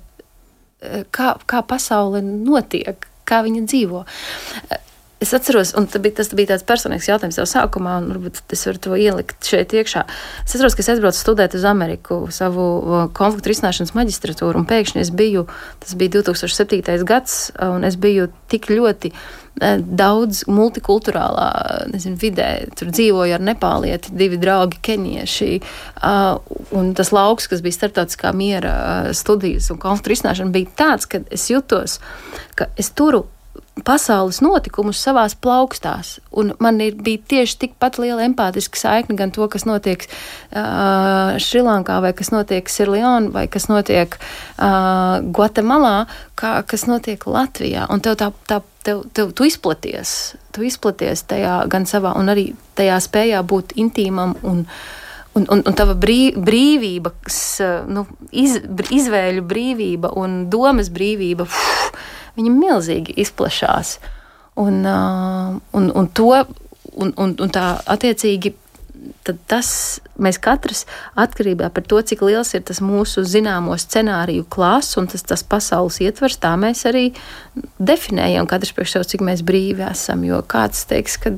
Kā, 1.14 1.30
kā 1.48 1.62
pasaule 1.64 2.20
notiek, 2.20 3.06
kā 3.24 3.38
viņa 3.46 3.62
dzīvo. 3.70 4.02
Es 5.24 5.32
atceros, 5.32 5.72
un 5.78 5.86
bija, 5.88 6.18
tas 6.18 6.28
bija 6.36 6.50
tāds 6.52 6.66
personīgs 6.68 7.08
jautājums 7.08 7.38
jau 7.40 7.46
sākumā, 7.48 7.94
un 8.02 8.10
varbūt 8.12 8.42
es 8.52 8.64
varu 8.68 8.82
to 8.84 8.98
ielikt 9.00 9.48
šeit 9.48 9.72
iekšā. 9.72 10.02
Es 10.44 10.52
atceros, 10.52 10.76
ka 10.76 10.84
es 10.84 10.90
aizbraucu 10.92 11.16
studēt 11.16 11.56
uz 11.56 11.64
Ameriku 11.68 12.18
savu 12.34 12.66
konfliktu 13.16 13.54
risināšanas 13.54 13.94
maģistratūru, 13.96 14.60
un 14.60 14.68
pēkšņi 14.68 15.00
es 15.00 15.12
biju, 15.16 15.46
tas 15.80 15.96
bija 15.96 16.18
2007. 16.18 17.08
gads, 17.08 17.38
un 17.64 17.88
es 17.88 17.96
biju 17.96 18.28
tik 18.52 18.68
ļoti 18.68 19.14
daudz 19.54 20.44
multikulturālā 20.50 21.48
nezinu, 21.92 22.18
vidē. 22.20 22.48
Tur 22.76 22.90
dzīvoja 22.90 23.38
ar 23.38 23.44
nepālieti, 23.48 24.12
divi 24.18 24.38
draugi, 24.42 24.80
kenieši. 24.84 25.50
Un 26.74 26.90
tas 26.98 27.12
lauks, 27.14 27.46
kas 27.48 27.62
bija 27.64 27.78
starptautiskā 27.78 28.34
miera 28.36 28.74
studijas 29.14 29.70
un 29.72 29.80
konfliktu 29.80 30.12
risināšana, 30.12 30.54
bija 30.54 30.74
tāds, 30.82 31.08
ka 31.08 31.22
es 31.32 31.46
jutos, 31.52 32.00
ka 32.58 32.68
es 32.76 32.90
turu 32.98 33.24
pasaules 33.82 34.38
notikumus 34.44 35.00
savās 35.02 35.34
plaukstās. 35.34 36.18
Un 36.30 36.52
man 36.62 36.78
ir, 36.84 36.94
bija 36.94 37.22
tieši 37.34 37.58
tikpat 37.64 37.98
liela 37.98 38.22
empātiska 38.26 38.78
saikne 38.78 39.16
gan 39.18 39.32
to, 39.34 39.46
kas 39.50 39.66
notiek 39.66 40.06
uh, 40.06 41.34
Šrilankā, 41.42 41.98
vai 42.04 42.12
kas 42.16 42.30
notiek 42.34 42.70
Sirleonā, 42.70 43.32
vai 43.34 43.46
kas 43.50 43.66
notiek 43.70 44.14
uh, 44.14 45.18
Gvatemalā, 45.26 45.96
kā 46.38 46.56
kas 46.70 46.86
notiek 46.90 47.26
Latvijā. 47.26 47.88
Un 47.90 48.04
tev 48.04 48.18
tā, 48.20 48.30
tā 48.46 48.60
tev, 48.84 49.04
tev, 49.12 49.32
tu 49.34 49.46
izplaties, 49.48 50.34
tu 50.54 50.64
izplaties 50.66 51.24
tajā 51.30 51.62
gan 51.70 51.88
savā, 51.88 52.14
un 52.20 52.30
arī 52.32 52.52
tajā 52.78 53.00
spējā 53.08 53.42
būt 53.42 53.78
intīmam 53.80 54.38
un 54.42 54.68
Un, 55.34 55.48
un, 55.50 55.64
un 55.66 55.74
tava 55.74 55.96
brīv, 55.98 56.36
brīvība, 56.46 57.10
nu, 57.90 58.04
iz, 58.30 58.52
izvēļu 58.94 59.42
brīvība 59.42 60.12
un 60.14 60.44
domas 60.46 60.92
brīvība, 60.94 61.42
uf, 61.42 61.96
viņa 62.38 62.52
milzīgi 62.54 63.16
izplatās. 63.24 63.98
Un, 64.60 64.84
un, 64.86 65.88
un, 65.90 66.10
to, 66.14 66.30
un, 66.94 67.10
un, 67.18 67.32
un 67.42 67.50
tā 67.54 67.70
attiecīgi 67.90 68.54
tad 69.24 69.40
tas 69.48 69.68
mēs 70.20 70.38
katrs 70.42 70.84
atkarībā 71.20 71.68
no 71.68 71.84
tā, 71.84 72.00
cik 72.10 72.22
liels 72.24 72.54
ir 72.56 72.64
tas 72.68 72.80
mūsu 72.84 73.24
zināmo 73.28 73.76
scenāriju 73.80 74.46
klāsts 74.52 74.98
un 75.00 75.08
tas, 75.10 75.24
tas 75.26 75.44
pasaules 75.44 76.00
ietvers, 76.04 76.38
tā 76.40 76.54
mēs 76.60 76.84
arī 76.88 77.06
definējam 77.78 78.48
katrs 78.50 78.74
priekš 78.76 78.96
sev, 78.96 79.06
cik 79.12 79.24
mēs 79.26 79.44
brīvi 79.46 79.84
esam. 79.90 80.24
Jo 80.28 80.42
kāds 80.46 80.86
teiks, 80.90 81.18
ka 81.20 81.34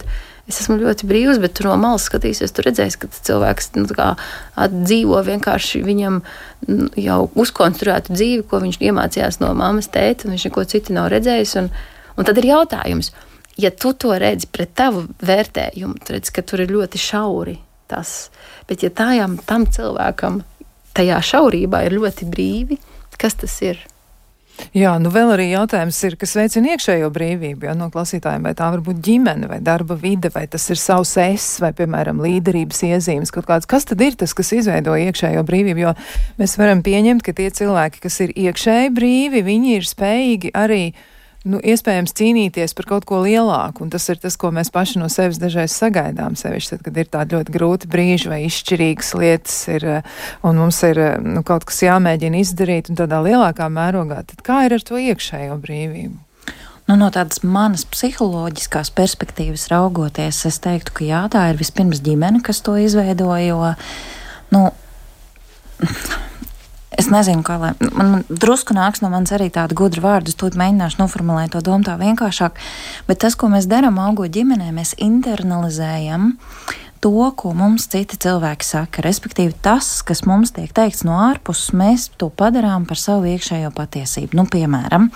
es 0.46 0.60
esmu 0.62 0.78
ļoti 0.80 1.08
brīvs, 1.10 1.40
bet 1.42 1.56
tur 1.58 1.70
no 1.70 1.76
malas 1.80 2.06
skatīsies, 2.06 2.54
tur 2.54 2.68
redzēs, 2.68 2.96
ka 3.00 3.10
cilvēks 3.10 3.72
nu, 3.76 3.86
kā, 3.96 4.12
dzīvo 4.72 5.20
vienkārši 5.26 5.82
viņam 5.86 6.20
nu, 6.68 6.88
jau 7.00 7.20
uzkonstruētu 7.34 8.14
dzīvi, 8.14 8.46
ko 8.50 8.62
viņš 8.62 8.80
iemācījās 8.88 9.40
no 9.42 9.52
mammas, 9.58 9.90
tēta, 9.92 10.26
un 10.26 10.36
viņš 10.36 10.48
neko 10.48 10.66
citu 10.70 10.96
nav 10.96 11.10
redzējis. 11.14 11.56
Un, 11.62 11.70
un 12.16 12.28
tad 12.28 12.38
ir 12.40 12.50
jautājums, 12.52 13.12
ja 13.58 13.72
tu 13.74 13.92
to 13.98 14.14
redzi 14.22 14.50
pret 14.52 14.74
tavu 14.78 15.06
vērtējumu, 15.26 15.98
tad 16.02 16.18
redz, 16.18 16.30
ka 16.34 16.46
tur 16.46 16.62
ir 16.64 16.74
ļoti 16.74 17.02
šauri 17.02 17.58
tas. 17.90 18.30
Bet 18.70 18.82
ja 18.86 18.90
tājām, 18.90 19.38
tam 19.46 19.66
cilvēkam 19.70 20.40
tajā 20.96 21.20
šaurībā 21.22 21.84
ir 21.86 21.98
ļoti 21.98 22.30
brīvi, 22.30 22.80
kas 23.20 23.38
tas 23.42 23.54
ir? 23.66 23.82
Jā, 24.76 24.94
nu 25.00 25.10
vēl 25.12 25.32
arī 25.34 25.46
jautājums 25.50 25.98
ir, 26.08 26.16
kas 26.20 26.34
veicina 26.36 26.74
iekšējo 26.74 27.08
brīvību, 27.12 27.68
jo 27.68 27.74
no 27.76 27.88
klausītājiem 27.92 28.46
vai 28.48 28.52
tā 28.56 28.68
var 28.72 28.82
būt 28.84 29.00
ģimene 29.04 29.50
vai 29.50 29.58
darba 29.64 29.96
vide, 30.00 30.30
vai 30.34 30.46
tas 30.52 30.64
ir 30.72 30.80
savs 30.80 31.16
es, 31.22 31.48
vai, 31.62 31.72
piemēram, 31.76 32.20
līderības 32.24 32.82
iezīmes 32.88 33.32
kaut 33.34 33.48
kāds. 33.48 33.68
Kas 33.68 33.88
tad 33.88 34.04
ir 34.04 34.16
tas, 34.20 34.34
kas 34.36 34.52
izveido 34.56 34.96
iekšējo 35.00 35.44
brīvību? 35.48 35.84
Jo 35.86 35.92
mēs 36.40 36.56
varam 36.60 36.84
pieņemt, 36.86 37.24
ka 37.26 37.36
tie 37.36 37.50
cilvēki, 37.56 38.02
kas 38.04 38.20
ir 38.24 38.32
iekšēji 38.46 38.94
brīvi, 38.96 39.44
viņi 39.46 39.76
ir 39.78 39.88
spējīgi 39.88 40.54
arī 40.56 40.82
nu, 41.46 41.60
iespējams 41.62 42.14
cīnīties 42.16 42.74
par 42.76 42.88
kaut 42.90 43.06
ko 43.08 43.20
lielāku, 43.24 43.84
un 43.86 43.92
tas 43.94 44.06
ir 44.12 44.20
tas, 44.22 44.36
ko 44.40 44.50
mēs 44.54 44.72
paši 44.74 45.00
no 45.00 45.08
sevis 45.12 45.40
dažreiz 45.42 45.74
sagaidām, 45.76 46.36
sevišķi 46.38 46.74
tad, 46.74 46.84
kad 46.86 47.00
ir 47.00 47.10
tādi 47.12 47.36
ļoti 47.36 47.54
grūti 47.54 47.90
brīži 47.92 48.32
vai 48.32 48.42
izšķirīgas 48.48 49.14
lietas, 49.20 49.56
ir, 49.72 49.88
un 50.46 50.60
mums 50.60 50.82
ir 50.88 51.00
nu, 51.24 51.44
kaut 51.46 51.66
kas 51.68 51.82
jāmēģina 51.86 52.42
izdarīt, 52.42 52.90
un 52.90 53.00
tādā 53.00 53.22
lielākā 53.24 53.70
mērogā, 53.72 54.22
tad 54.32 54.44
kā 54.46 54.64
ir 54.66 54.76
ar 54.78 54.86
to 54.86 55.00
iekšējo 55.00 55.58
brīvību? 55.62 56.16
Nu, 56.86 56.94
no 56.94 57.08
tādas 57.10 57.40
manas 57.42 57.82
psiholoģiskās 57.90 58.92
perspektīvas 58.94 59.66
raugoties, 59.72 60.44
es 60.46 60.60
teiktu, 60.62 60.92
ka 60.94 61.06
jā, 61.06 61.24
tā 61.34 61.48
ir 61.50 61.58
vispirms 61.58 61.98
ģimene, 62.06 62.38
kas 62.46 62.62
to 62.62 62.76
izveidoja. 62.78 63.72
Nu, 64.54 64.68
Es 66.96 67.10
nezinu, 67.12 67.42
kā 67.44 67.58
lai. 67.60 67.72
Man, 67.92 68.12
man 68.14 68.24
drusku 68.30 68.72
nāks 68.76 69.02
no 69.04 69.10
manis 69.12 69.34
arī 69.36 69.50
tāda 69.52 69.76
gudra 69.76 70.02
vārda, 70.04 70.32
es 70.32 70.38
mēģināšu 70.56 71.02
noformulēt 71.02 71.52
to 71.52 71.60
domu 71.64 71.84
tā 71.84 71.98
vienkāršāk. 72.00 72.56
Bet 73.08 73.20
tas, 73.24 73.36
ko 73.36 73.50
mēs 73.52 73.68
darām 73.68 74.00
augot 74.00 74.32
ģimenē, 74.32 74.70
mēs 74.72 74.94
internalizējam 75.04 76.32
uh, 76.32 76.85
to, 77.06 77.30
ko 77.38 77.52
mums 77.54 77.84
citi 77.92 78.16
cilvēki 78.18 78.66
saka. 78.66 79.02
Respektīvi, 79.04 79.54
tas, 79.62 80.00
kas 80.06 80.24
mums 80.26 80.50
tiek 80.56 80.72
teikts 80.74 81.04
no 81.06 81.14
ārpuses, 81.28 81.70
mēs 81.76 82.08
to 82.18 82.32
padarām 82.34 82.82
par 82.88 82.98
savu 82.98 83.28
iekšējo 83.30 83.70
patiesību. 83.76 84.34
Nu, 84.34 84.42
piemēram, 84.50 85.06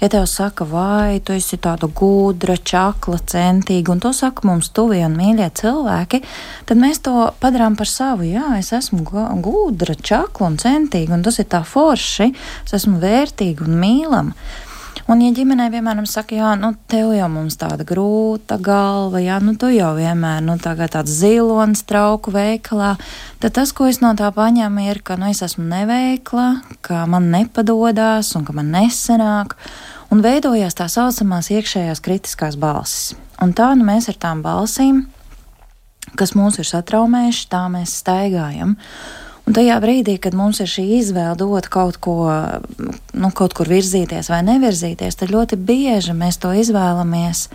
ja 0.00 0.08
tev 0.12 0.24
saka, 0.32 0.64
vai 0.70 1.20
tu 1.20 1.36
esi 1.36 1.58
tāda 1.60 1.90
gudra, 1.92 2.56
čakla, 2.56 3.20
centīga, 3.28 3.92
un 3.92 4.00
to 4.00 4.14
saka 4.16 4.48
mums 4.48 4.72
tuvie 4.72 5.02
un 5.04 5.18
mīļie 5.18 5.50
cilvēki, 5.60 6.22
tad 6.70 6.80
mēs 6.80 7.02
to 7.04 7.28
padarām 7.42 7.76
par 7.76 7.90
savu. 7.90 8.24
Jā, 8.30 8.54
es 8.56 8.72
esmu 8.72 9.04
gudra, 9.44 9.92
čakla 9.92 10.54
un 10.54 10.56
centīga, 10.62 11.18
un 11.18 11.26
tas 11.26 11.36
ir 11.42 11.50
tā 11.52 11.60
forši, 11.68 12.32
es 12.64 12.78
esmu 12.80 12.96
vērtīga 13.04 13.68
un 13.68 13.76
mīlama. 13.82 14.64
Un, 15.06 15.20
ja 15.22 15.30
ģimenē 15.30 15.68
vienmēr 15.70 16.00
saka, 16.10 16.34
jā, 16.34 16.48
nu, 16.58 16.72
tev 16.90 17.12
jau 17.14 17.28
mums 17.30 17.54
tāda 17.60 17.84
grūta 17.86 18.56
galva, 18.58 19.20
jā, 19.22 19.36
nu, 19.38 19.52
tu 19.54 19.68
jau 19.70 19.92
vienmēr, 19.94 20.40
nu, 20.42 20.56
tagad 20.58 20.96
tāds 20.96 21.12
zilonis 21.20 21.84
trauku 21.86 22.32
veikalā, 22.34 22.96
tad 23.38 23.54
tas, 23.54 23.70
ko 23.70 23.86
es 23.86 24.00
no 24.02 24.10
tā 24.18 24.32
paņemu, 24.34 24.82
ir, 24.90 24.98
ka, 25.06 25.14
nu, 25.14 25.28
es 25.30 25.44
esmu 25.46 25.62
neveikla, 25.70 26.46
ka 26.82 27.04
man 27.06 27.30
nepadodās 27.30 28.32
un 28.34 28.48
ka 28.48 28.56
man 28.56 28.72
nesenāk, 28.74 29.54
un 30.10 30.24
veidojās 30.26 30.74
tā 30.74 30.88
saucamās 30.90 31.52
iekšējās 31.54 32.02
kritiskās 32.02 32.58
balsis. 32.58 33.14
Un 33.38 33.54
tā, 33.54 33.76
nu, 33.78 33.86
mēs 33.86 34.10
ar 34.10 34.18
tām 34.18 34.42
balsīm, 34.42 35.04
kas 36.18 36.34
mūs 36.34 36.58
ir 36.58 36.66
satraumējuši, 36.66 37.46
tā 37.54 37.62
mēs 37.70 37.94
staigājam. 38.02 38.74
Un 39.46 39.54
tajā 39.54 39.76
brīdī, 39.78 40.16
kad 40.18 40.34
mums 40.34 40.58
ir 40.62 40.66
šī 40.66 40.84
izvēle 40.98 41.36
dot 41.38 41.68
kaut 41.70 42.00
ko, 42.02 42.16
nu, 43.14 43.30
kaut 43.30 43.54
kur 43.54 43.68
virzīties 43.70 44.30
vai 44.32 44.40
nevirzīties, 44.46 45.20
tad 45.20 45.30
ļoti 45.30 45.58
bieži 45.68 46.16
mēs 46.18 46.40
to 46.42 46.50
izvēlamies 46.50 47.46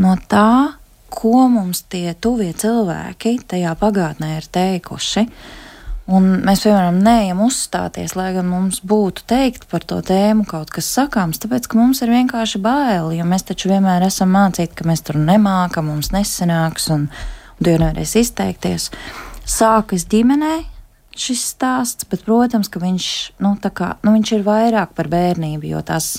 no 0.00 0.14
tā, 0.30 0.78
ko 1.12 1.48
mums 1.52 1.82
tie 1.92 2.14
tuvie 2.16 2.54
cilvēki 2.56 3.38
tajā 3.48 3.74
pagātnē 3.80 4.38
ir 4.38 4.48
teikuši. 4.52 5.26
Un 6.08 6.30
mēs, 6.40 6.62
piemēram, 6.64 7.02
neejam 7.04 7.42
uzstāties, 7.44 8.14
lai 8.16 8.30
gan 8.32 8.46
mums 8.48 8.78
būtu 8.80 9.26
teikt 9.28 9.66
par 9.68 9.84
to 9.84 9.98
tēmu 10.00 10.46
kaut 10.48 10.72
kas 10.72 10.88
sakāms, 10.96 11.36
tāpēc, 11.42 11.68
ka 11.68 11.76
mums 11.76 12.00
ir 12.00 12.14
vienkārši 12.14 12.62
bail, 12.64 13.10
jo 13.12 13.26
mēs 13.28 13.44
taču 13.50 13.68
vienmēr 13.68 14.06
esam 14.06 14.32
mācīti, 14.32 14.72
ka 14.78 14.88
mēs 14.88 15.04
tur 15.04 15.20
nemākam, 15.20 15.90
mums 15.92 16.08
nesanāks 16.16 16.88
un, 16.94 17.10
un 17.12 17.68
divi 17.68 17.82
nevarēs 17.84 18.16
izteikties. 18.22 18.88
Sākas 19.44 20.08
ģimenē, 20.08 20.54
šis 21.18 21.42
stāsts, 21.54 22.06
bet, 22.10 22.22
protams, 22.26 22.70
ka 22.70 22.82
viņš, 22.82 23.08
nu, 23.44 23.56
kā, 23.58 23.96
nu, 24.04 24.14
viņš 24.16 24.36
ir 24.38 24.46
vairāk 24.46 24.94
par 24.96 25.10
bērnību, 25.10 25.68
jo 25.72 25.82
tās, 25.86 26.18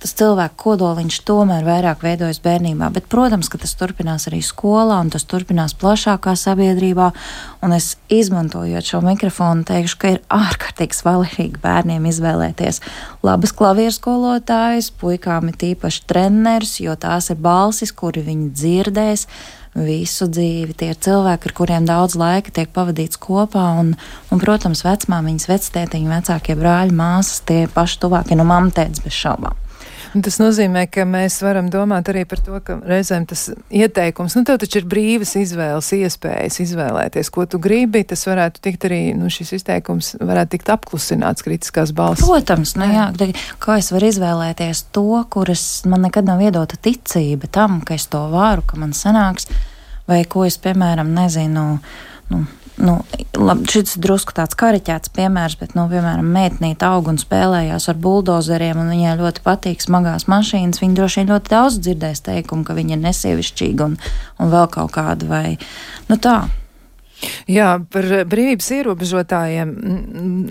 tas 0.00 0.14
cilvēku 0.16 0.56
kodoliņš 0.60 1.18
tomēr 1.28 1.66
vairāk 1.66 2.02
veidojas 2.04 2.40
bērnībā. 2.42 2.88
Bet, 2.94 3.06
protams, 3.12 3.50
ka 3.52 3.60
tas 3.60 3.76
turpinās 3.78 4.26
arī 4.30 4.40
skolā, 4.44 4.98
un 5.04 5.12
tas 5.12 5.26
turpinās 5.28 5.76
plašākā 5.80 6.34
sabiedrībā. 6.40 7.10
Un 7.66 7.76
es 7.76 7.92
izmantojot 8.12 8.90
šo 8.90 9.02
mikrofonu, 9.04 9.66
teikšu, 9.68 10.00
ka 10.00 10.14
ir 10.16 10.20
ārkārtīgi 10.32 10.98
svarīgi 10.98 11.62
bērniem 11.62 12.08
izvēlēties 12.10 12.82
labas 13.26 13.54
klavieru 13.56 13.94
skolotājas, 13.94 14.90
puikām 15.00 15.52
ir 15.52 15.60
tīpaši 15.60 16.04
treneris, 16.10 16.78
jo 16.82 16.96
tās 16.98 17.30
ir 17.30 17.40
balsis, 17.40 17.92
kuri 17.92 18.24
viņi 18.26 18.52
dzirdēs 18.56 19.26
visu 19.74 20.26
dzīvi. 20.30 20.74
Tie 20.76 20.90
ir 20.92 20.98
cilvēki, 20.98 21.50
ar 21.50 21.56
kuriem 21.56 21.88
daudz 21.88 22.16
laika 22.18 22.52
tiek 22.54 22.70
pavadīts 22.74 23.20
kopā, 23.20 23.64
un, 23.80 23.94
un 24.30 24.42
protams, 24.42 24.84
vecmāmiņas, 24.86 25.48
vectētiņa, 25.50 26.14
vecākie 26.18 26.58
brāļi, 26.58 26.96
māsas, 26.96 27.42
tie 27.46 27.64
paši 27.70 28.00
tuvākie 28.02 28.38
no 28.38 28.48
mamtēdes 28.48 29.04
bez 29.06 29.16
šaubām. 29.16 29.69
Tas 30.10 30.40
nozīmē, 30.40 30.88
ka 30.90 31.04
mēs 31.06 31.36
varam 31.44 31.68
domāt 31.70 32.08
arī 32.10 32.24
par 32.26 32.40
to, 32.42 32.56
ka 32.66 32.80
reizēm 32.82 33.28
tas 33.30 33.44
ieteikums, 33.70 34.34
nu, 34.34 34.42
tev 34.48 34.58
taču 34.58 34.80
ir 34.80 34.88
brīvas 34.90 35.36
izvēles, 35.38 35.90
iespējas 35.94 36.58
izvēlēties, 36.64 37.30
ko 37.30 37.46
tu 37.50 37.60
gribi. 37.62 38.02
Tas 38.10 38.26
varētu 38.26 38.62
tikt 38.64 38.88
arī, 38.88 39.00
nu, 39.14 39.30
šis 39.30 39.54
izteikums 39.60 40.16
varētu 40.18 40.56
tikt 40.56 40.72
apklusināts 40.74 41.46
kritiskās 41.46 41.94
balss. 41.94 42.26
Protams, 42.26 42.74
nu, 42.80 42.90
jā, 42.90 43.06
kā 43.62 43.78
es 43.78 43.92
varu 43.94 44.10
izvēlēties 44.10 44.86
to, 44.96 45.22
kuras 45.30 45.66
man 45.86 46.08
nekad 46.08 46.26
nav 46.26 46.42
iedota 46.42 46.78
ticība 46.80 47.50
tam, 47.52 47.78
ka 47.86 47.94
es 47.94 48.08
to 48.10 48.24
varu, 48.34 48.66
ka 48.66 48.80
man 48.82 48.96
sanāks, 48.96 49.46
vai 50.10 50.24
ko 50.26 50.42
es, 50.48 50.58
piemēram, 50.58 51.14
nezinu. 51.14 51.68
Nu, 52.30 52.44
nu, 52.80 52.96
labi, 53.38 53.66
šis 53.70 53.96
ir 53.96 54.04
drusku 54.04 54.34
tāds 54.36 54.56
kariķēts 54.58 55.12
piemērs, 55.16 55.56
bet, 55.60 55.74
nu, 55.78 55.86
piemēram, 55.90 56.28
meitnīte 56.34 56.86
aug 56.88 57.10
un 57.12 57.20
spēlējās 57.20 57.88
ar 57.92 57.98
buldozeriem, 58.00 58.80
un 58.82 58.92
viņai 58.94 59.16
ļoti 59.20 59.44
patīk 59.46 59.84
smagās 59.84 60.26
mašīnas. 60.30 60.82
Viņa 60.82 60.98
droši 60.98 61.20
vien 61.20 61.34
ļoti 61.34 61.54
daudz 61.54 61.80
dzirdēs 61.84 62.24
teikumu, 62.28 62.66
ka 62.66 62.76
viņa 62.78 62.96
ir 62.96 63.04
nesievišķīga 63.04 63.90
un, 63.90 63.98
un 64.40 64.54
vēl 64.54 64.70
kaut 64.72 64.94
kāda 64.96 65.28
vai, 65.30 65.44
nu 66.10 66.20
tā. 66.20 66.40
Jā, 67.50 67.74
par 67.92 68.06
brīvības 68.30 68.68
ierobežotājiem 68.78 69.72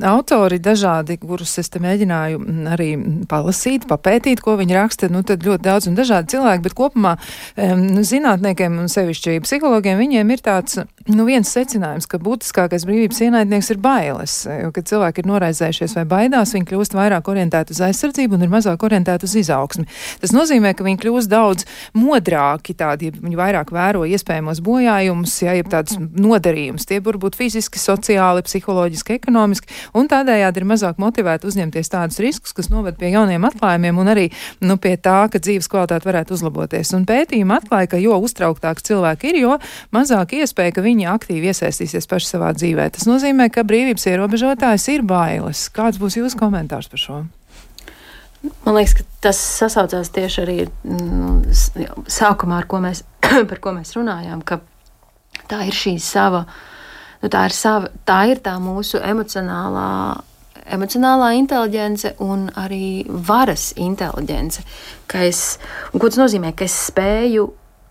autori 0.06 0.60
dažādi, 0.62 1.18
kurus 1.22 1.56
es 1.62 1.72
te 1.72 1.82
mēģināju 1.82 2.42
arī 2.74 2.90
palasīt, 3.30 3.88
papētīt, 3.90 4.44
ko 4.44 4.56
viņi 4.60 4.78
raksta, 4.78 5.10
nu 5.12 5.24
tad 5.26 5.46
ļoti 5.48 5.66
daudz 5.66 5.90
un 5.90 5.98
dažādi 5.98 6.36
cilvēki, 6.36 6.64
bet 6.68 6.76
kopumā 6.78 7.16
um, 7.18 7.86
zinātniekiem 8.06 8.78
un 8.84 8.92
sevišķi 8.92 9.40
psihologiem 9.46 9.98
viņiem 10.02 10.34
ir 10.36 10.44
tāds, 10.46 10.82
nu 11.10 11.26
viens 11.28 11.50
secinājums, 11.50 12.10
ka 12.10 12.22
būtiskākais 12.22 12.86
brīvības 12.90 13.24
ienaidnieks 13.30 13.72
ir 13.74 13.82
bailes, 13.82 14.38
jo, 14.50 14.70
kad 14.76 14.90
cilvēki 14.92 15.24
ir 15.24 15.32
noraizējušies 15.32 15.98
vai 15.98 16.06
baidās, 16.14 16.54
viņi 16.58 16.70
kļūst 16.70 16.98
vairāk 16.98 17.32
orientēti 17.34 17.74
uz 17.74 17.82
aizsardzību 17.90 18.38
un 18.38 18.46
ir 18.46 18.54
mazāk 18.54 18.86
orientēti 18.86 19.26
uz 19.30 19.38
izaugsmi. 19.42 19.88
Tas 20.22 20.36
nozīmē, 20.36 20.76
ka 20.78 20.86
viņi 20.86 21.02
kļūst 21.02 21.32
daudz 21.32 21.66
modrāki, 21.98 22.78
tādi, 22.78 23.10
ja 23.10 23.18
viņi 23.18 23.40
vairāk 23.40 23.74
vēro 23.74 24.06
iespējamos 24.10 24.62
bojājumus, 24.66 25.40
ja 25.48 25.58
ir 25.58 25.70
tāds 25.72 25.98
noderīgs 25.98 26.59
darījums. 26.60 26.86
Tie 26.88 27.00
var 27.04 27.18
būt 27.20 27.38
fiziski, 27.40 27.80
sociāli, 27.80 28.44
psiholoģiski, 28.44 29.18
ekonomiski, 29.20 29.72
un 29.96 30.10
tādējādi 30.12 30.62
ir 30.62 30.68
mazāk 30.68 31.00
motivēti 31.00 31.48
uzņemties 31.48 31.92
tādus 31.92 32.20
riskus, 32.20 32.54
kas 32.54 32.70
noved 32.70 32.98
pie 33.00 33.12
jauniem 33.14 33.46
atklājumiem 33.48 34.00
un 34.00 34.12
arī 34.12 34.28
nu, 34.62 34.78
pie 34.78 34.98
tā, 34.98 35.30
ka 35.32 35.40
dzīves 35.40 35.70
kvalitāte 35.72 36.08
varētu 36.08 36.36
uzlaboties. 36.36 36.94
Un 36.98 37.08
pētījumi 37.10 37.56
atklāja, 37.56 37.94
ka 37.94 38.02
jo 38.02 38.20
uztrauktāks 38.20 38.86
cilvēki 38.90 39.32
ir, 39.32 39.42
jo 39.46 39.58
mazāk 39.96 40.36
iespēja, 40.40 40.76
ka 40.76 40.86
viņi 40.86 41.10
aktīvi 41.12 41.52
iesaistīsies 41.52 42.10
paši 42.10 42.34
savā 42.36 42.54
dzīvē. 42.58 42.90
Tas 42.96 43.08
nozīmē, 43.10 43.50
ka 43.54 43.66
brīvības 43.68 44.10
ierobežotājs 44.12 44.90
ir 44.96 45.06
bailes. 45.08 45.68
Kāds 45.74 46.02
būs 46.02 46.20
jūsu 46.20 46.40
komentārs 46.40 46.92
par 46.92 47.02
šo? 47.02 47.22
Man 48.64 48.78
liekas, 48.78 48.94
ka 48.96 49.04
tas 49.28 49.40
sasaucās 49.60 50.14
tieši 50.16 50.44
arī 50.46 50.58
mm, 50.64 52.04
sākumā, 52.08 52.62
ko 52.72 52.80
mēs, 52.84 53.04
par 53.52 53.60
ko 53.60 53.74
mēs 53.76 53.92
runājām. 53.98 54.46
Ka 54.48 54.62
tā 55.48 55.64
ir 55.68 55.76
šī 55.76 55.96
sava, 56.04 56.44
nu, 57.22 57.30
tā 57.32 57.46
ir, 57.48 57.56
sava, 57.56 57.92
tā 58.06 58.24
ir 58.32 58.44
tā 58.46 58.58
mūsu 58.64 59.02
emocionālā. 59.04 59.92
Emocionālā 60.70 61.32
inteligence 61.34 62.12
un 62.22 62.44
arī 62.62 63.02
varas 63.10 63.72
inteligence. 63.82 64.62
Es, 65.18 65.58
ko 65.96 66.04
tas 66.04 66.20
nozīmē? 66.20 66.52
Ka 66.54 66.68
es 66.68 66.76
spēju 66.92 67.48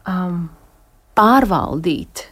um, 0.06 0.44
pārvaldīt 1.18 2.28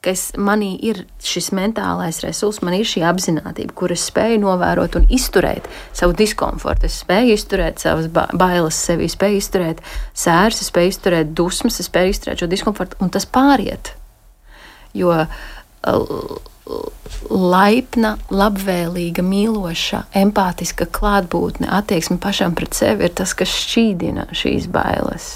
ka 0.00 0.14
es, 0.14 0.30
manī 0.40 0.72
ir 0.88 1.02
šis 1.24 1.50
mentālais 1.56 2.22
resurs, 2.24 2.60
man 2.64 2.76
ir 2.78 2.88
šī 2.88 3.02
apziņotība, 3.10 3.74
kuras 3.76 4.06
spēju 4.08 4.40
novērot 4.44 4.96
un 5.00 5.08
izturēt 5.12 5.68
savu 5.96 6.16
diskomfortu. 6.16 6.88
Es 6.88 7.00
spēju 7.04 7.36
izturēt 7.36 7.82
savas 7.84 8.08
bailes, 8.10 8.78
sevi 8.80 9.10
spēju 9.12 9.40
izturēt 9.42 9.82
sērs, 10.16 10.62
spēju 10.70 10.94
izturēt 10.94 11.34
dusmas, 11.36 11.80
spēju 11.84 12.14
izturēt 12.14 12.44
šo 12.44 12.48
diskomfortu, 12.50 13.00
un 13.04 13.12
tas 13.12 13.28
pāriet. 13.28 13.92
Jo 14.96 15.12
laipna, 17.30 18.14
labvēlīga, 18.32 19.24
mīloša, 19.26 20.04
empātiska 20.22 20.86
klātbūtne, 20.96 21.68
attieksme 21.76 22.18
pašam 22.22 22.56
pret 22.56 22.76
sevi 22.78 23.08
ir 23.08 23.14
tas, 23.20 23.34
kas 23.36 23.52
šķīdina 23.66 24.30
šīs 24.36 24.70
bailes 24.72 25.30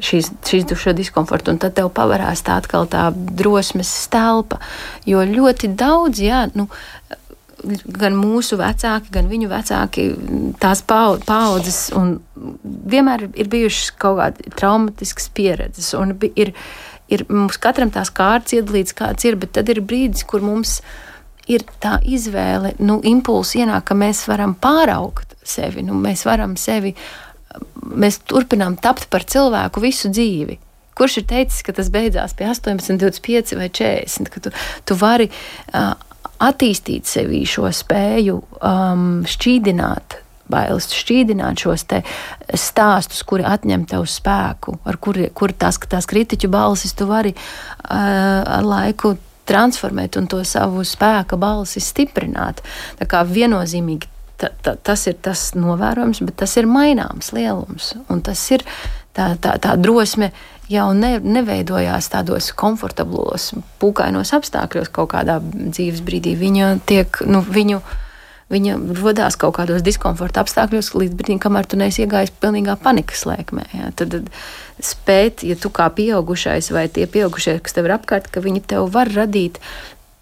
šīs, 0.00 0.30
šīs 0.48 0.68
duša 0.70 0.94
diskomfortu, 0.96 1.52
un 1.52 1.60
tad 1.62 1.76
tev 1.76 1.90
pavarās 1.94 2.44
tā 2.46 2.60
atkal 2.62 2.88
tā 2.90 3.10
drosmes 3.12 3.90
stelpa. 4.06 4.60
Jo 5.08 5.24
ļoti 5.28 5.72
daudz, 5.78 6.22
jā, 6.22 6.46
nu, 6.56 6.68
gan 7.86 8.16
mūsu 8.18 8.58
vecāki, 8.60 9.12
gan 9.14 9.28
viņu 9.30 9.50
vecāki, 9.50 10.06
tās 10.62 10.82
paudzes, 10.86 11.84
un 11.96 12.16
vienmēr 12.62 13.28
ir 13.30 13.50
bijušas 13.52 13.92
kaut 14.02 14.18
kādas 14.18 14.56
traumatiskas 14.58 15.28
pieredzes, 15.34 15.92
ir, 16.34 16.52
ir 17.12 17.24
mums 17.30 17.60
katram 17.62 17.92
tās 17.94 18.10
kārtas 18.14 18.56
iedalīts, 18.58 18.96
kāds 18.98 19.28
ir, 19.28 19.38
bet 19.38 19.54
tad 19.58 19.70
ir 19.72 19.82
brīdis, 19.84 20.26
kur 20.28 20.44
mums 20.44 20.80
ir 21.50 21.64
tā 21.82 21.98
izvēle, 22.06 22.74
nu, 22.82 23.00
impulss 23.06 23.56
ienāk, 23.58 23.88
ka 23.90 23.98
mēs 23.98 24.24
varam 24.30 24.54
pāraugt 24.58 25.36
sevi, 25.42 25.82
nu, 25.86 25.96
mēs 25.98 26.24
varam 26.26 26.56
sevi 26.58 26.94
mēs 27.82 28.20
turpinām 28.28 28.76
tapt 28.80 29.08
par 29.12 29.26
cilvēku 29.28 29.82
visu 29.82 30.10
dzīvi. 30.12 30.58
Kurš 30.98 31.22
ir 31.22 31.28
teicis, 31.30 31.62
ka 31.64 31.72
tas 31.76 31.88
beidzās 31.92 32.34
pie 32.36 32.50
18, 32.50 32.98
25 33.00 33.56
vai 33.56 33.68
40? 33.72 34.32
Ka 34.32 34.42
tu, 34.44 34.52
tu 34.88 34.96
vari 35.00 35.28
uh, 35.28 35.94
attīstīt 36.42 37.08
sevī 37.08 37.44
šo 37.48 37.70
spēju 37.72 38.36
um, 38.60 39.22
šķīdināt 39.28 40.18
bailes, 40.52 40.90
šķīdināt 40.92 41.64
šos 41.64 41.86
stāstus, 42.60 43.22
kuri 43.24 43.46
atņem 43.48 43.86
tev 43.88 44.04
spēku, 44.10 44.76
ar 44.84 44.98
kuri 45.00 45.30
kur 45.34 45.54
tās, 45.56 45.78
tās 45.88 46.08
kritiķu 46.10 46.50
balsis 46.52 46.92
tu 46.98 47.08
vari 47.08 47.32
uh, 47.32 47.42
ar 47.88 48.66
laiku 48.66 49.16
transformēt 49.48 50.16
un 50.20 50.28
to 50.30 50.42
savu 50.46 50.84
spēka 50.86 51.38
balsi 51.40 51.82
stiprināt. 51.82 52.62
Tā 53.00 53.08
kā 53.10 53.24
viennozīmīgi 53.26 54.10
ta, 54.42 54.50
ta, 54.62 54.74
tas 54.76 55.06
ir 55.06 55.18
tas 55.22 55.52
novērojams, 55.54 56.22
bet 56.26 56.40
tas 56.42 56.56
ir 56.58 56.66
maināms 56.70 57.30
lielums. 57.36 57.92
Un 58.10 58.22
tas 58.26 58.42
ir 58.54 58.64
tā, 59.14 59.32
tā, 59.38 59.54
tā 59.62 59.76
drosme 59.78 60.32
jau 60.72 60.88
ne, 60.96 61.16
neveidojās 61.22 62.10
tādos 62.12 62.50
komfortablos, 62.58 63.52
pūkainos 63.82 64.34
apstākļos 64.34 64.90
kaut 64.94 65.12
kādā 65.14 65.38
dzīves 65.42 66.02
brīdī. 66.06 66.34
Viņa 66.40 66.78
tiek, 66.88 67.22
nu, 67.28 67.44
viņu. 67.46 67.82
Viņa 68.52 68.74
radās 68.98 69.38
kaut 69.40 69.54
kādos 69.56 69.80
diskomforta 69.80 70.42
apstākļos, 70.42 70.90
līdz 70.92 71.14
brīdim, 71.16 71.38
kamēr 71.40 71.64
tu 71.64 71.78
neesi 71.80 72.02
iegājis 72.02 72.34
pilnīgā 72.36 72.74
panikas 72.82 73.22
lēkmē. 73.24 73.62
Ja? 73.78 73.88
Tad, 73.96 74.12
tad 74.12 74.84
spēt, 74.84 75.40
ja 75.48 75.56
tu 75.56 75.70
kā 75.72 75.86
pieaugušais 75.96 76.68
vai 76.74 76.82
tie 76.92 77.06
pieaugušie, 77.08 77.54
kas 77.64 77.72
tev 77.72 77.88
ir 77.88 77.94
apkārt, 77.96 78.28
ka 78.28 78.44
viņi 78.44 78.60
tev 78.74 78.90
var 78.92 79.08
radīt 79.08 79.56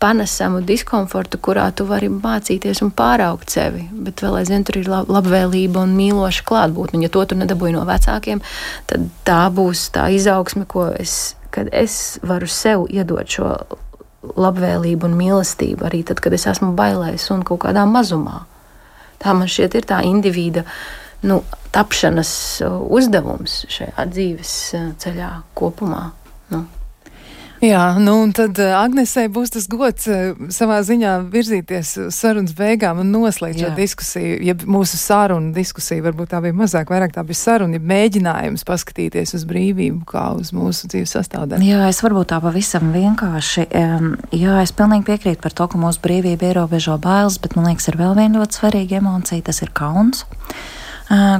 panesamu 0.01 0.63
diskomfortu, 0.65 1.39
kurā 1.45 1.67
tu 1.77 1.85
vari 1.89 2.09
mācīties 2.13 2.81
un 2.85 2.93
pāraugt 2.97 3.53
sevi. 3.53 3.85
Bet 3.93 4.23
vēl 4.25 4.39
aizvien 4.41 4.65
tur 4.65 4.81
ir 4.81 4.89
labvēlība 4.89 5.85
un 5.85 5.93
mīloša 5.99 6.47
klātbūtne. 6.49 7.03
Ja 7.05 7.13
to 7.13 7.27
tu 7.29 7.37
nedabūji 7.37 7.77
no 7.77 7.85
vecākiem, 7.89 8.41
tad 8.91 9.11
tā 9.29 9.43
būs 9.53 9.91
tā 9.95 10.09
izaugsme, 10.17 10.65
ko 10.71 10.89
es, 10.97 11.35
kad 11.53 11.69
es 11.77 12.19
varu 12.25 12.49
sev 12.49 12.87
iedot 12.89 13.29
šo 13.29 13.53
labvēlību 14.41 15.09
un 15.09 15.17
mīlestību 15.21 15.89
arī 15.89 16.03
tad, 16.09 16.21
kad 16.25 16.35
es 16.37 16.47
esmu 16.49 16.73
bailējis 16.79 17.31
un 17.37 17.45
kaut 17.47 17.63
kādā 17.67 17.85
mazumā. 17.89 18.45
Tā 19.21 19.37
man 19.37 19.49
šķiet 19.53 19.77
ir 19.77 19.89
tā 19.89 20.01
indivīda 20.09 20.65
nu, 21.29 21.43
tapšanas 21.75 22.33
uzdevums 22.89 23.65
šajā 23.73 24.09
dzīves 24.09 24.55
ceļā 25.03 25.31
kopumā. 25.57 26.09
Jā, 27.61 27.83
nu 28.01 28.15
un 28.23 28.31
tad 28.33 28.57
uh, 28.57 28.71
Agnesei 28.81 29.29
būs 29.29 29.53
tas 29.53 29.67
gods 29.69 30.07
uh, 30.09 30.31
savā 30.49 30.79
ziņā 30.87 31.17
virzīties 31.29 31.91
sarunas 32.17 32.55
beigām 32.57 33.03
un 33.03 33.11
noslēgt 33.13 33.61
šo 33.61 33.73
diskusiju. 33.77 34.39
Ja 34.49 34.55
mūsu 34.65 34.97
saruna 34.97 35.53
diskusija 35.53 36.01
varbūt 36.07 36.33
tā 36.33 36.41
bija 36.41 36.57
mazāk, 36.57 36.89
vairāk 36.89 37.13
tā 37.13 37.25
bija 37.29 37.37
saruna, 37.37 37.77
ja 37.77 37.85
mēģinājums 37.93 38.65
paskatīties 38.65 39.37
uz 39.37 39.45
brīvību 39.51 40.09
kā 40.09 40.31
uz 40.41 40.55
mūsu 40.57 40.89
dzīves 40.89 41.13
sastāvdaļu. 41.19 41.69
Jā, 41.69 41.83
es 41.93 42.01
varbūt 42.01 42.31
tā 42.33 42.41
pavisam 42.41 42.95
vienkārši. 42.97 43.67
Jā, 44.41 44.57
es 44.65 44.73
pilnīgi 44.77 45.11
piekrītu 45.11 45.45
par 45.45 45.53
to, 45.53 45.69
ka 45.69 45.81
mūsu 45.81 46.01
brīvība 46.07 46.55
ierobežo 46.55 46.97
bailes, 47.03 47.37
bet 47.45 47.59
man 47.59 47.69
liekas, 47.69 47.91
ir 47.93 48.01
vēl 48.01 48.17
viena 48.17 48.41
ļoti 48.41 48.57
svarīga 48.63 49.03
emocija, 49.03 49.45
tas 49.51 49.61
ir 49.61 49.75
kauns. 49.77 50.25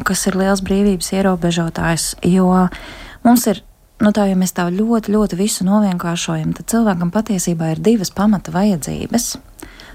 kas 0.05 0.27
ir 0.27 0.37
liels 0.37 0.61
brīvības 0.67 1.13
ierobežotājs, 1.17 2.13
jo 2.29 2.69
mums 3.25 3.49
ir 3.49 3.65
nu, 4.01 4.13
tā, 4.17 4.27
ja 4.31 4.37
mēs 4.39 4.55
tā 4.57 4.67
ļoti, 4.73 5.13
ļoti 5.15 5.39
visu 5.39 5.67
novienkāršojam, 5.69 6.55
tad 6.57 6.69
cilvēkam 6.73 7.13
patiesībā 7.15 7.75
ir 7.75 7.83
divas 7.85 8.13
pamata 8.15 8.53
vajadzības. 8.55 9.35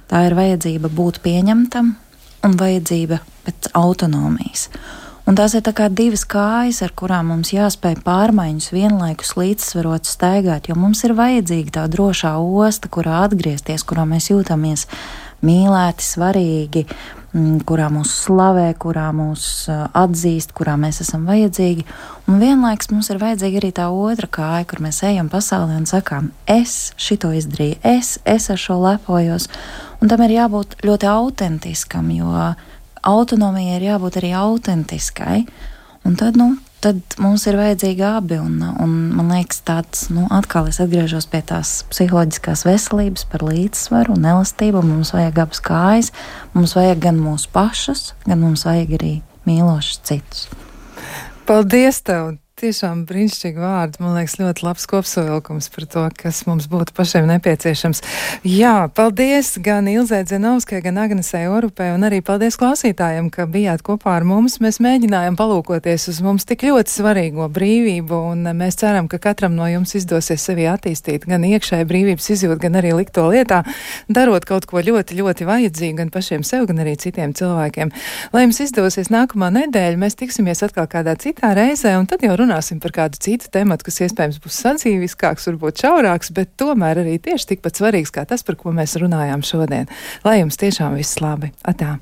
Tā 0.09 0.27
ir 0.27 0.35
vajadzība 0.37 0.91
būt 0.93 1.23
pieņemtam 1.25 1.95
un 2.45 2.59
vajadzība 2.59 3.19
pēc 3.47 3.71
autonomijas. 3.77 4.69
Un 5.25 5.33
tās 5.33 5.55
ir 5.57 5.65
kā 5.73 5.87
divas 5.89 6.21
kājas, 6.29 6.83
ar 6.85 6.91
kurām 6.93 7.31
mums 7.33 7.49
jāspēj 7.49 7.95
pārmaiņas 8.05 8.69
vienlaikus 8.75 9.33
līdzsvarot 9.39 10.05
staigāt, 10.05 10.69
jo 10.69 10.77
mums 10.77 11.01
ir 11.07 11.15
vajadzīga 11.17 11.79
tā 11.79 11.85
drošā 11.89 12.35
osta, 12.37 12.91
kurā 12.93 13.23
atgriezties, 13.25 13.81
kurā 13.89 14.05
mēs 14.05 14.29
jūtamies 14.29 14.85
mīlēti, 15.45 16.05
svarīgi, 16.05 16.85
kurā 17.67 17.89
mūs 17.91 18.11
slavē, 18.23 18.69
kurā 18.79 19.09
mūs 19.15 19.67
atzīst, 19.69 20.53
kurā 20.55 20.77
mēs 20.79 21.01
esam 21.03 21.25
vajadzīgi. 21.27 21.83
Un 22.31 22.39
vienlaikus 22.39 22.91
mums 22.93 23.09
ir 23.11 23.19
vajadzīga 23.19 23.59
arī 23.59 23.71
tā 23.75 23.89
otra 23.91 24.29
kāja, 24.37 24.67
kur 24.69 24.81
mēs 24.85 25.01
ejam 25.07 25.27
pasaulē 25.31 25.75
un 25.81 25.87
sakām, 25.89 26.31
es 26.47 26.93
šito 27.01 27.33
izdarīju, 27.35 27.81
es, 27.83 28.15
es 28.23 28.47
ar 28.53 28.61
šo 28.61 28.79
lepojos. 28.85 29.49
Un 29.99 30.11
tam 30.11 30.23
ir 30.25 30.37
jābūt 30.37 30.77
ļoti 30.85 31.09
autentiskam, 31.11 32.07
jo 32.15 32.31
autonomijai 33.05 33.81
ir 33.81 33.89
jābūt 33.91 34.21
arī 34.21 34.31
autentiskai. 34.39 35.43
Un 36.05 36.15
tad, 36.19 36.39
nu, 36.39 36.53
tad 36.85 37.17
mums 37.21 37.45
ir 37.49 37.57
vajadzīgi 37.59 38.05
abi. 38.05 38.37
Un, 38.41 38.61
un 38.61 38.93
man 39.17 39.33
liekas, 39.33 39.63
tāds, 39.65 40.05
nu, 40.13 40.27
atkal 40.33 40.69
es 40.69 40.79
atgriežos 40.83 41.27
pie 41.31 41.41
tās 41.49 41.79
psiholoģiskās 41.91 42.65
veselības, 42.67 43.25
par 43.31 43.45
līdzsvaru 43.47 44.15
un 44.15 44.29
elastību. 44.35 44.85
Mums 44.85 45.15
vajag 45.15 45.43
abas 45.47 45.63
kājas, 45.65 46.13
mums 46.53 46.77
vajag 46.77 47.03
gan 47.09 47.21
mūsu 47.21 47.51
pašus, 47.55 48.07
gan 48.27 48.43
mums 48.45 48.67
vajag 48.67 48.97
arī 48.99 49.13
mīlošus 49.49 50.01
citus. 50.05 50.47
Paldies 51.49 52.01
tev! 52.05 52.35
Tiešām 52.55 53.01
brīnišķīgi 53.03 53.59
vārdi. 53.59 53.99
Man 53.99 54.13
liekas, 54.15 54.37
ļoti 54.39 54.63
labs 54.63 54.85
kopsavilkums 54.87 55.65
par 55.73 55.85
to, 55.91 56.03
kas 56.15 56.37
mums 56.47 56.69
būtu 56.71 56.93
pašiem 56.95 57.25
nepieciešams. 57.27 57.99
Jā, 58.47 58.85
paldies 58.95 59.49
gan 59.59 59.89
Ilzē 59.91 60.21
Dzenovskai, 60.23 60.79
gan 60.85 61.01
Agnesē 61.03 61.41
Orupē, 61.51 61.89
un 61.91 62.07
arī 62.07 62.21
paldies 62.23 62.55
klausītājiem, 62.61 63.27
ka 63.33 63.43
bijāt 63.51 63.83
kopā 63.83 64.13
ar 64.15 64.23
mums. 64.23 64.55
Mēs 64.63 64.79
mēģinājām 64.79 65.35
palūkoties 65.35 66.07
uz 66.13 66.21
mums 66.23 66.47
tik 66.47 66.63
ļoti 66.69 66.93
svarīgo 66.93 67.49
brīvību, 67.51 68.21
un 68.31 68.47
mēs 68.55 68.79
ceram, 68.79 69.11
ka 69.11 69.19
katram 69.19 69.59
no 69.59 69.67
jums 69.67 69.91
izdosies 69.99 70.47
sevi 70.47 70.69
attīstīt 70.71 71.27
gan 71.27 71.43
iekšēji 71.43 71.89
brīvības 71.91 72.29
izjūt, 72.37 72.63
gan 72.63 72.79
arī 72.79 72.95
likt 73.01 73.17
to 73.19 73.27
lietā, 73.35 73.65
darot 74.07 74.47
kaut 74.47 74.69
ko 74.71 74.79
ļoti, 74.79 75.19
ļoti 75.19 75.49
vajadzīgu 75.51 75.99
gan 75.99 76.15
pašiem 76.15 76.47
sev, 76.47 76.69
gan 76.71 76.79
arī 76.85 76.95
citiem 77.03 77.35
cilvēkiem. 77.35 77.91
Lai 78.31 78.47
jums 78.47 78.63
izdosies 78.63 79.11
nākamā 79.11 79.51
nedēļa, 79.59 79.99
mēs 80.07 80.15
tiksimies 80.23 80.63
atkal 80.63 80.87
kādā 80.87 81.19
citā 81.19 81.51
reizē, 81.59 81.97
un 81.99 82.07
tad 82.07 82.23
jau 82.23 82.44
runāsim 82.45 82.81
par 82.83 82.93
kādu 82.95 83.19
citu 83.21 83.49
tematu, 83.51 83.87
kas 83.89 84.01
iespējams 84.05 84.41
būs 84.43 84.63
sadzīviskāks, 84.63 85.49
varbūt 85.51 85.85
šaurāks, 85.85 86.33
bet 86.35 86.55
tomēr 86.61 87.03
arī 87.03 87.19
tieši 87.19 87.55
tikpat 87.55 87.81
svarīgs 87.81 88.13
kā 88.15 88.25
tas, 88.29 88.45
par 88.45 88.59
ko 88.59 88.75
mēs 88.75 88.97
runājām 89.01 89.45
šodien. 89.45 89.89
Lai 90.25 90.39
jums 90.41 90.61
tiešām 90.61 90.97
viss 90.99 91.21
labi! 91.23 91.53
Atā! 91.65 91.97